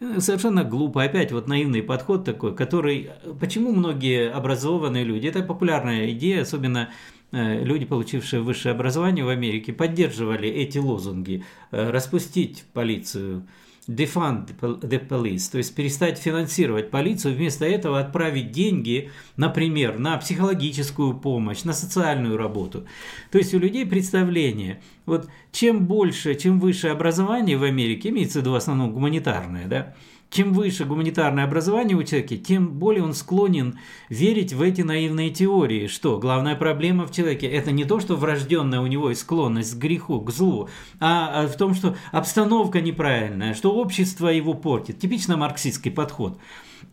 Э, 0.00 0.20
совершенно 0.20 0.64
глупо. 0.64 1.02
Опять 1.02 1.32
вот 1.32 1.48
наивный 1.48 1.82
подход 1.82 2.24
такой, 2.24 2.54
который... 2.54 3.10
Почему 3.40 3.72
многие 3.72 4.30
образованные 4.30 5.04
люди, 5.04 5.26
это 5.26 5.42
популярная 5.42 6.10
идея, 6.10 6.42
особенно 6.42 6.90
люди, 7.32 7.84
получившие 7.84 8.42
высшее 8.42 8.74
образование 8.74 9.24
в 9.24 9.28
Америке, 9.28 9.72
поддерживали 9.72 10.48
эти 10.48 10.78
лозунги. 10.78 11.44
Э, 11.70 11.90
распустить 11.90 12.64
полицию, 12.72 13.46
defund 13.88 14.48
the 14.60 15.06
police, 15.06 15.50
то 15.50 15.58
есть 15.58 15.74
перестать 15.74 16.18
финансировать 16.18 16.90
полицию, 16.90 17.34
вместо 17.34 17.64
этого 17.64 18.00
отправить 18.00 18.50
деньги, 18.50 19.10
например, 19.36 19.98
на 19.98 20.16
психологическую 20.18 21.14
помощь, 21.14 21.62
на 21.62 21.72
социальную 21.72 22.36
работу. 22.36 22.86
То 23.30 23.38
есть 23.38 23.54
у 23.54 23.58
людей 23.58 23.86
представление, 23.86 24.80
вот 25.06 25.28
чем 25.52 25.86
больше, 25.86 26.34
чем 26.34 26.58
выше 26.58 26.88
образование 26.88 27.56
в 27.56 27.62
Америке, 27.62 28.08
имеется 28.08 28.38
в 28.38 28.42
виду 28.42 28.52
в 28.52 28.56
основном 28.56 28.92
гуманитарное, 28.92 29.66
да, 29.66 29.94
чем 30.30 30.52
выше 30.52 30.84
гуманитарное 30.84 31.44
образование 31.44 31.96
у 31.96 32.02
человека, 32.02 32.36
тем 32.36 32.78
более 32.78 33.04
он 33.04 33.14
склонен 33.14 33.78
верить 34.08 34.52
в 34.52 34.62
эти 34.62 34.82
наивные 34.82 35.30
теории, 35.30 35.86
что 35.86 36.18
главная 36.18 36.56
проблема 36.56 37.06
в 37.06 37.12
человеке– 37.12 37.46
это 37.48 37.70
не 37.70 37.84
то, 37.84 38.00
что 38.00 38.16
врожденная 38.16 38.80
у 38.80 38.86
него 38.86 39.12
склонность 39.14 39.74
к 39.74 39.78
греху, 39.78 40.20
к 40.20 40.30
злу, 40.30 40.68
а, 41.00 41.42
а 41.42 41.48
в 41.48 41.56
том, 41.56 41.74
что 41.74 41.96
обстановка 42.12 42.80
неправильная, 42.80 43.54
что 43.54 43.72
общество 43.72 44.28
его 44.28 44.54
портит. 44.54 44.98
Типично 44.98 45.36
марксистский 45.36 45.90
подход. 45.90 46.38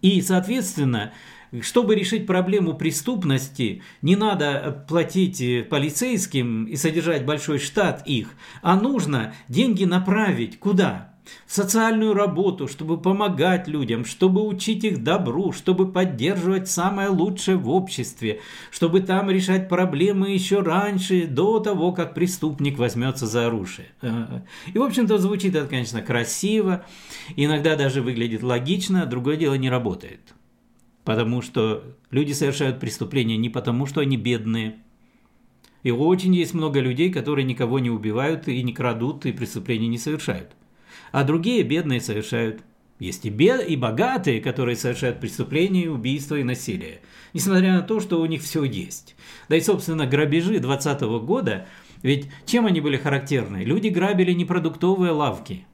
И, 0.02 0.22
соответственно, 0.22 1.14
чтобы 1.62 1.96
решить 1.96 2.26
проблему 2.26 2.74
преступности, 2.74 3.84
не 4.02 4.16
надо 4.16 4.86
платить 4.88 5.70
полицейским 5.70 6.66
и 6.66 6.76
содержать 6.76 7.26
большой 7.26 7.60
штат 7.60 8.08
их, 8.08 8.30
а 8.62 8.76
нужно 8.76 9.34
деньги 9.48 9.84
направить 9.84 10.60
куда? 10.60 11.13
В 11.46 11.54
социальную 11.54 12.14
работу, 12.14 12.68
чтобы 12.68 13.00
помогать 13.00 13.68
людям, 13.68 14.06
чтобы 14.06 14.46
учить 14.46 14.84
их 14.84 15.04
добру, 15.04 15.52
чтобы 15.52 15.92
поддерживать 15.92 16.70
самое 16.70 17.10
лучшее 17.10 17.58
в 17.58 17.70
обществе, 17.70 18.42
чтобы 18.72 19.02
там 19.02 19.30
решать 19.30 19.70
проблемы 19.70 20.32
еще 20.32 20.60
раньше, 20.62 21.28
до 21.28 21.60
того, 21.60 21.92
как 21.94 22.14
преступник 22.14 22.78
возьмется 22.78 23.26
за 23.26 23.48
оружие. 23.48 23.88
И, 24.74 24.78
в 24.78 24.84
общем-то, 24.84 25.18
звучит 25.18 25.56
это, 25.56 25.68
конечно, 25.68 26.02
красиво, 26.02 26.86
иногда 27.36 27.76
даже 27.76 28.02
выглядит 28.02 28.44
логично, 28.44 29.06
другое 29.06 29.38
дело 29.38 29.56
не 29.56 29.70
работает. 29.70 30.34
Потому 31.04 31.42
что 31.42 31.84
люди 32.12 32.32
совершают 32.32 32.80
преступления 32.80 33.38
не 33.38 33.50
потому, 33.50 33.86
что 33.86 34.02
они 34.02 34.18
бедные, 34.18 34.78
и 35.84 35.92
очень 35.92 36.34
есть 36.34 36.54
много 36.54 36.80
людей, 36.80 37.12
которые 37.12 37.44
никого 37.44 37.78
не 37.80 37.90
убивают 37.90 38.48
и 38.48 38.64
не 38.64 38.72
крадут, 38.72 39.26
и 39.26 39.34
преступления 39.34 39.90
не 39.90 39.98
совершают 39.98 40.52
а 41.14 41.24
другие 41.24 41.62
бедные 41.64 42.02
совершают. 42.02 42.64
Есть 43.00 43.26
и, 43.26 43.30
бед, 43.30 43.68
и 43.70 43.76
богатые, 43.76 44.42
которые 44.42 44.76
совершают 44.76 45.20
преступления, 45.20 45.90
убийства 45.90 46.36
и 46.36 46.44
насилие, 46.44 47.02
несмотря 47.34 47.74
на 47.74 47.82
то, 47.82 48.00
что 48.00 48.20
у 48.20 48.26
них 48.26 48.42
все 48.42 48.64
есть. 48.64 49.16
Да 49.48 49.56
и, 49.56 49.62
собственно, 49.62 50.08
грабежи 50.08 50.60
2020 50.60 51.02
года, 51.24 51.68
ведь 52.02 52.30
чем 52.46 52.66
они 52.66 52.82
были 52.82 52.98
характерны? 52.98 53.64
Люди 53.64 53.90
грабили 53.90 54.32
не 54.32 54.46
продуктовые 54.46 55.12
лавки, 55.12 55.68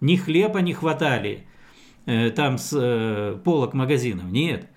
ни 0.00 0.16
хлеба 0.16 0.60
не 0.60 0.72
хватали 0.72 1.44
э, 2.06 2.30
там 2.30 2.56
с 2.56 2.72
э, 2.72 3.38
полок 3.44 3.74
магазинов, 3.74 4.30
нет. 4.30 4.68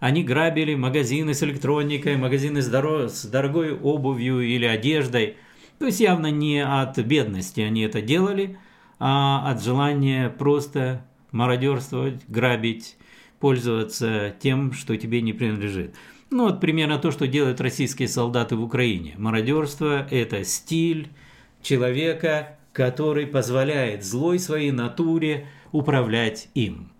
Они 0.00 0.24
грабили 0.24 0.74
магазины 0.74 1.32
с 1.32 1.42
электроникой, 1.44 2.16
магазины 2.16 2.60
с, 2.60 2.66
дорог, 2.66 3.10
с 3.10 3.24
дорогой 3.26 3.72
обувью 3.72 4.40
или 4.40 4.64
одеждой. 4.64 5.36
То 5.78 5.86
есть 5.86 6.00
явно 6.00 6.30
не 6.30 6.64
от 6.64 6.98
бедности 6.98 7.60
они 7.60 7.82
это 7.82 8.00
делали– 8.00 8.58
а 8.98 9.50
от 9.50 9.62
желания 9.62 10.30
просто 10.30 11.04
мародерствовать, 11.32 12.22
грабить, 12.28 12.96
пользоваться 13.40 14.34
тем, 14.40 14.72
что 14.72 14.96
тебе 14.96 15.20
не 15.20 15.32
принадлежит. 15.32 15.94
Ну 16.30 16.44
вот 16.44 16.60
примерно 16.60 16.98
то, 16.98 17.10
что 17.10 17.26
делают 17.26 17.60
российские 17.60 18.08
солдаты 18.08 18.56
в 18.56 18.62
Украине. 18.62 19.14
Мародерство– 19.18 20.06
это 20.10 20.44
стиль 20.44 21.08
человека, 21.62 22.58
который 22.72 23.26
позволяет 23.26 24.04
злой 24.04 24.38
своей 24.38 24.70
натуре 24.70 25.46
управлять 25.72 26.48
им. 26.54 26.93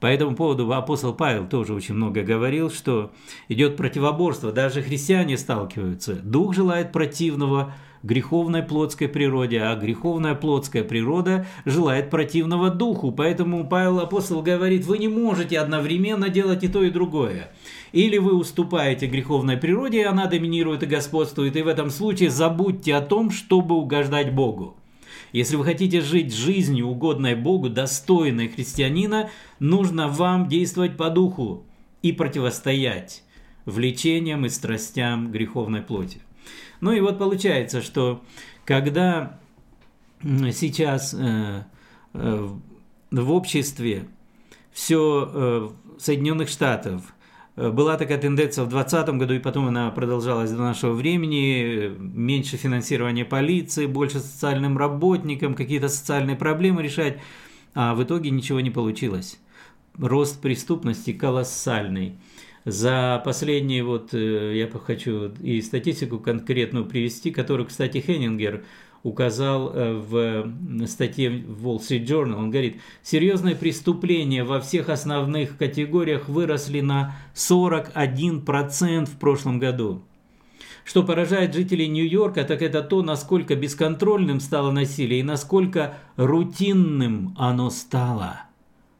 По 0.00 0.06
этому 0.06 0.34
поводу 0.34 0.72
апостол 0.72 1.12
Павел 1.12 1.46
тоже 1.46 1.74
очень 1.74 1.94
много 1.94 2.22
говорил, 2.22 2.70
что 2.70 3.12
идет 3.48 3.76
противоборство, 3.76 4.50
даже 4.50 4.82
христиане 4.82 5.36
сталкиваются. 5.36 6.14
Дух 6.14 6.54
желает 6.54 6.90
противного, 6.90 7.74
греховной 8.02 8.62
плотской 8.62 9.08
природе, 9.08 9.60
а 9.60 9.76
греховная 9.76 10.34
плотская 10.34 10.84
природа 10.84 11.46
желает 11.66 12.08
противного 12.08 12.70
духу. 12.70 13.12
Поэтому 13.12 13.68
Павел 13.68 14.00
апостол 14.00 14.42
говорит, 14.42 14.86
вы 14.86 14.96
не 14.96 15.08
можете 15.08 15.58
одновременно 15.58 16.30
делать 16.30 16.64
и 16.64 16.68
то, 16.68 16.82
и 16.82 16.90
другое. 16.90 17.52
Или 17.92 18.16
вы 18.16 18.34
уступаете 18.34 19.06
греховной 19.06 19.58
природе, 19.58 20.00
и 20.00 20.04
она 20.04 20.26
доминирует 20.26 20.82
и 20.82 20.86
господствует, 20.86 21.56
и 21.56 21.62
в 21.62 21.68
этом 21.68 21.90
случае 21.90 22.30
забудьте 22.30 22.94
о 22.94 23.02
том, 23.02 23.30
чтобы 23.30 23.74
угождать 23.74 24.34
Богу. 24.34 24.76
Если 25.32 25.56
вы 25.56 25.64
хотите 25.64 26.00
жить 26.00 26.34
жизнью, 26.34 26.88
угодной 26.88 27.34
Богу, 27.34 27.68
достойной 27.68 28.48
христианина, 28.48 29.30
нужно 29.58 30.08
вам 30.08 30.48
действовать 30.48 30.96
по 30.96 31.10
духу 31.10 31.64
и 32.02 32.12
противостоять 32.12 33.22
влечениям 33.64 34.46
и 34.46 34.48
страстям 34.48 35.30
греховной 35.30 35.82
плоти. 35.82 36.20
Ну 36.80 36.92
и 36.92 37.00
вот 37.00 37.18
получается, 37.18 37.82
что 37.82 38.22
когда 38.64 39.38
сейчас 40.22 41.14
э, 41.14 41.64
э, 42.14 42.48
в 43.10 43.32
обществе 43.32 44.08
все 44.72 45.30
э, 45.32 45.68
Соединенных 45.98 46.48
Штатов 46.48 47.14
была 47.68 47.96
такая 47.98 48.18
тенденция 48.18 48.64
в 48.64 48.68
2020 48.68 49.18
году, 49.18 49.34
и 49.34 49.38
потом 49.38 49.66
она 49.66 49.90
продолжалась 49.90 50.50
до 50.50 50.58
нашего 50.58 50.92
времени. 50.92 51.92
Меньше 51.98 52.56
финансирования 52.56 53.24
полиции, 53.24 53.86
больше 53.86 54.20
социальным 54.20 54.78
работникам, 54.78 55.54
какие-то 55.54 55.88
социальные 55.88 56.36
проблемы 56.36 56.82
решать. 56.82 57.18
А 57.74 57.94
в 57.94 58.02
итоге 58.02 58.30
ничего 58.30 58.60
не 58.60 58.70
получилось. 58.70 59.38
Рост 59.98 60.40
преступности 60.40 61.12
колоссальный. 61.12 62.14
За 62.64 63.20
последние, 63.24 63.84
вот 63.84 64.12
э, 64.12 64.56
я 64.56 64.68
хочу 64.68 65.32
и 65.40 65.62
статистику 65.62 66.18
конкретную 66.18 66.84
привести, 66.84 67.30
которую, 67.30 67.66
кстати, 67.66 67.98
Хеннингер 67.98 68.64
указал 69.02 69.72
э, 69.72 69.94
в 69.94 70.86
статье 70.86 71.30
в 71.30 71.66
Wall 71.66 71.78
Street 71.78 72.04
Journal. 72.04 72.34
Он 72.34 72.50
говорит, 72.50 72.80
серьезные 73.02 73.56
преступления 73.56 74.44
во 74.44 74.60
всех 74.60 74.88
основных 74.88 75.56
категориях 75.56 76.28
выросли 76.28 76.80
на 76.80 77.16
41% 77.34 79.06
в 79.06 79.16
прошлом 79.16 79.58
году. 79.58 80.02
Что 80.84 81.02
поражает 81.02 81.54
жителей 81.54 81.88
Нью-Йорка, 81.88 82.44
так 82.44 82.62
это 82.62 82.82
то, 82.82 83.02
насколько 83.02 83.54
бесконтрольным 83.54 84.40
стало 84.40 84.70
насилие 84.70 85.20
и 85.20 85.24
насколько 85.24 85.98
рутинным 86.16 87.34
оно 87.38 87.70
стало. 87.70 88.42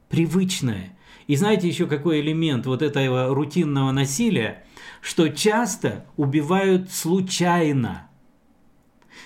Привычное– 0.09 0.97
и 1.31 1.37
знаете 1.37 1.69
еще 1.69 1.87
какой 1.87 2.23
элемент 2.23 2.67
вот 2.67 2.83
этого 2.83 3.33
рутинного 3.33 3.93
насилия, 3.93 4.65
что 5.01 5.29
часто 5.29 6.05
убивают 6.17 6.91
случайно. 6.91 8.10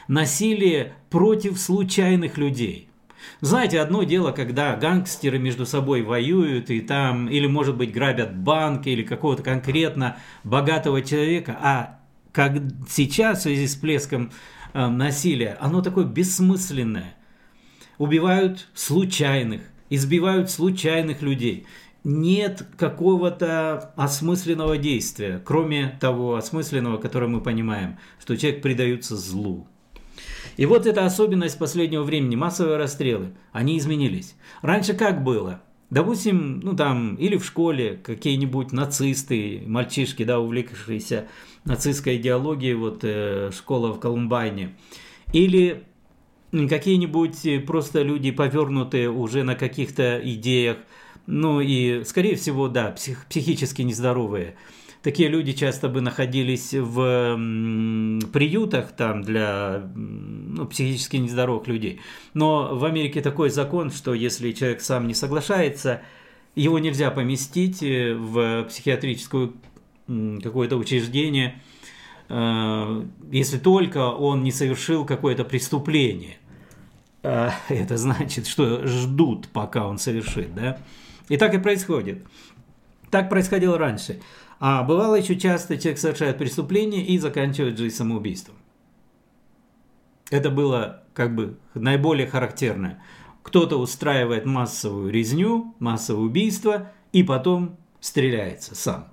Насилие 0.09 0.95
против 1.11 1.59
случайных 1.59 2.39
людей. 2.39 2.89
Знаете, 3.41 3.81
одно 3.81 4.03
дело, 4.03 4.33
когда 4.33 4.77
гангстеры 4.77 5.39
между 5.39 5.65
собой 5.65 6.03
воюют 6.03 6.71
и 6.71 6.81
там, 6.81 7.29
или, 7.29 7.47
может 7.47 7.77
быть, 7.77 7.93
грабят 7.93 8.37
банки 8.37 8.91
или 8.91 9.03
какого-то 9.03 9.43
конкретно 9.43 10.19
богатого 10.45 11.01
человека, 11.03 11.57
а 11.61 12.01
как 12.33 12.53
сейчас 12.89 13.39
в 13.39 13.43
связи 13.43 13.67
с 13.67 13.77
плеском 13.77 14.31
э, 14.75 14.87
насилия, 14.87 15.57
оно 15.61 15.81
такое 15.81 16.05
бессмысленное. 16.05 17.15
Убивают 17.97 18.69
случайных, 18.75 19.63
избивают 19.89 20.51
случайных 20.51 21.23
людей 21.23 21.67
нет 22.05 22.67
какого-то 22.77 23.93
осмысленного 23.97 24.77
действия, 24.77 25.41
кроме 25.43 25.97
того 26.01 26.37
осмысленного, 26.37 26.99
которое 26.99 27.29
мы 27.29 27.41
понимаем, 27.41 27.99
что 28.21 28.37
человек 28.37 28.63
предается 28.63 29.17
злу. 29.17 29.67
И 30.57 30.67
вот 30.67 30.87
эта 30.87 31.05
особенность 31.05 31.59
последнего 31.59 32.03
времени, 32.03 32.37
массовые 32.37 32.77
расстрелы, 32.77 33.33
они 33.53 33.79
изменились. 33.79 34.35
Раньше 34.63 34.95
как 34.95 35.23
было? 35.25 35.63
Допустим, 35.91 36.61
ну 36.61 36.75
там, 36.75 37.15
или 37.17 37.37
в 37.37 37.45
школе 37.45 38.01
какие-нибудь 38.03 38.73
нацисты, 38.73 39.63
мальчишки, 39.67 40.25
да, 40.25 40.41
увлекшиеся 40.41 41.29
нацистской 41.65 42.17
идеологией, 42.17 42.75
вот 42.75 43.01
э, 43.03 43.51
школа 43.53 43.93
в 43.93 44.01
Колумбайне, 44.01 44.75
или 45.33 45.85
какие-нибудь 46.51 47.67
просто 47.67 48.03
люди, 48.03 48.31
повернутые 48.31 49.11
уже 49.11 49.43
на 49.43 49.55
каких-то 49.55 50.21
идеях, 50.23 50.79
ну 51.27 51.61
и, 51.61 52.05
скорее 52.05 52.37
всего, 52.37 52.69
да, 52.69 52.91
псих, 52.91 53.27
психически 53.29 53.83
нездоровые. 53.83 54.57
Такие 55.05 55.29
люди 55.29 55.53
часто 55.53 55.91
бы 55.91 56.01
находились 56.01 56.73
в 56.73 57.37
приютах 58.33 58.93
там 58.93 59.21
для 59.21 59.83
ну, 59.95 60.67
психически 60.67 61.17
нездоровых 61.19 61.69
людей. 61.69 62.01
Но 62.33 62.75
в 62.75 62.87
Америке 62.87 63.21
такой 63.21 63.51
закон, 63.51 63.91
что 63.91 64.15
если 64.15 64.53
человек 64.53 64.81
сам 64.81 65.07
не 65.07 65.13
соглашается, 65.13 66.01
его 66.55 66.79
нельзя 66.79 67.11
поместить 67.11 67.83
э, 67.83 68.15
в 68.15 68.65
психиатрическое 68.65 69.51
какое-то 70.43 70.79
учреждение, 70.79 71.61
э, 72.31 73.05
если 73.31 73.59
только 73.59 74.11
он 74.11 74.43
не 74.43 74.53
совершил 74.53 75.05
какое-то 75.05 75.45
преступление. 75.45 76.39
А 77.23 77.53
это 77.69 77.99
значит, 77.99 78.47
что 78.47 78.87
ждут, 78.87 79.49
пока 79.49 79.87
он 79.87 79.99
совершит, 79.99 80.55
да? 80.55 80.79
И 81.29 81.37
так 81.37 81.53
и 81.53 81.59
происходит. 81.59 82.25
Так 83.11 83.29
происходило 83.29 83.77
раньше. 83.77 84.21
А 84.61 84.83
бывало 84.83 85.17
еще 85.17 85.37
часто 85.37 85.77
человек 85.77 85.99
совершает 85.99 86.39
преступление 86.39 87.05
и 87.05 87.19
заканчивает 87.19 87.79
жизнь 87.79 87.97
самоубийством. 87.97 88.57
Это 90.31 90.51
было 90.51 91.03
как 91.13 91.35
бы 91.35 91.59
наиболее 91.75 92.27
характерное. 92.27 93.03
Кто-то 93.43 93.79
устраивает 93.79 94.47
массовую 94.47 95.11
резню, 95.11 95.75
массовое 95.79 96.25
убийство 96.25 96.93
и 97.13 97.23
потом 97.23 97.77
стреляется 98.01 98.75
сам. 98.75 99.09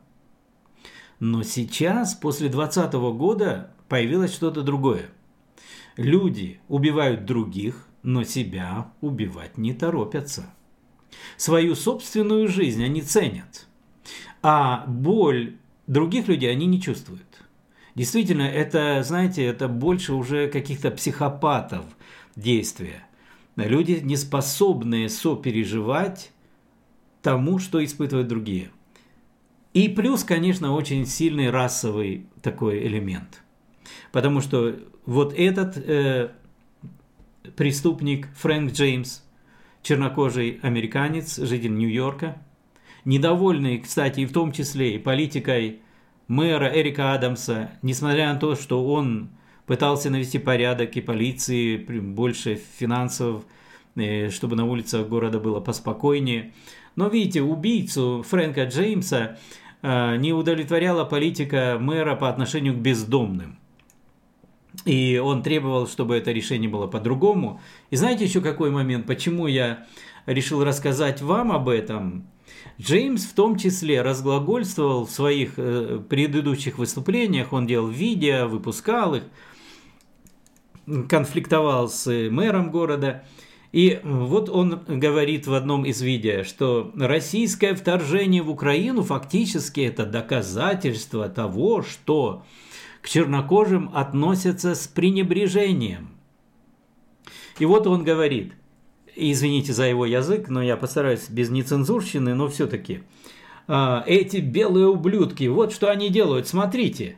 Но 1.20 1.44
сейчас, 1.44 2.16
после 2.16 2.50
2020 2.50 2.94
года, 3.18 3.72
появилось 3.90 4.34
что-то 4.34 4.62
другое. 4.62 5.10
Люди 5.98 6.62
убивают 6.68 7.26
других, 7.26 7.88
но 8.04 8.24
себя 8.24 8.92
убивать 9.02 9.58
не 9.58 9.74
торопятся. 9.74 10.54
Свою 11.36 11.76
собственную 11.76 12.48
жизнь 12.48 12.84
они 12.84 13.02
ценят– 13.02 13.68
а 14.42 14.86
боль 14.88 15.56
других 15.88 16.28
людей 16.28 16.52
они 16.52 16.66
не 16.66 16.82
чувствуют. 16.82 17.44
Действительно, 17.96 18.44
это, 18.44 19.04
знаете, 19.04 19.44
это 19.44 19.68
больше 19.68 20.14
уже 20.14 20.48
каких-то 20.48 20.92
психопатов 20.92 21.86
действия. 22.36 23.06
Люди, 23.58 24.00
не 24.02 24.16
способные 24.16 25.10
сопереживать 25.10 26.32
тому, 27.22 27.60
что 27.60 27.84
испытывают 27.84 28.30
другие. 28.30 28.72
И 29.74 29.90
плюс, 29.90 30.24
конечно, 30.24 30.74
очень 30.74 31.06
сильный 31.06 31.50
расовый 31.50 32.26
такой 32.42 32.86
элемент. 32.88 33.44
Потому 34.12 34.42
что 34.42 34.76
вот 35.06 35.34
этот 35.38 35.78
э, 35.78 36.32
преступник 37.56 38.30
Фрэнк 38.38 38.72
Джеймс, 38.72 39.22
чернокожий 39.84 40.60
американец, 40.62 41.38
житель 41.38 41.76
Нью-Йорка– 41.76 42.42
недовольный, 43.06 43.80
кстати, 43.80 44.22
и 44.22 44.26
в 44.26 44.34
том 44.34 44.52
числе 44.52 44.96
и 44.96 45.00
политикой 45.00 45.82
мэра 46.28 46.72
Эрика 46.74 47.14
Адамса, 47.14 47.72
несмотря 47.82 48.34
на 48.34 48.40
то, 48.40 48.56
что 48.56 48.86
он 48.86 49.30
пытался 49.66 50.10
навести 50.10 50.40
порядок 50.40 50.96
и 50.96 51.02
полиции, 51.02 51.78
больше 51.78 52.60
финансов, 52.78 53.46
э, 53.96 54.30
чтобы 54.30 54.56
на 54.56 54.66
улицах 54.66 55.08
города 55.08 55.40
было 55.40 55.60
поспокойнее. 55.60 56.54
Но 56.96 57.08
видите, 57.08 57.42
убийцу 57.42 58.24
Фрэнка 58.28 58.66
Джеймса 58.66 59.38
э, 59.82 60.18
не 60.18 60.34
удовлетворяла 60.34 61.06
политика 61.06 61.78
мэра 61.80 62.16
по 62.16 62.30
отношению 62.30 62.74
к 62.74 62.78
бездомным. 62.78 63.58
И 64.86 65.22
он 65.24 65.44
требовал, 65.44 65.88
чтобы 65.88 66.16
это 66.16 66.32
решение 66.32 66.70
было 66.70 66.88
по-другому. 66.88 67.60
И 67.90 67.96
знаете 67.96 68.26
еще 68.26 68.42
какой 68.42 68.72
момент, 68.72 69.06
почему 69.06 69.48
я 69.48 69.86
решил 70.26 70.64
рассказать 70.64 71.22
вам 71.22 71.52
об 71.52 71.70
этом? 71.70 72.26
Джеймс 72.80 73.26
в 73.26 73.34
том 73.34 73.58
числе 73.58 74.02
разглагольствовал 74.02 75.06
в 75.06 75.12
своих 75.12 75.54
э, 75.58 76.00
предыдущих 76.10 76.78
выступлениях, 76.78 77.54
он 77.54 77.68
делал 77.68 77.88
видео, 77.88 78.48
выпускал 78.48 79.16
их, 79.16 79.24
конфликтовал 81.08 81.90
с 81.90 82.08
мэром 82.30 82.72
города. 82.72 83.24
И 83.72 84.02
вот 84.04 84.50
он 84.50 84.82
говорит 84.88 85.48
в 85.48 85.54
одном 85.54 85.86
из 85.86 86.02
видео, 86.02 86.44
что 86.44 86.92
российское 86.96 87.74
вторжение 87.74 88.42
в 88.42 88.50
Украину 88.50 89.02
фактически 89.04 89.82
это 89.82 90.06
доказательство 90.06 91.30
того, 91.30 91.82
что 91.82 92.44
к 93.02 93.08
чернокожим 93.08 93.90
относятся 93.94 94.76
с 94.76 94.88
пренебрежением. 94.88 96.10
И 97.60 97.66
вот 97.66 97.88
он 97.88 98.04
говорит, 98.04 98.54
извините 99.16 99.74
за 99.74 99.86
его 99.86 100.06
язык, 100.06 100.50
но 100.50 100.62
я 100.62 100.78
постараюсь 100.78 101.30
без 101.30 101.50
нецензурщины, 101.50 102.34
но 102.34 102.48
все-таки. 102.48 103.02
А, 103.68 104.04
эти 104.08 104.38
белые 104.38 104.88
ублюдки, 104.88 105.46
вот 105.46 105.74
что 105.74 105.90
они 105.90 106.10
делают, 106.10 106.48
смотрите. 106.48 107.18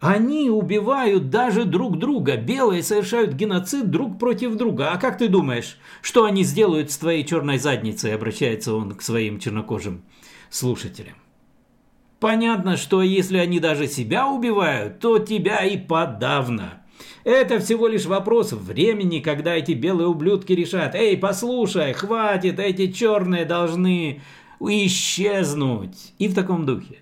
Они 0.00 0.48
убивают 0.48 1.28
даже 1.28 1.64
друг 1.64 1.98
друга. 1.98 2.36
Белые 2.36 2.84
совершают 2.84 3.32
геноцид 3.32 3.90
друг 3.90 4.18
против 4.18 4.54
друга. 4.54 4.92
А 4.92 4.96
как 4.96 5.18
ты 5.18 5.28
думаешь, 5.28 5.76
что 6.02 6.24
они 6.24 6.44
сделают 6.44 6.92
с 6.92 6.98
твоей 6.98 7.24
черной 7.24 7.58
задницей? 7.58 8.14
Обращается 8.14 8.74
он 8.74 8.94
к 8.94 9.02
своим 9.02 9.40
чернокожим 9.40 10.02
слушателям. 10.50 11.14
Понятно, 12.20 12.76
что 12.76 13.02
если 13.02 13.38
они 13.38 13.58
даже 13.58 13.88
себя 13.88 14.28
убивают, 14.28 15.00
то 15.00 15.18
тебя 15.18 15.64
и 15.64 15.76
подавно. 15.76 16.77
Это 17.28 17.58
всего 17.58 17.88
лишь 17.88 18.06
вопрос 18.06 18.52
времени, 18.52 19.20
когда 19.20 19.54
эти 19.54 19.72
белые 19.72 20.08
ублюдки 20.08 20.54
решат, 20.54 20.94
«Эй, 20.94 21.14
послушай, 21.14 21.92
хватит, 21.92 22.58
эти 22.58 22.90
черные 22.90 23.44
должны 23.44 24.22
исчезнуть». 24.58 26.14
И 26.18 26.26
в 26.26 26.34
таком 26.34 26.64
духе. 26.64 27.00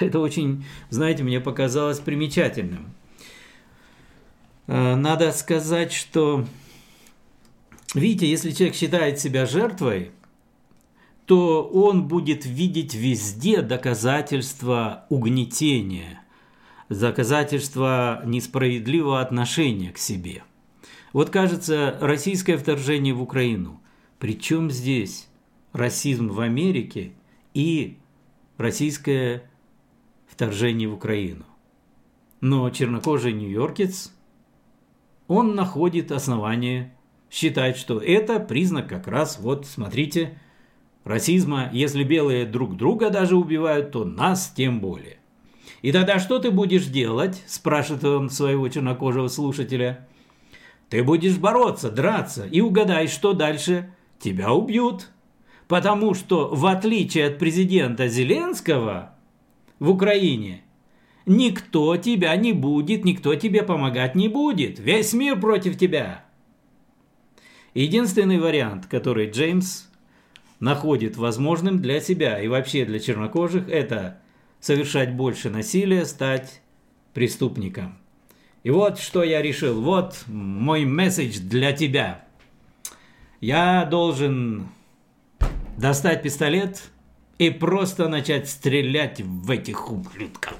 Это 0.00 0.18
очень, 0.18 0.64
знаете, 0.90 1.22
мне 1.22 1.38
показалось 1.38 2.00
примечательным. 2.00 2.92
Э, 4.66 4.96
надо 4.96 5.30
сказать, 5.30 5.92
что, 5.92 6.44
видите, 7.94 8.28
если 8.28 8.50
человек 8.50 8.74
считает 8.74 9.20
себя 9.20 9.46
жертвой, 9.46 10.10
то 11.26 11.62
он 11.62 12.08
будет 12.08 12.44
видеть 12.44 12.96
везде 12.96 13.62
доказательства 13.62 15.06
угнетения– 15.10 16.17
доказательство 16.88 18.22
несправедливого 18.24 19.20
отношения 19.20 19.90
к 19.90 19.98
себе. 19.98 20.42
Вот 21.12 21.30
кажется, 21.30 21.96
российское 22.00 22.56
вторжение 22.56 23.14
в 23.14 23.22
Украину. 23.22 23.80
Причем 24.18 24.70
здесь 24.70 25.28
расизм 25.72 26.28
в 26.28 26.40
Америке 26.40 27.12
и 27.54 27.98
российское 28.56 29.48
вторжение 30.26 30.88
в 30.88 30.94
Украину. 30.94 31.44
Но 32.40 32.68
чернокожий 32.70 33.32
нью-йоркец, 33.32 34.12
он 35.26 35.54
находит 35.54 36.12
основание 36.12 36.94
считать, 37.30 37.76
что 37.76 37.98
это 37.98 38.40
признак 38.40 38.88
как 38.88 39.08
раз, 39.08 39.38
вот 39.40 39.66
смотрите, 39.66 40.38
расизма. 41.04 41.70
Если 41.72 42.04
белые 42.04 42.46
друг 42.46 42.76
друга 42.76 43.10
даже 43.10 43.36
убивают, 43.36 43.92
то 43.92 44.04
нас 44.04 44.52
тем 44.54 44.80
более. 44.80 45.17
И 45.82 45.92
тогда 45.92 46.18
что 46.18 46.38
ты 46.38 46.50
будешь 46.50 46.86
делать? 46.86 47.42
Спрашивает 47.46 48.04
он 48.04 48.30
своего 48.30 48.68
чернокожего 48.68 49.28
слушателя. 49.28 50.08
Ты 50.88 51.04
будешь 51.04 51.36
бороться, 51.36 51.90
драться, 51.90 52.46
и 52.46 52.60
угадай, 52.60 53.06
что 53.08 53.32
дальше. 53.32 53.92
Тебя 54.18 54.52
убьют. 54.52 55.10
Потому 55.68 56.14
что, 56.14 56.48
в 56.48 56.66
отличие 56.66 57.26
от 57.26 57.38
президента 57.38 58.08
Зеленского 58.08 59.14
в 59.78 59.90
Украине, 59.90 60.62
никто 61.26 61.96
тебя 61.96 62.34
не 62.36 62.52
будет, 62.52 63.04
никто 63.04 63.34
тебе 63.34 63.62
помогать 63.62 64.14
не 64.14 64.28
будет. 64.28 64.78
Весь 64.78 65.12
мир 65.12 65.38
против 65.38 65.78
тебя. 65.78 66.24
Единственный 67.74 68.40
вариант, 68.40 68.86
который 68.86 69.30
Джеймс 69.30 69.88
находит 70.58 71.16
возможным 71.16 71.80
для 71.80 72.00
себя 72.00 72.40
и 72.40 72.48
вообще 72.48 72.84
для 72.84 72.98
чернокожих, 72.98 73.68
это 73.68 74.20
совершать 74.60 75.14
больше 75.14 75.50
насилия, 75.50 76.04
стать 76.04 76.60
преступником. 77.14 77.98
И 78.62 78.70
вот 78.70 78.98
что 78.98 79.22
я 79.22 79.40
решил, 79.40 79.80
вот 79.80 80.24
мой 80.26 80.84
месседж 80.84 81.38
для 81.38 81.72
тебя. 81.72 82.24
Я 83.40 83.84
должен 83.84 84.68
достать 85.76 86.22
пистолет 86.22 86.90
и 87.38 87.50
просто 87.50 88.08
начать 88.08 88.48
стрелять 88.48 89.20
в 89.20 89.50
этих 89.50 89.90
ублюдков. 89.90 90.54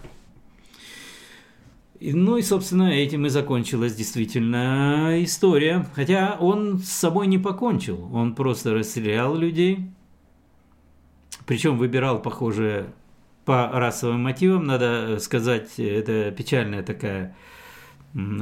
Ну 2.01 2.37
и, 2.37 2.43
собственно, 2.43 2.91
этим 2.91 3.27
и 3.27 3.29
закончилась 3.29 3.95
действительно 3.95 5.17
история. 5.25 5.89
Хотя 5.95 6.37
он 6.39 6.79
с 6.79 6.89
собой 6.89 7.27
не 7.27 7.39
покончил. 7.39 8.09
Он 8.15 8.37
просто 8.37 8.73
расстрелял 8.73 9.35
людей 9.35 9.91
Причем 11.45 11.77
выбирал, 11.77 12.23
похоже, 12.23 12.93
по 13.49 13.71
расовым 13.73 14.25
мотивам, 14.25 14.67
надо 14.67 15.17
сказать, 15.21 15.79
это 15.79 16.31
печальная 16.33 16.83
такая 16.83 17.35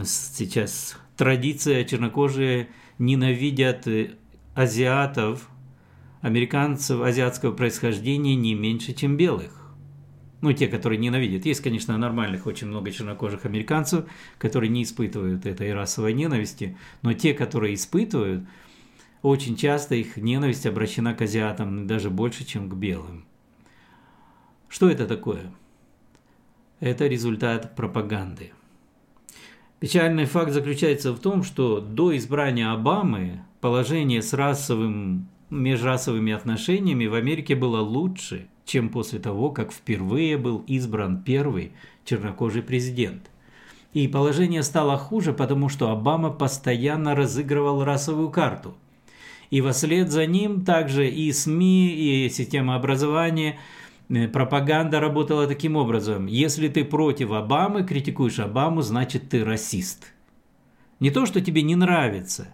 сейчас 0.03 0.97
традиция, 1.17 1.85
чернокожие 1.85 2.71
ненавидят 2.99 3.87
азиатов, 4.57 5.49
американцев 6.23 7.03
азиатского 7.03 7.53
происхождения 7.53 8.35
не 8.35 8.55
меньше, 8.55 8.95
чем 8.95 9.17
белых. 9.17 9.53
Ну, 10.41 10.53
те, 10.53 10.67
которые 10.67 10.99
ненавидят. 10.99 11.47
Есть, 11.47 11.61
конечно, 11.61 11.97
нормальных 11.97 12.49
очень 12.49 12.67
много 12.67 12.91
чернокожих 12.91 13.45
американцев, 13.45 14.07
которые 14.39 14.71
не 14.71 14.83
испытывают 14.83 15.47
этой 15.47 15.73
расовой 15.73 16.15
ненависти, 16.15 16.77
но 17.03 17.13
те, 17.13 17.33
которые 17.33 17.77
испытывают, 17.77 18.45
очень 19.23 19.55
часто 19.55 19.95
их 19.95 20.17
ненависть 20.17 20.67
обращена 20.67 21.15
к 21.15 21.23
азиатам 21.23 21.87
даже 21.87 22.11
больше, 22.11 22.45
чем 22.45 22.69
к 22.69 22.75
белым. 22.75 23.25
Что 24.69 24.91
это 24.91 25.07
такое? 25.07 25.53
Это 26.81 27.07
результат 27.07 27.75
пропаганды. 27.75 28.53
Печальный 29.81 30.25
факт 30.25 30.53
заключается 30.53 31.13
в 31.13 31.19
том, 31.19 31.43
что 31.43 31.81
до 31.81 32.17
избрания 32.17 32.73
Обамы 32.73 33.43
положение 33.61 34.23
с 34.23 34.33
расовым, 34.33 35.29
межрасовыми 35.51 36.33
отношениями 36.33 37.07
в 37.07 37.15
Америке 37.15 37.55
было 37.55 37.81
лучше, 37.81 38.49
чем 38.65 38.89
после 38.89 39.19
того, 39.19 39.51
как 39.51 39.73
впервые 39.73 40.37
был 40.37 40.65
избран 40.67 41.23
первый 41.23 41.73
чернокожий 42.05 42.63
президент. 42.63 43.31
И 43.93 44.09
положение 44.09 44.63
стало 44.63 44.99
хуже, 44.99 45.33
потому 45.33 45.69
что 45.69 45.91
Обама 45.91 46.31
постоянно 46.31 47.15
разыгрывал 47.15 47.85
расовую 47.85 48.31
карту. 48.31 48.75
И 49.51 49.61
вслед 49.61 50.11
за 50.11 50.27
ним 50.27 50.65
также 50.65 51.09
и 51.09 51.33
СМИ, 51.33 51.95
и 51.95 52.29
система 52.29 52.75
образования– 52.75 53.59
пропаганда 54.33 55.01
работала 55.01 55.47
таким 55.47 55.77
образом. 55.77 56.27
Если 56.27 56.69
ты 56.69 56.85
против 56.85 57.33
Обамы, 57.33 57.85
критикуешь 57.85 58.39
Обаму, 58.39 58.83
значит 58.83 59.29
ты 59.29 59.45
расист. 59.45 60.13
Не 61.01 61.11
то, 61.11 61.27
что 61.27 61.41
тебе 61.41 61.63
не 61.63 61.77
нравится, 61.77 62.49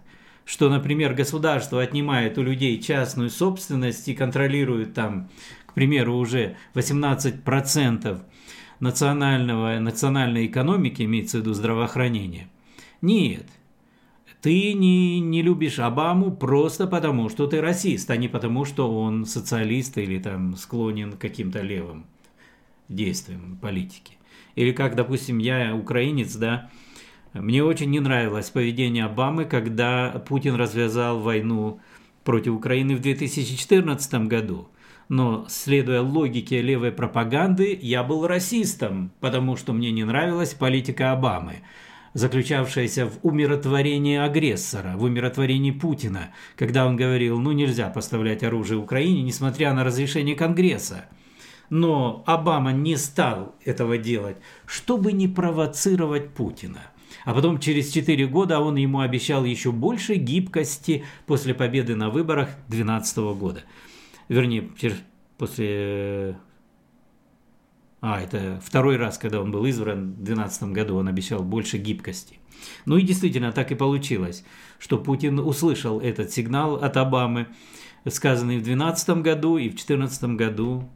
что, 0.45 0.69
например, 0.69 1.13
государство 1.13 1.81
отнимает 1.81 2.37
у 2.37 2.43
людей 2.43 2.81
частную 2.81 3.29
собственность 3.29 4.07
и 4.07 4.15
контролирует 4.15 4.93
там, 4.93 5.29
к 5.65 5.73
примеру, 5.73 6.17
уже 6.17 6.57
18% 6.73 8.21
национального, 8.79 9.79
национальной 9.79 10.47
экономики, 10.47 11.03
имеется 11.03 11.37
в 11.37 11.41
виду 11.41 11.53
здравоохранение. 11.53 12.49
Нет– 13.01 13.45
ты 14.43 14.73
не, 14.73 15.21
не 15.21 15.41
любишь 15.41 15.79
Обаму 15.79 16.29
просто 16.29 16.85
потому, 16.85 17.29
что 17.29 17.47
ты 17.47 17.61
расист, 17.61 18.11
а 18.11 18.17
не 18.17 18.27
потому, 18.27 18.65
что 18.65 18.93
он 18.93 19.25
социалист 19.25 19.97
или 19.97 20.19
там 20.19 20.57
склонен 20.57 21.13
к 21.13 21.17
каким-то 21.17 21.61
левым 21.61 22.05
действиям 22.89 23.57
политики. 23.61 24.15
Или 24.55 24.73
как, 24.73 24.95
допустим, 24.95 25.37
я 25.37 25.73
украинец, 25.73 26.35
да, 26.35 26.69
мне 27.31 27.63
очень 27.63 27.89
не 27.89 28.01
нравилось 28.01 28.49
поведение 28.49 29.05
Обамы, 29.05 29.45
когда 29.45 30.09
Путин 30.27 30.55
развязал 30.55 31.21
войну 31.21 31.79
против 32.25 32.51
Украины 32.51 32.97
в 32.97 32.99
2014 32.99 34.13
году. 34.27 34.67
Но, 35.07 35.45
следуя 35.47 36.01
логике 36.01 36.61
левой 36.61 36.91
пропаганды, 36.91 37.79
я 37.81 38.03
был 38.03 38.27
расистом, 38.27 39.11
потому 39.21 39.55
что 39.55 39.71
мне 39.71 39.91
не 39.91 40.03
нравилась 40.03 40.53
политика 40.53 41.13
Обамы 41.13 41.61
заключавшаяся 42.13 43.07
в 43.07 43.19
умиротворении 43.23 44.17
агрессора, 44.17 44.95
в 44.97 45.03
умиротворении 45.03 45.71
Путина, 45.71 46.33
когда 46.55 46.85
он 46.85 46.95
говорил, 46.95 47.39
ну 47.39 47.51
нельзя 47.51 47.89
поставлять 47.89 48.43
оружие 48.43 48.77
Украине, 48.77 49.23
несмотря 49.23 49.73
на 49.73 49.83
разрешение 49.83 50.35
Конгресса. 50.35 51.05
Но 51.69 52.23
Обама 52.27 52.71
не 52.71 52.97
стал 52.97 53.55
этого 53.65 53.97
делать, 53.97 54.37
чтобы 54.65 55.11
не 55.11 55.27
провоцировать 55.27 56.29
Путина. 56.33 56.81
А 57.25 57.33
потом 57.33 57.59
через 57.59 57.91
4 57.91 58.27
года 58.27 58.59
он 58.59 58.75
ему 58.75 58.99
обещал 58.99 59.45
еще 59.45 59.71
больше 59.71 60.15
гибкости 60.15 61.05
после 61.25 61.53
победы 61.53 61.95
на 61.95 62.09
выборах 62.09 62.49
2012 62.67 63.17
года. 63.39 63.61
Вернее, 64.27 64.69
после 65.37 66.37
а, 68.05 68.19
это 68.19 68.59
второй 68.61 68.97
раз, 68.97 69.17
когда 69.17 69.39
он 69.39 69.49
был 69.51 69.65
избран 69.65 70.11
в 70.11 70.23
2012 70.23 70.63
году, 70.73 70.97
он 70.97 71.07
обещал 71.07 71.41
больше 71.41 71.77
гибкости. 71.77 72.37
Ну 72.85 72.97
и 72.97 73.01
действительно 73.01 73.53
так 73.53 73.71
и 73.71 73.75
получилось, 73.75 74.43
что 74.77 74.97
Путин 74.97 75.39
услышал 75.39 76.01
этот 76.01 76.29
сигнал 76.29 76.75
от 76.75 76.97
Обамы, 76.97 77.47
сказанный 78.05 78.57
в 78.57 78.63
2012 78.63 79.09
году 79.21 79.55
и 79.57 79.69
в 79.69 79.75
2014 79.75 80.23
году, 80.35 80.89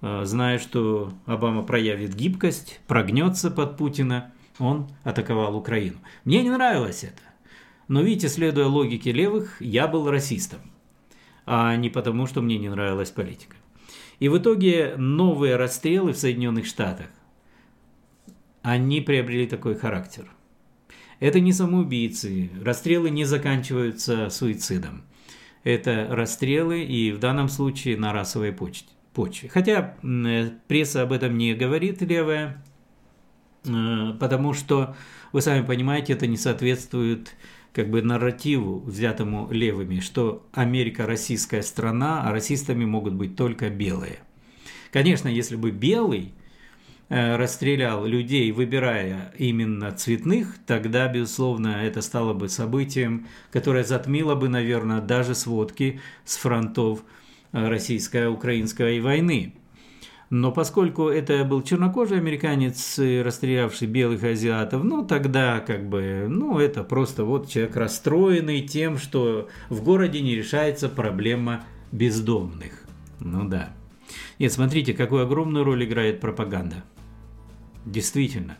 э, 0.00 0.24
зная, 0.24 0.58
что 0.58 1.12
Обама 1.26 1.62
проявит 1.62 2.16
гибкость, 2.16 2.80
прогнется 2.88 3.52
под 3.52 3.76
Путина, 3.76 4.32
он 4.58 4.88
атаковал 5.04 5.56
Украину. 5.56 5.98
Мне 6.24 6.42
не 6.42 6.50
нравилось 6.50 7.04
это. 7.04 7.22
Но 7.86 8.02
видите, 8.02 8.28
следуя 8.28 8.66
логике 8.66 9.12
левых, 9.12 9.62
я 9.62 9.86
был 9.86 10.10
расистом, 10.10 10.62
а 11.46 11.76
не 11.76 11.90
потому, 11.90 12.26
что 12.26 12.42
мне 12.42 12.58
не 12.58 12.70
нравилась 12.70 13.12
политика. 13.12 13.54
И 14.18 14.28
в 14.28 14.38
итоге 14.38 14.94
новые 14.96 15.56
расстрелы 15.56 16.12
в 16.12 16.18
Соединенных 16.18 16.66
Штатах, 16.66 17.08
они 18.62 19.00
приобрели 19.00 19.46
такой 19.46 19.74
характер. 19.74 20.30
Это 21.20 21.40
не 21.40 21.52
самоубийцы, 21.52 22.50
расстрелы 22.62 23.10
не 23.10 23.24
заканчиваются 23.24 24.30
суицидом. 24.30 25.04
Это 25.62 26.08
расстрелы 26.10 26.82
и 26.82 27.12
в 27.12 27.18
данном 27.18 27.48
случае 27.48 27.96
на 27.96 28.12
расовой 28.12 28.52
почве. 28.52 29.48
Хотя 29.48 29.96
пресса 30.68 31.02
об 31.02 31.12
этом 31.12 31.38
не 31.38 31.54
говорит 31.54 32.02
левая, 32.02 32.62
э, 33.64 34.12
потому 34.20 34.52
что, 34.52 34.96
вы 35.32 35.40
сами 35.40 35.64
понимаете, 35.64 36.12
это 36.12 36.26
не 36.26 36.36
соответствует 36.36 37.34
как 37.74 37.90
бы 37.90 38.02
нарративу, 38.02 38.80
взятому 38.80 39.50
левыми, 39.50 39.98
что 39.98 40.46
Америка 40.52 41.06
российская 41.06 41.62
страна, 41.62 42.22
а 42.22 42.30
расистами 42.30 42.84
могут 42.84 43.14
быть 43.14 43.36
только 43.36 43.68
белые. 43.68 44.20
Конечно, 44.92 45.26
если 45.26 45.56
бы 45.56 45.72
белый 45.72 46.32
э, 47.08 47.34
расстрелял 47.34 48.06
людей, 48.06 48.52
выбирая 48.52 49.34
именно 49.38 49.90
цветных, 49.90 50.56
тогда, 50.66 51.08
безусловно, 51.08 51.84
это 51.84 52.00
стало 52.00 52.32
бы 52.32 52.48
событием, 52.48 53.26
которое 53.50 53.82
затмило 53.82 54.36
бы, 54.36 54.48
наверное, 54.48 55.00
даже 55.00 55.34
сводки 55.34 56.00
с 56.24 56.36
фронтов 56.36 57.02
э, 57.50 57.68
российско-украинской 57.68 59.00
войны. 59.00 59.52
Но 60.36 60.50
поскольку 60.50 61.10
это 61.10 61.44
был 61.44 61.62
чернокожий 61.62 62.18
американец, 62.18 62.98
расстрелявший 62.98 63.86
белых 63.86 64.24
азиатов, 64.24 64.82
ну 64.82 65.06
тогда 65.06 65.60
как 65.60 65.88
бы, 65.88 66.26
ну 66.28 66.58
это 66.58 66.82
просто 66.82 67.22
вот 67.24 67.48
человек 67.48 67.76
расстроенный 67.76 68.62
тем, 68.62 68.98
что 68.98 69.48
в 69.68 69.84
городе 69.84 70.20
не 70.22 70.34
решается 70.34 70.88
проблема 70.88 71.62
бездомных. 71.92 72.84
Ну 73.20 73.48
да. 73.48 73.74
Нет, 74.40 74.52
смотрите, 74.52 74.92
какую 74.92 75.22
огромную 75.22 75.64
роль 75.64 75.84
играет 75.84 76.18
пропаганда. 76.18 76.82
Действительно. 77.84 78.58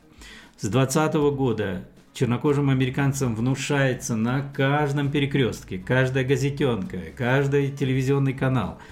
С 0.56 0.68
2020 0.68 1.14
года 1.36 1.88
чернокожим 2.12 2.70
американцам 2.70 3.34
внушается 3.34 4.14
на 4.14 4.42
каждом 4.42 5.10
перекрестке, 5.10 5.78
каждая 5.78 6.22
газетенка, 6.22 6.98
каждый 7.16 7.72
телевизионный 7.72 8.32
канал– 8.32 8.78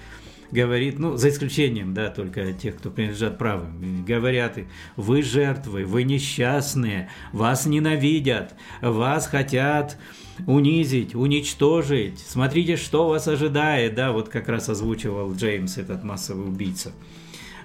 говорит, 0.53 0.99
ну, 0.99 1.17
за 1.17 1.29
исключением, 1.29 1.93
да, 1.93 2.09
только 2.09 2.53
тех, 2.53 2.77
кто 2.77 2.91
принадлежат 2.91 3.37
правым, 3.37 4.05
говорят, 4.05 4.57
вы 4.95 5.23
жертвы, 5.23 5.83
вы 5.85 6.03
несчастные, 6.03 7.09
вас 7.31 7.65
ненавидят, 7.65 8.53
вас 8.81 9.27
хотят 9.27 9.97
унизить, 10.45 11.15
уничтожить, 11.15 12.19
смотрите, 12.19 12.77
что 12.77 13.09
вас 13.09 13.27
ожидает, 13.27 13.95
да, 13.95 14.11
вот 14.11 14.29
как 14.29 14.47
раз 14.47 14.69
озвучивал 14.69 15.33
Джеймс, 15.33 15.77
этот 15.77 16.03
массовый 16.03 16.47
убийца, 16.47 16.91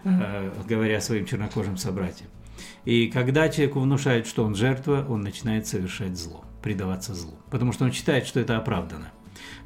э, 0.05 0.51
говоря 0.66 1.01
своим 1.01 1.26
чернокожим 1.26 1.76
собратьям. 1.76 2.28
И 2.84 3.09
когда 3.09 3.49
человеку 3.49 3.80
внушают, 3.80 4.26
что 4.26 4.45
он 4.45 4.55
жертва, 4.55 5.05
он 5.09 5.20
начинает 5.20 5.66
совершать 5.66 6.16
зло, 6.16 6.45
предаваться 6.62 7.14
злу, 7.14 7.34
потому 7.51 7.72
что 7.72 7.84
он 7.84 7.93
считает, 7.93 8.26
что 8.26 8.41
это 8.41 8.57
оправдано. 8.57 9.12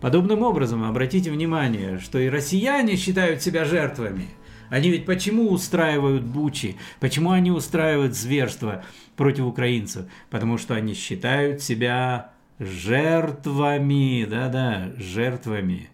Подобным 0.03 0.43
образом, 0.43 0.83
обратите 0.83 1.31
внимание, 1.31 2.01
что 2.01 2.19
и 2.19 2.29
россияне 2.29 2.97
считают 2.97 3.41
себя 3.41 3.65
жертвами. 3.65 4.31
Они 4.69 4.91
ведь 4.91 5.07
почему 5.07 5.49
устраивают 5.49 6.25
бучи? 6.25 6.77
Почему 6.99 7.31
они 7.31 7.53
устраивают 7.53 8.17
зверство 8.17 8.85
против 9.17 9.45
украинцев? 9.45 10.07
Потому 10.29 10.59
что 10.59 10.75
они 10.75 10.95
считают 10.95 11.63
себя 11.63 12.33
жертвами, 12.59 14.25
да-да, 14.25 14.91
жертвами 14.97 15.89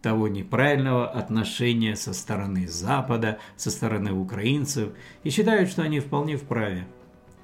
того 0.00 0.28
неправильного 0.28 1.10
отношения 1.10 1.96
со 1.96 2.14
стороны 2.14 2.68
Запада, 2.68 3.40
со 3.56 3.72
стороны 3.72 4.12
украинцев, 4.12 4.90
и 5.24 5.30
считают, 5.30 5.70
что 5.70 5.82
они 5.82 5.98
вполне 5.98 6.36
вправе 6.36 6.86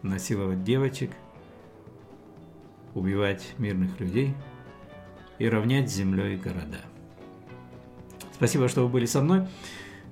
насиловать 0.02 0.62
девочек, 0.62 1.11
убивать 2.94 3.54
мирных 3.59 3.98
людей– 3.98 4.32
и 5.39 5.49
равнять 5.49 5.91
землей 5.91 6.37
города. 6.37 6.80
Спасибо, 8.32 8.68
что 8.68 8.82
вы 8.82 8.89
были 8.89 9.07
со 9.07 9.20
мной. 9.20 9.47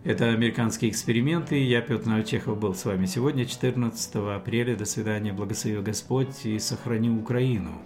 Это 0.04 0.28
«Американские 0.30 0.90
эксперименты». 0.90 1.62
Я, 1.62 1.80
Петр 1.80 2.06
Новичехов, 2.06 2.58
был 2.58 2.74
с 2.74 2.84
вами 2.84 3.06
сегодня, 3.06 3.46
14 3.46 4.14
апреля. 4.36 4.76
До 4.76 4.84
свидания. 4.84 5.32
Благослови 5.32 5.80
Господь 5.80 6.44
и 6.44 6.58
сохрани 6.58 7.10
Украину. 7.10 7.82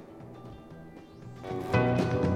thank 1.72 2.12
you 2.12 2.28